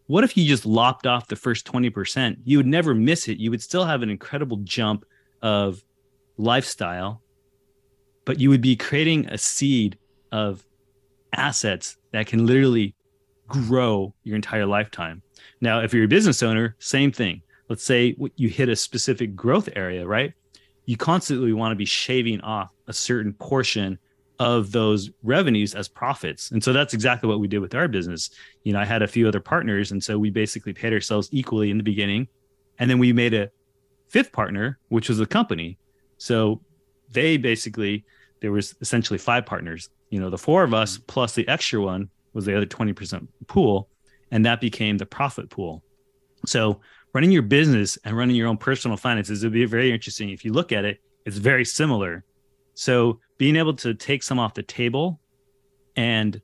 What 0.07 0.23
if 0.23 0.35
you 0.35 0.47
just 0.47 0.65
lopped 0.65 1.05
off 1.05 1.27
the 1.27 1.35
first 1.35 1.67
20%? 1.71 2.37
You 2.43 2.57
would 2.57 2.65
never 2.65 2.95
miss 2.95 3.27
it. 3.27 3.37
You 3.37 3.51
would 3.51 3.61
still 3.61 3.85
have 3.85 4.01
an 4.01 4.09
incredible 4.09 4.57
jump 4.57 5.05
of 5.43 5.83
lifestyle 6.37 7.21
but 8.29 8.39
you 8.39 8.51
would 8.51 8.61
be 8.61 8.75
creating 8.75 9.25
a 9.29 9.39
seed 9.39 9.97
of 10.31 10.63
assets 11.33 11.97
that 12.11 12.27
can 12.27 12.45
literally 12.45 12.93
grow 13.47 14.13
your 14.23 14.35
entire 14.35 14.67
lifetime. 14.67 15.23
Now, 15.61 15.79
if 15.79 15.95
you're 15.95 16.03
a 16.03 16.07
business 16.07 16.43
owner, 16.43 16.75
same 16.77 17.11
thing. 17.11 17.41
Let's 17.69 17.83
say 17.83 18.15
you 18.35 18.47
hit 18.47 18.69
a 18.69 18.75
specific 18.75 19.35
growth 19.35 19.67
area, 19.75 20.05
right? 20.05 20.33
You 20.89 20.97
constantly 20.97 21.53
want 21.53 21.71
to 21.71 21.75
be 21.75 21.85
shaving 21.85 22.41
off 22.41 22.73
a 22.87 22.93
certain 22.93 23.31
portion 23.31 23.99
of 24.39 24.71
those 24.71 25.11
revenues 25.21 25.75
as 25.75 25.87
profits. 25.87 26.49
And 26.49 26.63
so 26.63 26.73
that's 26.73 26.95
exactly 26.95 27.29
what 27.29 27.39
we 27.39 27.47
did 27.47 27.59
with 27.59 27.75
our 27.75 27.87
business. 27.87 28.31
You 28.63 28.73
know, 28.73 28.79
I 28.79 28.85
had 28.85 29.03
a 29.03 29.07
few 29.07 29.27
other 29.27 29.39
partners. 29.39 29.91
And 29.91 30.03
so 30.03 30.17
we 30.17 30.31
basically 30.31 30.73
paid 30.73 30.91
ourselves 30.91 31.29
equally 31.31 31.69
in 31.69 31.77
the 31.77 31.83
beginning. 31.83 32.27
And 32.79 32.89
then 32.89 32.97
we 32.97 33.13
made 33.13 33.35
a 33.35 33.51
fifth 34.07 34.31
partner, 34.31 34.79
which 34.87 35.09
was 35.09 35.19
a 35.19 35.27
company. 35.27 35.77
So 36.17 36.59
they 37.11 37.37
basically 37.37 38.03
there 38.41 38.51
was 38.51 38.73
essentially 38.81 39.19
five 39.19 39.45
partners. 39.45 39.91
You 40.09 40.19
know, 40.19 40.31
the 40.31 40.39
four 40.39 40.63
of 40.63 40.73
us 40.73 40.95
mm-hmm. 40.95 41.05
plus 41.05 41.35
the 41.35 41.47
extra 41.47 41.79
one 41.79 42.09
was 42.33 42.45
the 42.45 42.57
other 42.57 42.65
20% 42.65 43.27
pool, 43.45 43.89
and 44.31 44.43
that 44.47 44.59
became 44.59 44.97
the 44.97 45.05
profit 45.05 45.51
pool. 45.51 45.83
So 46.47 46.81
running 47.13 47.31
your 47.31 47.41
business 47.41 47.97
and 48.03 48.15
running 48.15 48.35
your 48.35 48.47
own 48.47 48.57
personal 48.57 48.97
finances 48.97 49.43
would 49.43 49.53
be 49.53 49.65
very 49.65 49.91
interesting. 49.91 50.29
If 50.29 50.45
you 50.45 50.53
look 50.53 50.71
at 50.71 50.85
it, 50.85 51.01
it's 51.25 51.37
very 51.37 51.65
similar. 51.65 52.23
So 52.73 53.19
being 53.37 53.55
able 53.55 53.73
to 53.75 53.93
take 53.93 54.23
some 54.23 54.39
off 54.39 54.53
the 54.53 54.63
table 54.63 55.19
and 55.95 56.41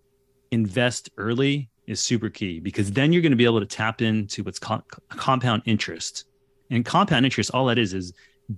invest 0.51 1.09
early 1.17 1.69
is 1.87 1.99
super 1.99 2.29
key 2.29 2.59
because 2.59 2.91
then 2.91 3.13
you're 3.13 3.21
going 3.21 3.31
to 3.31 3.37
be 3.37 3.45
able 3.45 3.59
to 3.59 3.65
tap 3.65 4.01
into 4.01 4.43
what's 4.43 4.59
called 4.59 4.83
compound 5.09 5.61
interest. 5.65 6.25
And 6.71 6.83
compound 6.83 7.25
interest, 7.25 7.51
all 7.53 7.65
that 7.67 7.77
is, 7.77 7.93
is 7.93 8.13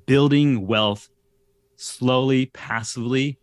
building 0.05 0.65
wealth 0.65 1.09
slowly, 1.75 2.47
passively, 2.47 3.37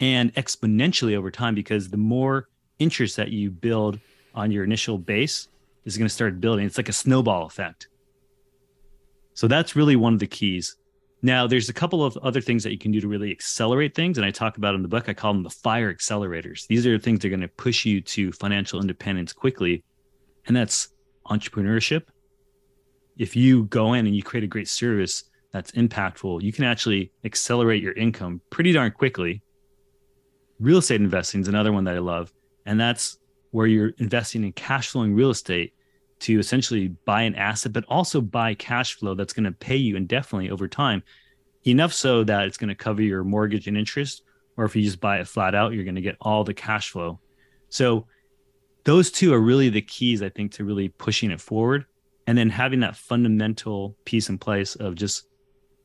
and 0.00 0.32
exponentially 0.34 1.16
over 1.16 1.30
time 1.30 1.54
because 1.54 1.88
the 1.88 1.96
more 1.96 2.48
interest 2.78 3.16
that 3.16 3.30
you 3.30 3.50
build 3.50 3.98
on 4.34 4.50
your 4.50 4.64
initial 4.64 4.98
base 4.98 5.48
is 5.84 5.96
going 5.96 6.08
to 6.08 6.12
start 6.12 6.40
building. 6.40 6.66
It's 6.66 6.76
like 6.76 6.88
a 6.88 6.92
snowball 6.94 7.46
effect. 7.46 7.88
So 9.36 9.46
that's 9.46 9.76
really 9.76 9.96
one 9.96 10.14
of 10.14 10.18
the 10.18 10.26
keys. 10.26 10.76
Now, 11.20 11.46
there's 11.46 11.68
a 11.68 11.74
couple 11.74 12.02
of 12.02 12.16
other 12.18 12.40
things 12.40 12.64
that 12.64 12.72
you 12.72 12.78
can 12.78 12.90
do 12.90 13.02
to 13.02 13.08
really 13.08 13.30
accelerate 13.30 13.94
things. 13.94 14.16
And 14.16 14.24
I 14.24 14.30
talk 14.30 14.56
about 14.56 14.74
in 14.74 14.80
the 14.80 14.88
book, 14.88 15.08
I 15.08 15.14
call 15.14 15.34
them 15.34 15.42
the 15.42 15.50
fire 15.50 15.92
accelerators. 15.92 16.66
These 16.66 16.86
are 16.86 16.96
the 16.96 17.02
things 17.02 17.20
that 17.20 17.28
are 17.28 17.30
going 17.30 17.40
to 17.42 17.48
push 17.48 17.84
you 17.84 18.00
to 18.00 18.32
financial 18.32 18.80
independence 18.80 19.34
quickly. 19.34 19.84
And 20.46 20.56
that's 20.56 20.88
entrepreneurship. 21.26 22.04
If 23.18 23.36
you 23.36 23.64
go 23.64 23.92
in 23.92 24.06
and 24.06 24.16
you 24.16 24.22
create 24.22 24.44
a 24.44 24.46
great 24.46 24.68
service 24.68 25.24
that's 25.52 25.72
impactful, 25.72 26.42
you 26.42 26.52
can 26.52 26.64
actually 26.64 27.12
accelerate 27.24 27.82
your 27.82 27.92
income 27.92 28.40
pretty 28.48 28.72
darn 28.72 28.92
quickly. 28.92 29.42
Real 30.58 30.78
estate 30.78 31.02
investing 31.02 31.42
is 31.42 31.48
another 31.48 31.72
one 31.72 31.84
that 31.84 31.94
I 31.94 31.98
love. 31.98 32.32
And 32.64 32.80
that's 32.80 33.18
where 33.50 33.66
you're 33.66 33.92
investing 33.98 34.44
in 34.44 34.52
cash 34.52 34.88
flowing 34.88 35.14
real 35.14 35.30
estate 35.30 35.74
to 36.20 36.38
essentially 36.38 36.88
buy 37.04 37.22
an 37.22 37.34
asset, 37.34 37.72
but 37.72 37.84
also 37.88 38.20
buy 38.20 38.54
cash 38.54 38.94
flow 38.94 39.14
that's 39.14 39.32
going 39.32 39.44
to 39.44 39.52
pay 39.52 39.76
you 39.76 39.96
indefinitely 39.96 40.50
over 40.50 40.68
time, 40.68 41.02
enough 41.66 41.92
so 41.92 42.24
that 42.24 42.46
it's 42.46 42.56
going 42.56 42.68
to 42.68 42.74
cover 42.74 43.02
your 43.02 43.24
mortgage 43.24 43.66
and 43.66 43.76
interest. 43.76 44.22
Or 44.56 44.64
if 44.64 44.74
you 44.74 44.82
just 44.82 45.00
buy 45.00 45.18
it 45.18 45.28
flat 45.28 45.54
out, 45.54 45.72
you're 45.72 45.84
going 45.84 45.96
to 45.96 46.00
get 46.00 46.16
all 46.20 46.44
the 46.44 46.54
cash 46.54 46.90
flow. 46.90 47.20
So 47.68 48.06
those 48.84 49.10
two 49.10 49.34
are 49.34 49.40
really 49.40 49.68
the 49.68 49.82
keys, 49.82 50.22
I 50.22 50.30
think, 50.30 50.52
to 50.52 50.64
really 50.64 50.88
pushing 50.88 51.30
it 51.30 51.40
forward. 51.40 51.84
And 52.26 52.38
then 52.38 52.50
having 52.50 52.80
that 52.80 52.96
fundamental 52.96 53.96
piece 54.04 54.28
in 54.28 54.38
place 54.38 54.74
of 54.74 54.94
just 54.94 55.28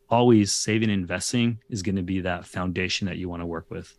always 0.09 0.53
saving 0.53 0.89
and 0.89 1.01
investing 1.01 1.59
is 1.69 1.81
going 1.81 1.95
to 1.97 2.03
be 2.03 2.21
that 2.21 2.45
foundation 2.45 3.07
that 3.07 3.17
you 3.17 3.27
want 3.27 3.41
to 3.41 3.45
work 3.45 3.69
with. 3.69 3.93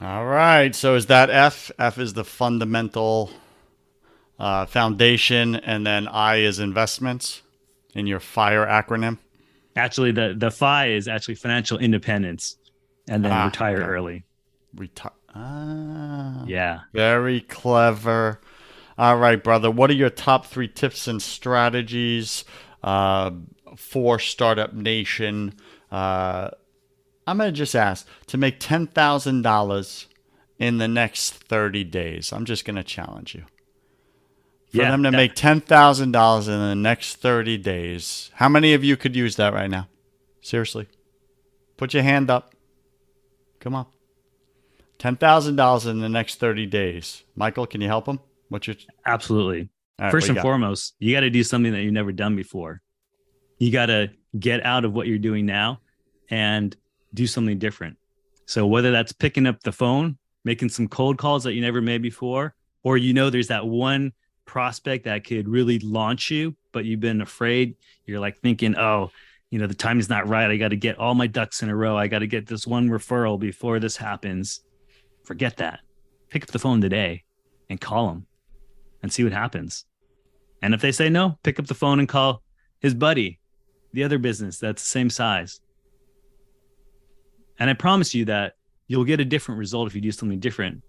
All 0.00 0.24
right. 0.26 0.74
So 0.74 0.94
is 0.94 1.06
that 1.06 1.30
F? 1.30 1.70
F 1.78 1.98
is 1.98 2.12
the 2.12 2.24
fundamental 2.24 3.30
uh, 4.38 4.66
foundation, 4.66 5.56
and 5.56 5.86
then 5.86 6.06
I 6.08 6.36
is 6.36 6.58
investments 6.58 7.42
in 7.94 8.06
your 8.06 8.20
FIRE 8.20 8.66
acronym? 8.66 9.18
Actually, 9.76 10.12
the 10.12 10.34
the 10.36 10.50
FI 10.50 10.88
is 10.88 11.08
actually 11.08 11.34
financial 11.34 11.78
independence, 11.78 12.56
and 13.08 13.24
then 13.24 13.32
ah, 13.32 13.46
retire 13.46 13.78
okay. 13.78 13.86
early. 13.86 14.24
Retire. 14.74 15.12
Ah, 15.34 16.44
yeah. 16.46 16.80
Very 16.92 17.40
clever. 17.42 18.40
All 18.96 19.16
right, 19.16 19.42
brother. 19.42 19.70
What 19.70 19.90
are 19.90 19.94
your 19.94 20.10
top 20.10 20.46
three 20.46 20.66
tips 20.66 21.06
and 21.06 21.22
strategies 21.22 22.44
uh, 22.82 23.30
for 23.76 24.18
Startup 24.18 24.72
Nation? 24.72 25.54
Uh, 25.92 26.50
I'm 27.26 27.38
going 27.38 27.52
to 27.52 27.56
just 27.56 27.76
ask 27.76 28.08
to 28.26 28.36
make 28.36 28.58
$10,000 28.58 30.06
in 30.58 30.78
the 30.78 30.88
next 30.88 31.34
30 31.34 31.84
days. 31.84 32.32
I'm 32.32 32.44
just 32.44 32.64
going 32.64 32.76
to 32.76 32.82
challenge 32.82 33.36
you 33.36 33.44
for 34.70 34.78
yeah, 34.78 34.90
them 34.90 35.02
to 35.04 35.10
make 35.10 35.34
ten 35.34 35.60
thousand 35.60 36.12
dollars 36.12 36.48
in 36.48 36.58
the 36.58 36.74
next 36.74 37.16
thirty 37.16 37.56
days. 37.56 38.30
How 38.34 38.48
many 38.48 38.74
of 38.74 38.84
you 38.84 38.96
could 38.96 39.16
use 39.16 39.36
that 39.36 39.52
right 39.52 39.70
now? 39.70 39.88
Seriously, 40.40 40.88
put 41.76 41.94
your 41.94 42.02
hand 42.02 42.30
up. 42.30 42.54
Come 43.60 43.74
on, 43.74 43.86
ten 44.98 45.16
thousand 45.16 45.56
dollars 45.56 45.86
in 45.86 46.00
the 46.00 46.08
next 46.08 46.36
thirty 46.36 46.66
days. 46.66 47.24
Michael, 47.34 47.66
can 47.66 47.80
you 47.80 47.88
help 47.88 48.04
them? 48.04 48.20
What's 48.48 48.66
your 48.66 48.76
absolutely? 49.06 49.70
Right, 49.98 50.10
First 50.10 50.28
and 50.28 50.36
got? 50.36 50.42
foremost, 50.42 50.94
you 50.98 51.12
got 51.12 51.20
to 51.20 51.30
do 51.30 51.42
something 51.42 51.72
that 51.72 51.82
you've 51.82 51.92
never 51.92 52.12
done 52.12 52.36
before. 52.36 52.82
You 53.58 53.72
got 53.72 53.86
to 53.86 54.10
get 54.38 54.64
out 54.64 54.84
of 54.84 54.92
what 54.92 55.06
you're 55.08 55.18
doing 55.18 55.44
now 55.44 55.80
and 56.30 56.76
do 57.14 57.26
something 57.26 57.58
different. 57.58 57.96
So 58.46 58.66
whether 58.66 58.92
that's 58.92 59.12
picking 59.12 59.46
up 59.46 59.60
the 59.62 59.72
phone, 59.72 60.18
making 60.44 60.68
some 60.68 60.88
cold 60.88 61.18
calls 61.18 61.44
that 61.44 61.54
you 61.54 61.60
never 61.60 61.80
made 61.80 62.00
before, 62.00 62.54
or 62.84 62.96
you 62.96 63.12
know 63.12 63.28
there's 63.28 63.48
that 63.48 63.66
one 63.66 64.12
prospect 64.48 65.04
that 65.04 65.24
could 65.24 65.48
really 65.48 65.78
launch 65.78 66.30
you, 66.30 66.56
but 66.72 66.84
you've 66.84 67.00
been 67.00 67.20
afraid. 67.20 67.76
You're 68.06 68.18
like 68.18 68.38
thinking, 68.38 68.76
oh, 68.76 69.12
you 69.50 69.58
know, 69.58 69.66
the 69.66 69.74
time 69.74 70.00
is 70.00 70.08
not 70.08 70.26
right. 70.26 70.50
I 70.50 70.56
got 70.56 70.68
to 70.68 70.76
get 70.76 70.98
all 70.98 71.14
my 71.14 71.26
ducks 71.26 71.62
in 71.62 71.68
a 71.68 71.76
row. 71.76 71.96
I 71.96 72.08
got 72.08 72.20
to 72.20 72.26
get 72.26 72.46
this 72.46 72.66
one 72.66 72.88
referral 72.88 73.38
before 73.38 73.78
this 73.78 73.96
happens. 73.96 74.62
Forget 75.24 75.58
that. 75.58 75.80
Pick 76.30 76.42
up 76.42 76.50
the 76.50 76.58
phone 76.58 76.80
today 76.80 77.22
and 77.70 77.80
call 77.80 78.08
them 78.08 78.26
and 79.02 79.12
see 79.12 79.22
what 79.22 79.32
happens. 79.32 79.84
And 80.62 80.74
if 80.74 80.80
they 80.80 80.92
say 80.92 81.08
no, 81.08 81.38
pick 81.42 81.58
up 81.58 81.66
the 81.66 81.74
phone 81.74 82.00
and 82.00 82.08
call 82.08 82.42
his 82.80 82.94
buddy, 82.94 83.38
the 83.92 84.04
other 84.04 84.18
business 84.18 84.58
that's 84.58 84.82
the 84.82 84.88
same 84.88 85.10
size. 85.10 85.60
And 87.58 87.70
I 87.70 87.74
promise 87.74 88.14
you 88.14 88.24
that 88.26 88.54
you'll 88.86 89.04
get 89.04 89.20
a 89.20 89.24
different 89.24 89.58
result 89.58 89.88
if 89.88 89.94
you 89.94 90.00
do 90.00 90.12
something 90.12 90.40
different. 90.40 90.82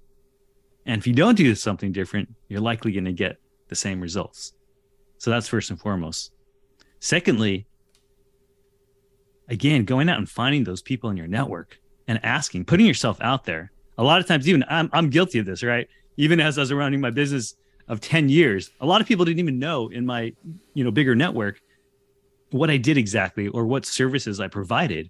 And 0.86 1.00
if 1.00 1.06
you 1.06 1.14
don't 1.14 1.36
do 1.36 1.54
something 1.56 1.92
different, 1.92 2.34
you're 2.48 2.62
likely 2.62 2.92
going 2.92 3.06
to 3.06 3.14
get 3.14 3.38
the 3.70 3.76
same 3.76 4.02
results. 4.02 4.54
So 5.18 5.32
that's 5.32 5.48
first 5.48 5.70
and 5.70 5.80
foremost. 5.80 6.32
Secondly, 7.00 7.68
again, 9.48 9.86
going 9.86 10.10
out 10.10 10.18
and 10.18 10.30
finding 10.30 10.64
those 10.64 10.82
people 10.82 11.10
in 11.10 11.18
your 11.18 11.28
network 11.28 11.80
and 12.08 12.24
asking, 12.24 12.66
putting 12.66 12.86
yourself 12.86 13.20
out 13.22 13.46
there. 13.46 13.72
A 13.98 14.04
lot 14.04 14.20
of 14.20 14.28
times, 14.28 14.48
even 14.48 14.64
I'm, 14.70 14.90
I'm 14.94 15.10
guilty 15.10 15.40
of 15.40 15.46
this, 15.46 15.64
right? 15.64 15.88
Even 16.18 16.40
as 16.40 16.58
I 16.58 16.62
was 16.62 16.74
running 16.74 17.02
my 17.02 17.10
business 17.10 17.56
of 17.88 18.02
10 18.02 18.30
years, 18.30 18.72
a 18.80 18.86
lot 18.86 19.02
of 19.02 19.08
people 19.08 19.26
didn't 19.26 19.40
even 19.40 19.60
know 19.60 19.90
in 19.90 20.06
my, 20.06 20.34
you 20.74 20.84
know, 20.84 20.92
bigger 20.92 21.16
network 21.16 21.60
what 22.52 22.70
I 22.70 22.78
did 22.78 22.98
exactly 22.98 23.48
or 23.48 23.66
what 23.66 23.86
services 23.86 24.40
I 24.40 24.48
provided. 24.48 25.10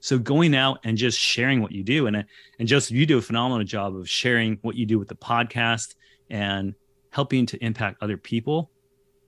So 0.00 0.18
going 0.18 0.54
out 0.54 0.78
and 0.84 0.96
just 0.96 1.18
sharing 1.18 1.60
what 1.60 1.72
you 1.72 1.82
do, 1.82 2.06
and 2.06 2.24
and 2.58 2.68
Joseph, 2.68 2.96
you 2.96 3.04
do 3.04 3.18
a 3.18 3.22
phenomenal 3.22 3.64
job 3.64 3.96
of 3.96 4.08
sharing 4.08 4.58
what 4.62 4.76
you 4.76 4.86
do 4.86 4.98
with 4.98 5.08
the 5.08 5.16
podcast 5.16 5.96
and 6.30 6.74
helping 7.10 7.46
to 7.46 7.64
impact 7.64 8.02
other 8.02 8.16
people. 8.16 8.70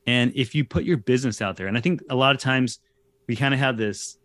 And 0.07 0.33
if 0.35 0.55
you 0.55 0.65
put 0.65 0.85
your 0.85 0.97
business 0.97 1.41
out 1.41 1.57
there, 1.57 1.67
and 1.67 1.77
I 1.77 1.81
think 1.81 2.03
a 2.11 2.15
lot 2.15 2.35
of 2.35 2.41
times 2.41 2.81
we 3.27 3.37
kind 3.37 3.55
of 3.55 3.61
have 3.61 3.77
this, 3.77 4.19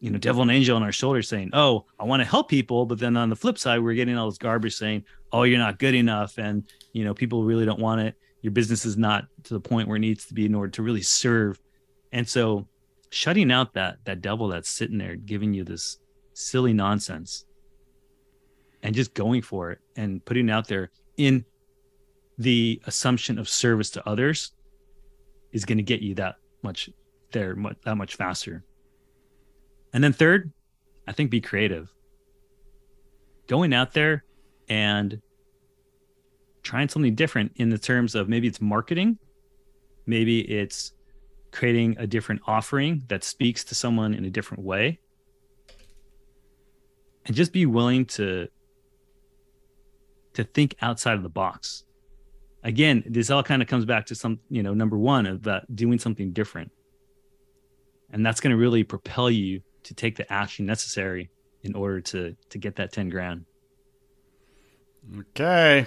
you 0.00 0.10
know, 0.10 0.18
devil 0.18 0.42
and 0.42 0.50
angel 0.50 0.76
on 0.76 0.82
our 0.82 0.92
shoulders 0.92 1.28
saying, 1.28 1.50
Oh, 1.52 1.86
I 1.98 2.04
want 2.04 2.20
to 2.20 2.28
help 2.28 2.48
people. 2.48 2.86
But 2.86 2.98
then 2.98 3.16
on 3.16 3.28
the 3.28 3.36
flip 3.36 3.58
side, 3.58 3.80
we're 3.80 3.94
getting 3.94 4.16
all 4.16 4.28
this 4.28 4.38
garbage 4.38 4.74
saying, 4.74 5.04
Oh, 5.32 5.44
you're 5.44 5.58
not 5.58 5.78
good 5.78 5.94
enough. 5.94 6.38
And, 6.38 6.64
you 6.92 7.04
know, 7.04 7.14
people 7.14 7.44
really 7.44 7.64
don't 7.64 7.80
want 7.80 8.00
it. 8.00 8.14
Your 8.40 8.52
business 8.52 8.84
is 8.84 8.96
not 8.96 9.24
to 9.44 9.54
the 9.54 9.60
point 9.60 9.86
where 9.86 9.96
it 9.96 10.00
needs 10.00 10.26
to 10.26 10.34
be 10.34 10.46
in 10.46 10.54
order 10.54 10.70
to 10.72 10.82
really 10.82 11.02
serve. 11.02 11.60
And 12.10 12.28
so 12.28 12.66
shutting 13.10 13.52
out 13.52 13.74
that 13.74 13.98
that 14.04 14.22
devil 14.22 14.48
that's 14.48 14.68
sitting 14.68 14.98
there 14.98 15.16
giving 15.16 15.52
you 15.52 15.64
this 15.64 15.98
silly 16.32 16.72
nonsense 16.72 17.44
and 18.82 18.94
just 18.94 19.14
going 19.14 19.42
for 19.42 19.70
it 19.70 19.78
and 19.96 20.24
putting 20.24 20.48
it 20.48 20.52
out 20.52 20.66
there 20.66 20.90
in 21.16 21.44
the 22.42 22.80
assumption 22.86 23.38
of 23.38 23.48
service 23.48 23.90
to 23.90 24.08
others 24.08 24.52
is 25.52 25.64
going 25.64 25.78
to 25.78 25.84
get 25.84 26.00
you 26.00 26.14
that 26.16 26.36
much 26.62 26.90
there 27.32 27.56
that 27.84 27.96
much 27.96 28.16
faster. 28.16 28.64
And 29.92 30.02
then 30.02 30.12
third 30.12 30.52
i 31.06 31.12
think 31.12 31.30
be 31.30 31.40
creative. 31.40 31.92
Going 33.48 33.74
out 33.74 33.92
there 33.92 34.24
and 34.68 35.20
trying 36.62 36.88
something 36.88 37.14
different 37.14 37.52
in 37.56 37.70
the 37.70 37.78
terms 37.78 38.14
of 38.14 38.28
maybe 38.28 38.46
it's 38.46 38.60
marketing 38.60 39.18
maybe 40.06 40.40
it's 40.40 40.92
creating 41.52 41.96
a 41.98 42.06
different 42.06 42.40
offering 42.46 43.02
that 43.08 43.22
speaks 43.24 43.64
to 43.64 43.74
someone 43.74 44.14
in 44.14 44.24
a 44.24 44.30
different 44.30 44.64
way. 44.64 44.98
And 47.26 47.36
just 47.36 47.52
be 47.52 47.66
willing 47.66 48.06
to 48.06 48.48
to 50.34 50.44
think 50.44 50.74
outside 50.80 51.14
of 51.14 51.22
the 51.22 51.28
box 51.28 51.84
again, 52.62 53.02
this 53.06 53.30
all 53.30 53.42
kind 53.42 53.62
of 53.62 53.68
comes 53.68 53.84
back 53.84 54.06
to 54.06 54.14
some, 54.14 54.40
you 54.48 54.62
know, 54.62 54.74
number 54.74 54.98
one 54.98 55.26
of 55.26 55.42
that 55.44 55.74
doing 55.74 55.98
something 55.98 56.32
different. 56.32 56.70
And 58.10 58.24
that's 58.24 58.40
going 58.40 58.50
to 58.50 58.56
really 58.56 58.84
propel 58.84 59.30
you 59.30 59.62
to 59.84 59.94
take 59.94 60.16
the 60.16 60.30
action 60.32 60.66
necessary 60.66 61.30
in 61.62 61.74
order 61.74 62.00
to 62.00 62.36
to 62.50 62.58
get 62.58 62.76
that 62.76 62.92
10 62.92 63.08
grand. 63.08 63.44
Okay. 65.18 65.86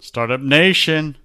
Startup 0.00 0.40
Nation. 0.40 1.16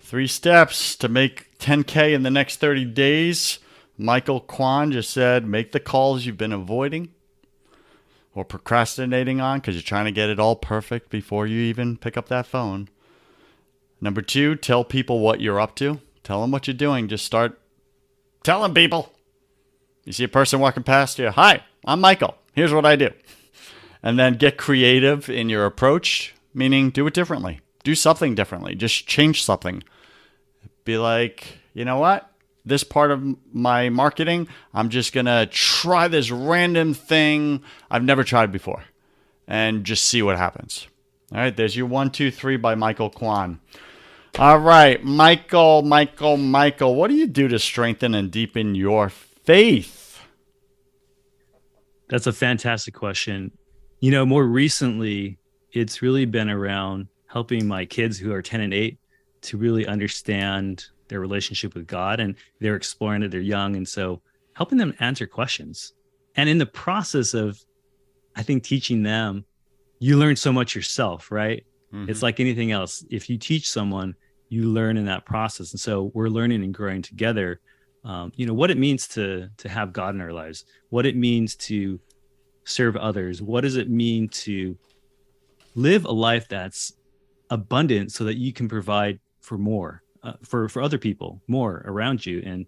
Three 0.00 0.28
steps 0.28 0.94
to 0.96 1.08
make 1.08 1.58
10K 1.58 2.14
in 2.14 2.22
the 2.22 2.30
next 2.30 2.56
30 2.58 2.84
days. 2.84 3.58
Michael 3.98 4.40
Quan 4.40 4.92
just 4.92 5.10
said 5.10 5.46
make 5.46 5.72
the 5.72 5.80
calls 5.80 6.24
you've 6.24 6.36
been 6.36 6.52
avoiding 6.52 7.10
or 8.34 8.44
procrastinating 8.44 9.40
on 9.40 9.58
because 9.58 9.74
you're 9.74 9.82
trying 9.82 10.04
to 10.04 10.12
get 10.12 10.28
it 10.28 10.38
all 10.38 10.54
perfect 10.54 11.10
before 11.10 11.46
you 11.46 11.58
even 11.60 11.96
pick 11.96 12.16
up 12.16 12.28
that 12.28 12.46
phone. 12.46 12.88
Number 14.06 14.22
two, 14.22 14.54
tell 14.54 14.84
people 14.84 15.18
what 15.18 15.40
you're 15.40 15.58
up 15.58 15.74
to. 15.74 16.00
Tell 16.22 16.40
them 16.40 16.52
what 16.52 16.68
you're 16.68 16.74
doing. 16.74 17.08
Just 17.08 17.24
start 17.24 17.60
telling 18.44 18.72
people. 18.72 19.12
You 20.04 20.12
see 20.12 20.22
a 20.22 20.28
person 20.28 20.60
walking 20.60 20.84
past 20.84 21.18
you. 21.18 21.30
Hi, 21.30 21.64
I'm 21.84 22.00
Michael. 22.00 22.36
Here's 22.52 22.72
what 22.72 22.86
I 22.86 22.94
do. 22.94 23.10
And 24.04 24.16
then 24.16 24.34
get 24.34 24.58
creative 24.58 25.28
in 25.28 25.48
your 25.48 25.66
approach, 25.66 26.36
meaning 26.54 26.90
do 26.90 27.04
it 27.08 27.14
differently. 27.14 27.58
Do 27.82 27.96
something 27.96 28.36
differently. 28.36 28.76
Just 28.76 29.08
change 29.08 29.42
something. 29.42 29.82
Be 30.84 30.98
like, 30.98 31.58
you 31.74 31.84
know 31.84 31.98
what? 31.98 32.30
This 32.64 32.84
part 32.84 33.10
of 33.10 33.36
my 33.52 33.88
marketing, 33.88 34.46
I'm 34.72 34.88
just 34.88 35.12
going 35.12 35.26
to 35.26 35.48
try 35.50 36.06
this 36.06 36.30
random 36.30 36.94
thing 36.94 37.60
I've 37.90 38.04
never 38.04 38.22
tried 38.22 38.52
before 38.52 38.84
and 39.48 39.82
just 39.82 40.06
see 40.06 40.22
what 40.22 40.36
happens. 40.36 40.86
All 41.32 41.38
right, 41.38 41.56
there's 41.56 41.76
your 41.76 41.86
one, 41.86 42.12
two, 42.12 42.30
three 42.30 42.56
by 42.56 42.76
Michael 42.76 43.10
Quan. 43.10 43.58
All 44.38 44.58
right, 44.58 45.02
Michael, 45.02 45.80
Michael, 45.80 46.36
Michael, 46.36 46.94
what 46.94 47.08
do 47.08 47.14
you 47.14 47.26
do 47.26 47.48
to 47.48 47.58
strengthen 47.58 48.14
and 48.14 48.30
deepen 48.30 48.74
your 48.74 49.08
faith? 49.08 50.20
That's 52.10 52.26
a 52.26 52.34
fantastic 52.34 52.92
question. 52.92 53.52
You 54.00 54.10
know, 54.10 54.26
more 54.26 54.44
recently, 54.44 55.38
it's 55.72 56.02
really 56.02 56.26
been 56.26 56.50
around 56.50 57.06
helping 57.28 57.66
my 57.66 57.86
kids 57.86 58.18
who 58.18 58.30
are 58.30 58.42
10 58.42 58.60
and 58.60 58.74
8 58.74 58.98
to 59.40 59.56
really 59.56 59.86
understand 59.86 60.84
their 61.08 61.20
relationship 61.20 61.74
with 61.74 61.86
God 61.86 62.20
and 62.20 62.34
they're 62.60 62.76
exploring 62.76 63.22
it, 63.22 63.30
they're 63.30 63.40
young. 63.40 63.74
And 63.74 63.88
so 63.88 64.20
helping 64.52 64.76
them 64.76 64.92
answer 65.00 65.26
questions. 65.26 65.94
And 66.34 66.50
in 66.50 66.58
the 66.58 66.66
process 66.66 67.32
of, 67.32 67.58
I 68.36 68.42
think, 68.42 68.64
teaching 68.64 69.02
them, 69.02 69.46
you 69.98 70.18
learn 70.18 70.36
so 70.36 70.52
much 70.52 70.74
yourself, 70.74 71.32
right? 71.32 71.64
Mm-hmm. 71.90 72.10
It's 72.10 72.22
like 72.22 72.38
anything 72.38 72.70
else. 72.70 73.02
If 73.08 73.30
you 73.30 73.38
teach 73.38 73.70
someone, 73.70 74.14
you 74.48 74.64
learn 74.64 74.96
in 74.96 75.06
that 75.06 75.24
process. 75.24 75.72
And 75.72 75.80
so 75.80 76.10
we're 76.14 76.28
learning 76.28 76.62
and 76.62 76.72
growing 76.72 77.02
together. 77.02 77.60
Um, 78.04 78.32
you 78.36 78.46
know 78.46 78.54
what 78.54 78.70
it 78.70 78.78
means 78.78 79.08
to 79.08 79.48
to 79.56 79.68
have 79.68 79.92
god 79.92 80.14
in 80.14 80.20
our 80.20 80.32
lives 80.32 80.64
what 80.90 81.06
it 81.06 81.16
means 81.16 81.56
to 81.56 81.98
serve 82.62 82.94
others 82.94 83.42
what 83.42 83.62
does 83.62 83.74
it 83.74 83.90
mean 83.90 84.28
to 84.28 84.78
live 85.74 86.04
a 86.04 86.12
life 86.12 86.46
that's 86.48 86.92
abundant 87.50 88.12
so 88.12 88.24
that 88.24 88.36
you 88.36 88.52
can 88.52 88.68
provide 88.68 89.20
for 89.40 89.58
more 89.58 90.02
uh, 90.22 90.32
for 90.42 90.68
for 90.68 90.82
other 90.82 90.98
people 90.98 91.40
more 91.46 91.84
around 91.86 92.24
you. 92.26 92.42
And 92.44 92.66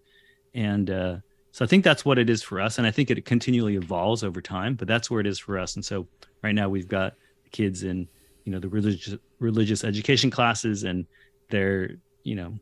and 0.53 0.89
uh, 0.89 1.17
so 1.51 1.65
i 1.65 1.67
think 1.67 1.83
that's 1.83 2.05
what 2.05 2.17
it 2.17 2.29
is 2.29 2.41
for 2.41 2.61
us. 2.61 2.77
And 2.77 2.87
i 2.87 2.91
think 2.91 3.11
it 3.11 3.25
continually 3.25 3.75
evolves 3.75 4.23
over 4.23 4.41
time 4.41 4.75
but 4.75 4.87
that's 4.87 5.11
where 5.11 5.19
it 5.19 5.27
is 5.27 5.39
for 5.39 5.57
us. 5.57 5.75
And 5.75 5.83
so 5.83 6.07
right 6.43 6.55
now 6.55 6.69
we've 6.69 6.87
got 6.87 7.15
kids 7.51 7.83
in 7.83 8.07
you 8.45 8.51
know 8.51 8.59
the 8.59 8.69
religious 8.69 9.15
religious 9.39 9.83
education 9.83 10.29
classes 10.29 10.83
and 10.83 11.05
they're 11.49 11.91
you 12.23 12.35
know 12.35 12.59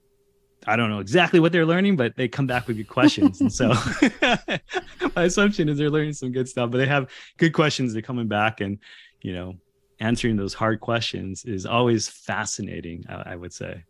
I 0.67 0.75
don't 0.75 0.89
know 0.89 0.99
exactly 0.99 1.39
what 1.39 1.53
they're 1.53 1.65
learning, 1.65 1.95
but 1.95 2.17
they 2.17 2.27
come 2.27 2.45
back 2.45 2.67
with 2.67 2.75
good 2.75 2.89
questions. 2.89 3.39
and 3.39 3.51
so 3.51 3.69
my 5.15 5.23
assumption 5.23 5.69
is 5.69 5.77
they're 5.77 5.89
learning 5.89 6.13
some 6.13 6.33
good 6.33 6.49
stuff, 6.49 6.71
but 6.71 6.77
they 6.77 6.85
have 6.85 7.09
good 7.38 7.53
questions. 7.53 7.93
They're 7.93 8.01
coming 8.01 8.27
back 8.27 8.59
and, 8.59 8.79
you 9.21 9.33
know, 9.33 9.55
answering 10.01 10.35
those 10.35 10.53
hard 10.53 10.81
questions 10.81 11.45
is 11.45 11.65
always 11.65 12.09
fascinating, 12.09 13.05
I, 13.07 13.33
I 13.33 13.35
would 13.38 13.53
say. 13.53 13.83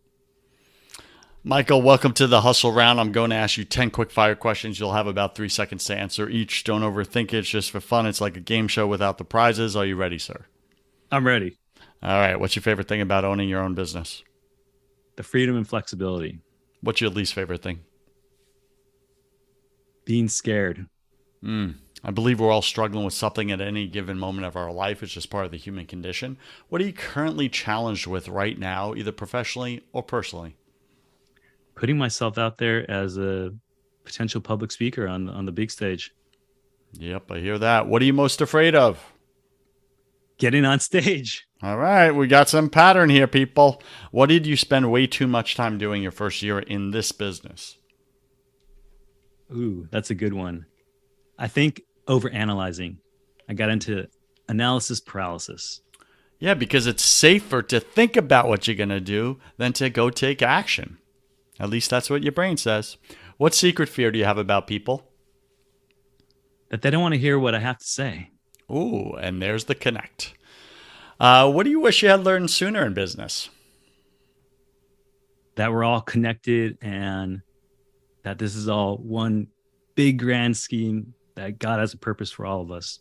Michael, 1.43 1.81
welcome 1.81 2.13
to 2.13 2.27
the 2.27 2.41
hustle 2.41 2.71
round. 2.71 2.99
I'm 2.99 3.11
going 3.11 3.31
to 3.31 3.35
ask 3.35 3.57
you 3.57 3.63
10 3.63 3.89
quick 3.89 4.11
fire 4.11 4.35
questions. 4.35 4.79
You'll 4.79 4.93
have 4.93 5.07
about 5.07 5.33
three 5.33 5.49
seconds 5.49 5.85
to 5.85 5.95
answer 5.95 6.29
each. 6.29 6.63
Don't 6.63 6.81
overthink 6.81 7.27
it. 7.27 7.35
It's 7.35 7.49
just 7.49 7.71
for 7.71 7.79
fun. 7.79 8.05
It's 8.05 8.21
like 8.21 8.37
a 8.37 8.41
game 8.41 8.67
show 8.67 8.85
without 8.85 9.17
the 9.17 9.23
prizes. 9.23 9.75
Are 9.75 9.85
you 9.85 9.95
ready, 9.95 10.19
sir? 10.19 10.45
I'm 11.11 11.25
ready. 11.25 11.57
All 12.03 12.19
right. 12.19 12.39
What's 12.39 12.55
your 12.55 12.63
favorite 12.63 12.87
thing 12.87 13.01
about 13.01 13.23
owning 13.23 13.49
your 13.49 13.61
own 13.61 13.73
business? 13.73 14.23
The 15.17 15.23
freedom 15.23 15.57
and 15.57 15.67
flexibility. 15.67 16.39
What's 16.81 17.01
your 17.01 17.09
least 17.09 17.33
favorite 17.33 17.61
thing? 17.61 17.79
Being 20.05 20.29
scared. 20.29 20.87
Mm. 21.43 21.75
I 22.03 22.11
believe 22.11 22.39
we're 22.39 22.51
all 22.51 22.61
struggling 22.61 23.03
with 23.03 23.13
something 23.13 23.51
at 23.51 23.59
any 23.59 23.87
given 23.87 24.17
moment 24.17 24.45
of 24.45 24.55
our 24.55 24.71
life. 24.71 25.01
It's 25.03 25.11
just 25.11 25.29
part 25.29 25.45
of 25.45 25.51
the 25.51 25.57
human 25.57 25.87
condition. 25.87 26.37
What 26.69 26.81
are 26.81 26.85
you 26.85 26.93
currently 26.93 27.49
challenged 27.49 28.07
with 28.07 28.29
right 28.29 28.57
now, 28.57 28.93
either 28.93 29.11
professionally 29.11 29.83
or 29.91 30.03
personally? 30.03 30.55
Putting 31.75 31.97
myself 31.97 32.37
out 32.37 32.57
there 32.57 32.89
as 32.89 33.17
a 33.17 33.51
potential 34.05 34.39
public 34.39 34.71
speaker 34.71 35.07
on 35.07 35.27
on 35.29 35.45
the 35.45 35.51
big 35.51 35.71
stage. 35.71 36.11
Yep, 36.93 37.31
I 37.31 37.39
hear 37.39 37.57
that. 37.57 37.87
What 37.87 38.01
are 38.01 38.05
you 38.05 38.13
most 38.13 38.41
afraid 38.41 38.75
of? 38.75 39.03
Getting 40.37 40.65
on 40.65 40.79
stage. 40.79 41.46
All 41.63 41.77
right, 41.77 42.11
we 42.11 42.27
got 42.27 42.49
some 42.49 42.69
pattern 42.69 43.09
here, 43.09 43.25
people. 43.25 43.81
What 44.11 44.29
did 44.29 44.45
you 44.45 44.55
spend 44.55 44.91
way 44.91 45.07
too 45.07 45.25
much 45.25 45.55
time 45.55 45.79
doing 45.79 46.03
your 46.03 46.11
first 46.11 46.43
year 46.43 46.59
in 46.59 46.91
this 46.91 47.11
business? 47.11 47.77
Ooh, 49.51 49.87
that's 49.91 50.11
a 50.11 50.15
good 50.15 50.33
one. 50.33 50.67
I 51.39 51.47
think 51.47 51.81
over 52.07 52.29
analyzing. 52.29 52.99
I 53.49 53.53
got 53.53 53.69
into 53.69 54.07
analysis 54.47 54.99
paralysis. 54.99 55.81
Yeah, 56.39 56.53
because 56.53 56.85
it's 56.85 57.03
safer 57.03 57.63
to 57.63 57.79
think 57.79 58.15
about 58.15 58.47
what 58.47 58.67
you're 58.67 58.75
going 58.75 58.89
to 58.89 58.99
do 58.99 59.39
than 59.57 59.73
to 59.73 59.89
go 59.89 60.11
take 60.11 60.43
action. 60.43 60.99
At 61.59 61.71
least 61.71 61.89
that's 61.89 62.09
what 62.09 62.21
your 62.21 62.33
brain 62.33 62.57
says. 62.57 62.97
What 63.37 63.55
secret 63.55 63.89
fear 63.89 64.11
do 64.11 64.19
you 64.19 64.25
have 64.25 64.37
about 64.37 64.67
people? 64.67 65.09
That 66.69 66.83
they 66.83 66.91
don't 66.91 67.01
want 67.01 67.15
to 67.15 67.19
hear 67.19 67.39
what 67.39 67.55
I 67.55 67.59
have 67.59 67.79
to 67.79 67.85
say. 67.85 68.29
Ooh, 68.71 69.13
and 69.13 69.41
there's 69.41 69.65
the 69.65 69.73
connect. 69.73 70.33
Uh, 71.19 71.51
what 71.51 71.63
do 71.63 71.69
you 71.69 71.79
wish 71.79 72.03
you 72.03 72.09
had 72.09 72.23
learned 72.23 72.51
sooner 72.51 72.85
in 72.85 72.93
business? 72.93 73.49
That 75.55 75.71
we're 75.71 75.83
all 75.83 76.01
connected 76.01 76.77
and 76.81 77.41
that 78.23 78.37
this 78.37 78.55
is 78.55 78.69
all 78.69 78.97
one 78.97 79.47
big 79.95 80.19
grand 80.19 80.55
scheme 80.55 81.13
that 81.35 81.59
God 81.59 81.79
has 81.79 81.93
a 81.93 81.97
purpose 81.97 82.29
for 82.29 82.45
all 82.45 82.61
of 82.61 82.71
us. 82.71 82.99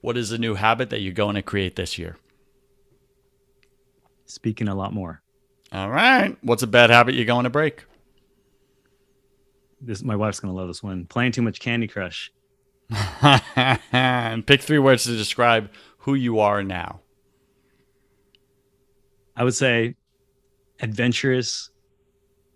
What 0.00 0.16
is 0.16 0.32
a 0.32 0.38
new 0.38 0.54
habit 0.54 0.90
that 0.90 1.00
you're 1.00 1.12
going 1.12 1.36
to 1.36 1.42
create 1.42 1.76
this 1.76 1.98
year? 1.98 2.16
Speaking 4.26 4.68
a 4.68 4.74
lot 4.74 4.92
more. 4.92 5.22
All 5.72 5.90
right. 5.90 6.36
What's 6.42 6.62
a 6.62 6.66
bad 6.66 6.90
habit 6.90 7.14
you're 7.14 7.24
going 7.24 7.44
to 7.44 7.50
break? 7.50 7.84
This 9.80 10.02
my 10.02 10.16
wife's 10.16 10.40
going 10.40 10.52
to 10.52 10.56
love 10.58 10.68
this 10.68 10.82
one. 10.82 11.06
Playing 11.06 11.32
too 11.32 11.42
much 11.42 11.60
Candy 11.60 11.86
Crush. 11.86 12.32
and 13.92 14.46
pick 14.46 14.62
three 14.62 14.78
words 14.78 15.04
to 15.04 15.16
describe 15.16 15.70
who 15.98 16.14
you 16.14 16.38
are 16.40 16.62
now. 16.62 17.00
I 19.36 19.44
would 19.44 19.54
say 19.54 19.96
adventurous, 20.80 21.70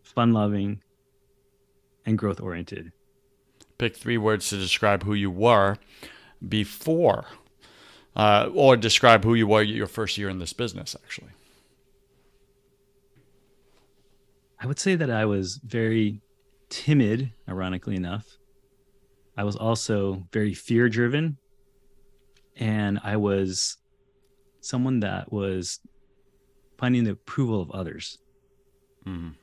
fun 0.02 0.32
loving, 0.32 0.82
and 2.06 2.18
growth 2.18 2.40
oriented. 2.40 2.92
Pick 3.78 3.96
three 3.96 4.18
words 4.18 4.48
to 4.50 4.56
describe 4.56 5.02
who 5.02 5.14
you 5.14 5.30
were 5.30 5.76
before, 6.46 7.26
uh, 8.16 8.48
or 8.54 8.76
describe 8.76 9.24
who 9.24 9.34
you 9.34 9.46
were 9.46 9.62
your 9.62 9.86
first 9.86 10.18
year 10.18 10.28
in 10.28 10.38
this 10.38 10.52
business, 10.52 10.96
actually. 11.02 11.30
I 14.60 14.66
would 14.66 14.78
say 14.78 14.96
that 14.96 15.10
I 15.10 15.24
was 15.24 15.60
very 15.64 16.20
timid, 16.68 17.32
ironically 17.48 17.94
enough. 17.94 18.26
I 19.36 19.44
was 19.44 19.54
also 19.54 20.24
very 20.32 20.52
fear 20.52 20.88
driven. 20.88 21.38
And 22.56 22.98
I 23.04 23.16
was 23.16 23.76
someone 24.60 25.00
that 25.00 25.32
was 25.32 25.78
finding 26.78 27.04
the 27.04 27.10
approval 27.10 27.60
of 27.60 27.70
others. 27.72 28.18
Mm. 29.06 29.34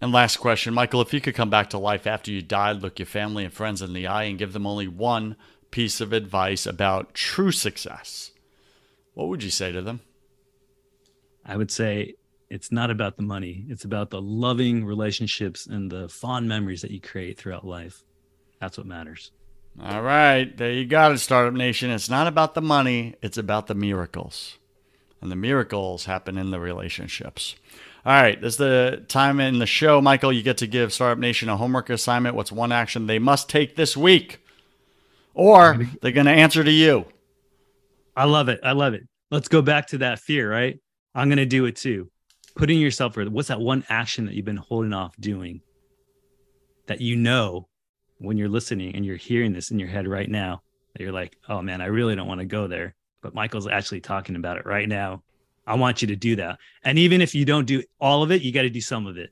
And 0.00 0.12
last 0.12 0.36
question, 0.36 0.74
Michael, 0.74 1.00
if 1.00 1.14
you 1.14 1.20
could 1.20 1.34
come 1.34 1.50
back 1.50 1.70
to 1.70 1.78
life 1.78 2.06
after 2.06 2.30
you 2.30 2.42
died, 2.42 2.82
look 2.82 2.98
your 2.98 3.06
family 3.06 3.44
and 3.44 3.52
friends 3.52 3.80
in 3.80 3.94
the 3.94 4.06
eye, 4.06 4.24
and 4.24 4.38
give 4.38 4.52
them 4.52 4.66
only 4.66 4.86
one 4.86 5.36
piece 5.70 6.00
of 6.00 6.12
advice 6.12 6.66
about 6.66 7.14
true 7.14 7.50
success, 7.50 8.30
what 9.14 9.28
would 9.28 9.42
you 9.42 9.50
say 9.50 9.72
to 9.72 9.80
them? 9.80 10.00
I 11.44 11.56
would 11.56 11.70
say 11.70 12.14
it's 12.50 12.70
not 12.70 12.90
about 12.90 13.16
the 13.16 13.22
money, 13.22 13.64
it's 13.68 13.84
about 13.84 14.10
the 14.10 14.20
loving 14.20 14.84
relationships 14.84 15.66
and 15.66 15.90
the 15.90 16.08
fond 16.08 16.48
memories 16.48 16.82
that 16.82 16.90
you 16.90 17.00
create 17.00 17.38
throughout 17.38 17.66
life. 17.66 18.02
That's 18.60 18.76
what 18.76 18.86
matters. 18.86 19.32
All 19.82 20.02
right, 20.02 20.56
there 20.56 20.72
you 20.72 20.84
got 20.84 21.12
it, 21.12 21.18
Startup 21.18 21.54
Nation. 21.54 21.90
It's 21.90 22.10
not 22.10 22.26
about 22.26 22.54
the 22.54 22.62
money, 22.62 23.14
it's 23.22 23.38
about 23.38 23.66
the 23.66 23.74
miracles 23.74 24.58
and 25.24 25.32
the 25.32 25.36
miracles 25.36 26.04
happen 26.04 26.36
in 26.36 26.50
the 26.50 26.60
relationships. 26.60 27.56
All 28.04 28.12
right, 28.12 28.38
this 28.38 28.54
is 28.54 28.58
the 28.58 29.04
time 29.08 29.40
in 29.40 29.58
the 29.58 29.66
show, 29.66 30.02
Michael. 30.02 30.30
You 30.30 30.42
get 30.42 30.58
to 30.58 30.66
give 30.66 30.92
Startup 30.92 31.18
Nation 31.18 31.48
a 31.48 31.56
homework 31.56 31.88
assignment. 31.88 32.36
What's 32.36 32.52
one 32.52 32.72
action 32.72 33.06
they 33.06 33.18
must 33.18 33.48
take 33.48 33.74
this 33.74 33.96
week? 33.96 34.44
Or 35.32 35.80
they're 36.02 36.12
going 36.12 36.26
to 36.26 36.32
answer 36.32 36.62
to 36.62 36.70
you. 36.70 37.06
I 38.14 38.24
love 38.24 38.50
it. 38.50 38.60
I 38.62 38.72
love 38.72 38.92
it. 38.92 39.04
Let's 39.30 39.48
go 39.48 39.62
back 39.62 39.86
to 39.88 39.98
that 39.98 40.20
fear, 40.20 40.48
right? 40.48 40.78
I'm 41.14 41.28
going 41.28 41.38
to 41.38 41.46
do 41.46 41.64
it 41.64 41.76
too. 41.76 42.10
Putting 42.54 42.78
yourself 42.78 43.14
for 43.14 43.24
what's 43.24 43.48
that 43.48 43.60
one 43.60 43.82
action 43.88 44.26
that 44.26 44.34
you've 44.34 44.44
been 44.44 44.58
holding 44.58 44.92
off 44.92 45.16
doing 45.18 45.62
that 46.86 47.00
you 47.00 47.16
know 47.16 47.66
when 48.18 48.36
you're 48.36 48.50
listening 48.50 48.94
and 48.94 49.06
you're 49.06 49.16
hearing 49.16 49.54
this 49.54 49.70
in 49.70 49.78
your 49.78 49.88
head 49.88 50.06
right 50.06 50.28
now 50.28 50.60
that 50.92 51.02
you're 51.02 51.12
like, 51.12 51.34
oh 51.48 51.62
man, 51.62 51.80
I 51.80 51.86
really 51.86 52.14
don't 52.14 52.28
want 52.28 52.40
to 52.40 52.46
go 52.46 52.68
there 52.68 52.94
but 53.24 53.34
Michael's 53.34 53.66
actually 53.66 54.02
talking 54.02 54.36
about 54.36 54.58
it 54.58 54.66
right 54.66 54.86
now. 54.86 55.22
I 55.66 55.76
want 55.76 56.02
you 56.02 56.08
to 56.08 56.16
do 56.16 56.36
that. 56.36 56.58
And 56.84 56.98
even 56.98 57.22
if 57.22 57.34
you 57.34 57.46
don't 57.46 57.64
do 57.64 57.82
all 57.98 58.22
of 58.22 58.30
it, 58.30 58.42
you 58.42 58.52
got 58.52 58.62
to 58.62 58.70
do 58.70 58.82
some 58.82 59.06
of 59.06 59.16
it. 59.16 59.30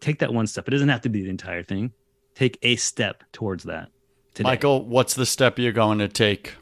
Take 0.00 0.18
that 0.18 0.34
one 0.34 0.48
step. 0.48 0.66
It 0.66 0.72
doesn't 0.72 0.88
have 0.88 1.02
to 1.02 1.08
be 1.08 1.22
the 1.22 1.30
entire 1.30 1.62
thing. 1.62 1.92
Take 2.34 2.58
a 2.62 2.74
step 2.74 3.22
towards 3.32 3.62
that 3.64 3.90
today. 4.34 4.48
Michael, 4.48 4.84
what's 4.84 5.14
the 5.14 5.24
step 5.24 5.56
you're 5.56 5.70
going 5.70 6.00
to 6.00 6.08
take 6.08 6.56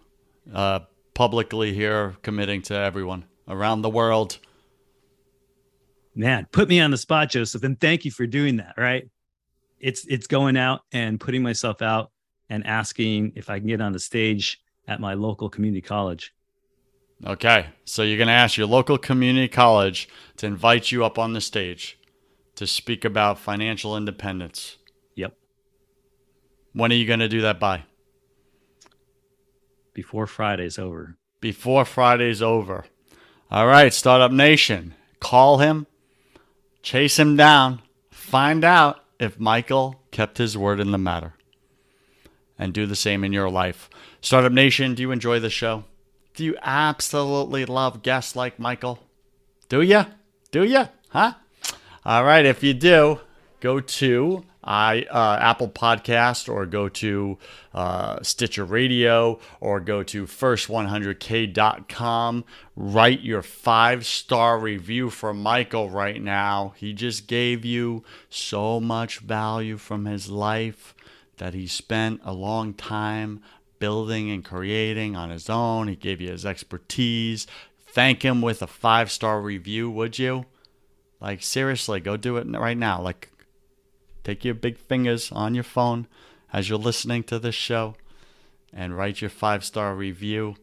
uh, 0.52 0.80
publicly 1.14 1.72
here, 1.72 2.14
committing 2.20 2.60
to 2.62 2.74
everyone 2.74 3.24
around 3.48 3.80
the 3.80 3.90
world? 3.90 4.38
Man, 6.14 6.46
put 6.52 6.68
me 6.68 6.78
on 6.80 6.90
the 6.90 6.98
spot, 6.98 7.30
Joseph, 7.30 7.64
and 7.64 7.80
thank 7.80 8.04
you 8.04 8.10
for 8.10 8.26
doing 8.26 8.58
that. 8.58 8.74
Right? 8.76 9.08
It's 9.80 10.06
it's 10.06 10.26
going 10.26 10.58
out 10.58 10.82
and 10.92 11.18
putting 11.18 11.42
myself 11.42 11.80
out 11.80 12.10
and 12.50 12.66
asking 12.66 13.32
if 13.34 13.48
I 13.48 13.60
can 13.60 13.68
get 13.68 13.80
on 13.80 13.92
the 13.92 13.98
stage 13.98 14.60
at 14.86 15.00
my 15.00 15.14
local 15.14 15.48
community 15.48 15.80
college. 15.80 16.34
Okay, 17.24 17.68
so 17.84 18.02
you're 18.02 18.18
going 18.18 18.26
to 18.26 18.32
ask 18.32 18.58
your 18.58 18.66
local 18.66 18.98
community 18.98 19.48
college 19.48 20.08
to 20.36 20.46
invite 20.46 20.92
you 20.92 21.04
up 21.04 21.18
on 21.18 21.32
the 21.32 21.40
stage 21.40 21.98
to 22.56 22.66
speak 22.66 23.04
about 23.04 23.38
financial 23.38 23.96
independence. 23.96 24.76
Yep. 25.14 25.34
When 26.74 26.92
are 26.92 26.96
you 26.96 27.06
going 27.06 27.20
to 27.20 27.28
do 27.28 27.40
that 27.40 27.58
by? 27.58 27.84
Before 29.94 30.26
Friday's 30.26 30.78
over. 30.78 31.16
Before 31.40 31.86
Friday's 31.86 32.42
over. 32.42 32.84
All 33.50 33.66
right, 33.66 33.94
Startup 33.94 34.32
Nation, 34.32 34.94
call 35.20 35.58
him, 35.58 35.86
chase 36.82 37.18
him 37.18 37.36
down, 37.36 37.80
find 38.10 38.62
out 38.62 39.04
if 39.18 39.40
Michael 39.40 40.02
kept 40.10 40.36
his 40.36 40.58
word 40.58 40.80
in 40.80 40.90
the 40.90 40.98
matter, 40.98 41.34
and 42.58 42.74
do 42.74 42.84
the 42.84 42.96
same 42.96 43.24
in 43.24 43.32
your 43.32 43.48
life. 43.48 43.88
Startup 44.20 44.52
Nation, 44.52 44.94
do 44.94 45.02
you 45.02 45.12
enjoy 45.12 45.40
the 45.40 45.48
show? 45.48 45.84
Do 46.36 46.44
you 46.44 46.56
absolutely 46.60 47.64
love 47.64 48.02
guests 48.02 48.36
like 48.36 48.58
Michael? 48.58 48.98
Do 49.70 49.80
you? 49.80 50.04
Do 50.50 50.64
you? 50.64 50.90
Huh? 51.08 51.32
All 52.04 52.24
right, 52.24 52.44
if 52.44 52.62
you 52.62 52.74
do, 52.74 53.20
go 53.60 53.80
to 53.80 54.44
I 54.62 55.06
uh, 55.10 55.38
Apple 55.40 55.68
Podcast 55.68 56.52
or 56.52 56.66
go 56.66 56.90
to 56.90 57.38
uh, 57.72 58.22
Stitcher 58.22 58.66
Radio 58.66 59.40
or 59.60 59.80
go 59.80 60.02
to 60.02 60.26
first100k.com. 60.26 62.44
Write 62.74 63.20
your 63.22 63.42
five 63.42 64.04
star 64.04 64.58
review 64.58 65.08
for 65.08 65.32
Michael 65.32 65.88
right 65.88 66.20
now. 66.20 66.74
He 66.76 66.92
just 66.92 67.28
gave 67.28 67.64
you 67.64 68.04
so 68.28 68.78
much 68.78 69.20
value 69.20 69.78
from 69.78 70.04
his 70.04 70.28
life 70.28 70.94
that 71.38 71.54
he 71.54 71.66
spent 71.66 72.20
a 72.24 72.32
long 72.32 72.74
time 72.74 73.42
building 73.78 74.30
and 74.30 74.44
creating 74.44 75.16
on 75.16 75.30
his 75.30 75.48
own. 75.50 75.88
He 75.88 75.96
gave 75.96 76.20
you 76.20 76.30
his 76.30 76.46
expertise. 76.46 77.46
Thank 77.86 78.22
him 78.22 78.42
with 78.42 78.62
a 78.62 78.66
five 78.66 79.10
star 79.10 79.40
review, 79.40 79.90
would 79.90 80.18
you? 80.18 80.46
Like, 81.20 81.42
seriously, 81.42 82.00
go 82.00 82.16
do 82.16 82.36
it 82.36 82.46
right 82.46 82.76
now. 82.76 83.00
Like, 83.00 83.30
Take 84.26 84.44
your 84.44 84.54
big 84.54 84.76
fingers 84.76 85.30
on 85.30 85.54
your 85.54 85.62
phone 85.62 86.08
as 86.52 86.68
you're 86.68 86.80
listening 86.80 87.22
to 87.22 87.38
this 87.38 87.54
show 87.54 87.94
and 88.72 88.96
write 88.96 89.20
your 89.20 89.30
five 89.30 89.64
star 89.64 89.94
review. 89.94 90.56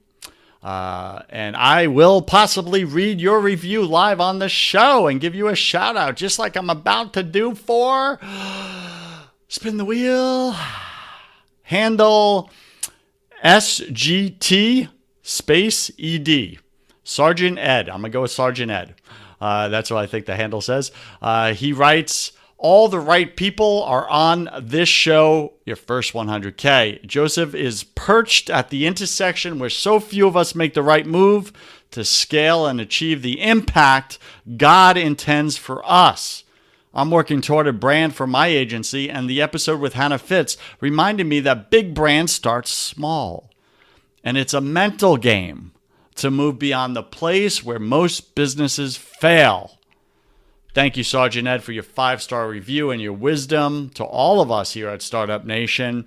Uh, 0.62 1.22
and 1.30 1.56
I 1.56 1.88
will 1.88 2.22
possibly 2.22 2.84
read 2.84 3.22
your 3.22 3.40
review 3.40 3.86
live 3.86 4.20
on 4.20 4.40
the 4.40 4.50
show 4.50 5.08
and 5.08 5.22
give 5.22 5.34
you 5.34 5.48
a 5.48 5.56
shout 5.56 5.96
out, 5.96 6.18
just 6.18 6.40
like 6.40 6.58
I'm 6.58 6.70
about 6.70 7.14
to 7.14 7.24
do 7.24 7.56
for 7.56 8.20
Spin 9.48 9.78
the 9.78 9.86
Wheel. 9.86 10.58
Handle 11.62 12.50
SGT 13.44 14.90
space 15.22 15.92
ED. 16.00 16.58
Sergeant 17.04 17.60
Ed. 17.60 17.90
I'm 17.90 18.02
going 18.02 18.12
to 18.12 18.16
go 18.16 18.22
with 18.22 18.32
Sergeant 18.32 18.72
Ed. 18.72 18.96
Uh, 19.42 19.68
that's 19.68 19.92
what 19.92 20.00
I 20.00 20.08
think 20.08 20.26
the 20.26 20.36
handle 20.36 20.62
says. 20.62 20.92
Uh, 21.22 21.54
he 21.54 21.74
writes, 21.74 22.32
all 22.58 22.88
the 22.88 23.00
right 23.00 23.36
people 23.36 23.84
are 23.84 24.08
on 24.08 24.50
this 24.62 24.88
show, 24.88 25.52
your 25.66 25.76
first 25.76 26.14
100K. 26.14 27.06
Joseph 27.06 27.54
is 27.54 27.84
perched 27.84 28.50
at 28.50 28.70
the 28.70 28.88
intersection 28.88 29.60
where 29.60 29.70
so 29.70 30.00
few 30.00 30.28
of 30.28 30.38
us 30.38 30.56
make 30.56 30.74
the 30.74 30.82
right 30.82 31.06
move 31.06 31.52
to 31.92 32.06
scale 32.06 32.66
and 32.66 32.80
achieve 32.80 33.22
the 33.22 33.42
impact 33.42 34.18
God 34.56 34.96
intends 34.96 35.58
for 35.58 35.84
us. 35.86 36.46
I'm 36.94 37.10
working 37.10 37.42
toward 37.42 37.68
a 37.68 37.74
brand 37.74 38.16
for 38.16 38.28
my 38.28 38.48
agency, 38.48 39.10
and 39.10 39.28
the 39.28 39.42
episode 39.42 39.80
with 39.80 39.94
Hannah 39.94 40.20
Fitz 40.20 40.58
reminded 40.80 41.26
me 41.26 41.40
that 41.40 41.72
big 41.72 41.96
brands 41.96 42.32
start 42.32 42.68
small. 42.68 43.50
And 44.24 44.38
it's 44.38 44.54
a 44.54 44.62
mental 44.62 45.18
game 45.18 45.72
to 46.16 46.30
move 46.30 46.60
beyond 46.60 46.96
the 46.96 47.04
place 47.04 47.64
where 47.64 47.80
most 47.80 48.36
businesses 48.36 48.96
fail. 48.96 49.80
Thank 50.76 50.96
you, 50.96 51.04
Sergeant 51.04 51.48
Ed, 51.48 51.64
for 51.64 51.72
your 51.72 51.84
five 51.84 52.22
star 52.22 52.48
review 52.48 52.92
and 52.92 53.02
your 53.02 53.14
wisdom 53.14 53.90
to 53.96 54.04
all 54.04 54.40
of 54.40 54.52
us 54.52 54.74
here 54.74 54.90
at 54.90 55.02
Startup 55.02 55.44
Nation. 55.44 56.06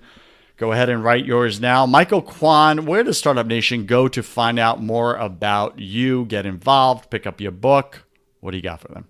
Go 0.55 0.71
ahead 0.71 0.89
and 0.89 1.03
write 1.03 1.25
yours 1.25 1.59
now. 1.59 1.85
Michael 1.85 2.21
Quan, 2.21 2.85
where 2.85 3.03
does 3.03 3.17
Startup 3.17 3.45
Nation 3.45 3.85
go 3.85 4.07
to 4.07 4.23
find 4.23 4.57
out 4.57 4.81
more 4.81 5.15
about 5.15 5.79
you, 5.79 6.25
get 6.25 6.45
involved, 6.45 7.11
pick 7.11 7.27
up 7.27 7.39
your 7.39 7.51
book? 7.51 8.05
What 8.39 8.51
do 8.51 8.57
you 8.57 8.63
got 8.63 8.81
for 8.81 8.87
them? 8.87 9.07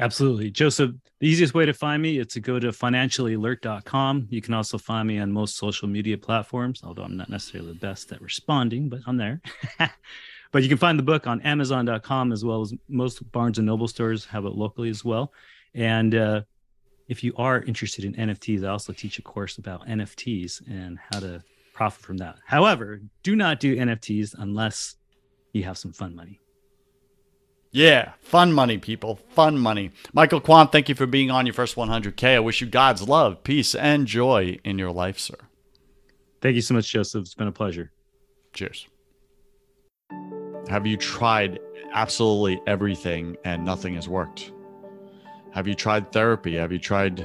Absolutely. 0.00 0.50
Joseph, 0.50 0.92
the 1.18 1.26
easiest 1.26 1.54
way 1.54 1.66
to 1.66 1.72
find 1.72 2.00
me 2.00 2.18
is 2.18 2.28
to 2.28 2.40
go 2.40 2.60
to 2.60 2.68
financiallyalert.com. 2.68 4.28
You 4.30 4.40
can 4.40 4.54
also 4.54 4.78
find 4.78 5.08
me 5.08 5.18
on 5.18 5.32
most 5.32 5.56
social 5.56 5.88
media 5.88 6.16
platforms, 6.16 6.82
although 6.84 7.02
I'm 7.02 7.16
not 7.16 7.28
necessarily 7.28 7.72
the 7.72 7.78
best 7.80 8.12
at 8.12 8.22
responding, 8.22 8.88
but 8.88 9.00
I'm 9.06 9.16
there. 9.16 9.40
But 10.50 10.62
you 10.62 10.68
can 10.68 10.78
find 10.78 10.98
the 10.98 11.02
book 11.02 11.26
on 11.26 11.40
Amazon.com 11.42 12.32
as 12.32 12.44
well 12.44 12.62
as 12.62 12.72
most 12.88 13.30
Barnes 13.32 13.58
and 13.58 13.66
Noble 13.66 13.88
stores 13.88 14.24
have 14.26 14.44
it 14.44 14.54
locally 14.54 14.88
as 14.88 15.04
well. 15.04 15.32
And 15.74 16.14
uh, 16.14 16.42
if 17.08 17.22
you 17.22 17.34
are 17.36 17.62
interested 17.62 18.04
in 18.04 18.14
NFTs, 18.14 18.64
I 18.64 18.68
also 18.68 18.92
teach 18.92 19.18
a 19.18 19.22
course 19.22 19.58
about 19.58 19.86
NFTs 19.86 20.66
and 20.68 20.98
how 21.10 21.20
to 21.20 21.42
profit 21.74 22.02
from 22.02 22.16
that. 22.18 22.36
However, 22.46 23.00
do 23.22 23.36
not 23.36 23.60
do 23.60 23.76
NFTs 23.76 24.34
unless 24.38 24.96
you 25.52 25.64
have 25.64 25.76
some 25.76 25.92
fun 25.92 26.14
money. 26.16 26.40
Yeah, 27.70 28.12
fun 28.20 28.52
money, 28.52 28.78
people. 28.78 29.16
Fun 29.30 29.58
money. 29.58 29.90
Michael 30.12 30.40
Quan, 30.40 30.68
thank 30.68 30.88
you 30.88 30.94
for 30.94 31.06
being 31.06 31.30
on 31.30 31.44
your 31.44 31.52
first 31.52 31.76
100K. 31.76 32.36
I 32.36 32.40
wish 32.40 32.60
you 32.60 32.66
God's 32.66 33.06
love, 33.06 33.44
peace, 33.44 33.74
and 33.74 34.06
joy 34.06 34.58
in 34.64 34.78
your 34.78 34.90
life, 34.90 35.18
sir. 35.18 35.36
Thank 36.40 36.54
you 36.54 36.62
so 36.62 36.74
much, 36.74 36.90
Joseph. 36.90 37.22
It's 37.22 37.34
been 37.34 37.48
a 37.48 37.52
pleasure. 37.52 37.92
Cheers. 38.54 38.86
Have 40.68 40.86
you 40.86 40.96
tried 40.96 41.58
absolutely 41.92 42.60
everything 42.66 43.36
and 43.44 43.64
nothing 43.64 43.94
has 43.94 44.08
worked? 44.08 44.52
Have 45.52 45.66
you 45.66 45.74
tried 45.74 46.12
therapy? 46.12 46.56
Have 46.56 46.72
you 46.72 46.78
tried 46.78 47.24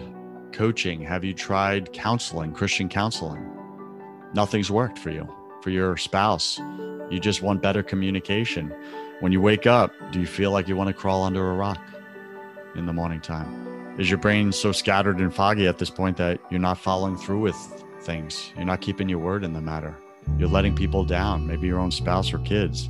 coaching? 0.52 1.02
Have 1.02 1.24
you 1.24 1.34
tried 1.34 1.94
counseling, 1.94 2.54
Christian 2.54 2.89
counseling? 2.89 3.50
Nothing's 4.34 4.72
worked 4.72 5.00
for 5.00 5.10
you, 5.10 5.28
for 5.62 5.70
your 5.70 5.96
spouse. 5.98 6.60
You 7.10 7.20
just 7.20 7.41
want 7.41 7.62
better 7.62 7.84
communication. 7.84 8.74
When 9.24 9.32
you 9.32 9.39
wake 9.39 9.65
up, 9.65 9.93
do 10.11 10.19
you 10.19 10.28
feel 10.28 10.51
like 10.51 10.67
you 10.67 10.76
want 10.76 10.89
to 10.89 10.93
crawl 10.93 11.24
under 11.24 11.49
a 11.49 11.53
rock 11.53 11.80
in 12.76 12.86
the 12.86 12.91
morning 12.91 13.21
time? 13.21 13.95
Is 13.97 14.09
your 14.09 14.19
brain 14.19 14.51
so 14.51 14.74
scattered 14.74 15.19
and 15.19 15.34
foggy 15.34 15.65
at 15.65 15.78
this 15.78 15.89
point 15.89 16.17
that 16.17 16.41
you're 16.51 16.59
not 16.59 16.78
following 16.78 17.15
through 17.15 17.39
with 17.39 17.55
things? 18.01 18.51
You're 18.57 18.65
not 18.65 18.82
keeping 18.82 19.07
your 19.07 19.19
word 19.19 19.45
in 19.45 19.53
the 19.53 19.61
matter. 19.61 19.95
You're 20.38 20.49
letting 20.49 20.76
people 20.76 21.05
down, 21.05 21.47
maybe 21.47 21.67
your 21.67 21.80
own 21.80 21.91
spouse 21.91 22.34
or 22.34 22.39
kids 22.39 22.89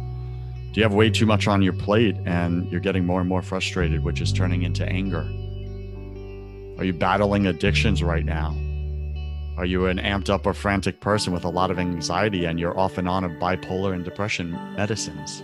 do 0.73 0.79
you 0.79 0.83
have 0.83 0.93
way 0.95 1.11
too 1.11 1.27
much 1.27 1.47
on 1.47 1.61
your 1.61 1.73
plate 1.73 2.15
and 2.25 2.67
you're 2.71 2.81
getting 2.81 3.05
more 3.05 3.19
and 3.19 3.29
more 3.29 3.43
frustrated, 3.43 4.03
which 4.03 4.19
is 4.19 4.33
turning 4.33 4.63
into 4.63 4.83
anger? 4.83 5.21
Are 6.79 6.83
you 6.83 6.93
battling 6.93 7.45
addictions 7.45 8.01
right 8.01 8.25
now? 8.25 8.57
Are 9.55 9.65
you 9.65 9.85
an 9.85 9.99
amped 9.99 10.31
up 10.31 10.47
or 10.47 10.53
frantic 10.55 10.99
person 10.99 11.31
with 11.31 11.43
a 11.43 11.49
lot 11.49 11.69
of 11.69 11.77
anxiety 11.77 12.45
and 12.45 12.59
you're 12.59 12.75
off 12.75 12.97
and 12.97 13.07
on 13.07 13.23
of 13.23 13.33
bipolar 13.33 13.93
and 13.93 14.03
depression 14.03 14.53
medicines? 14.75 15.43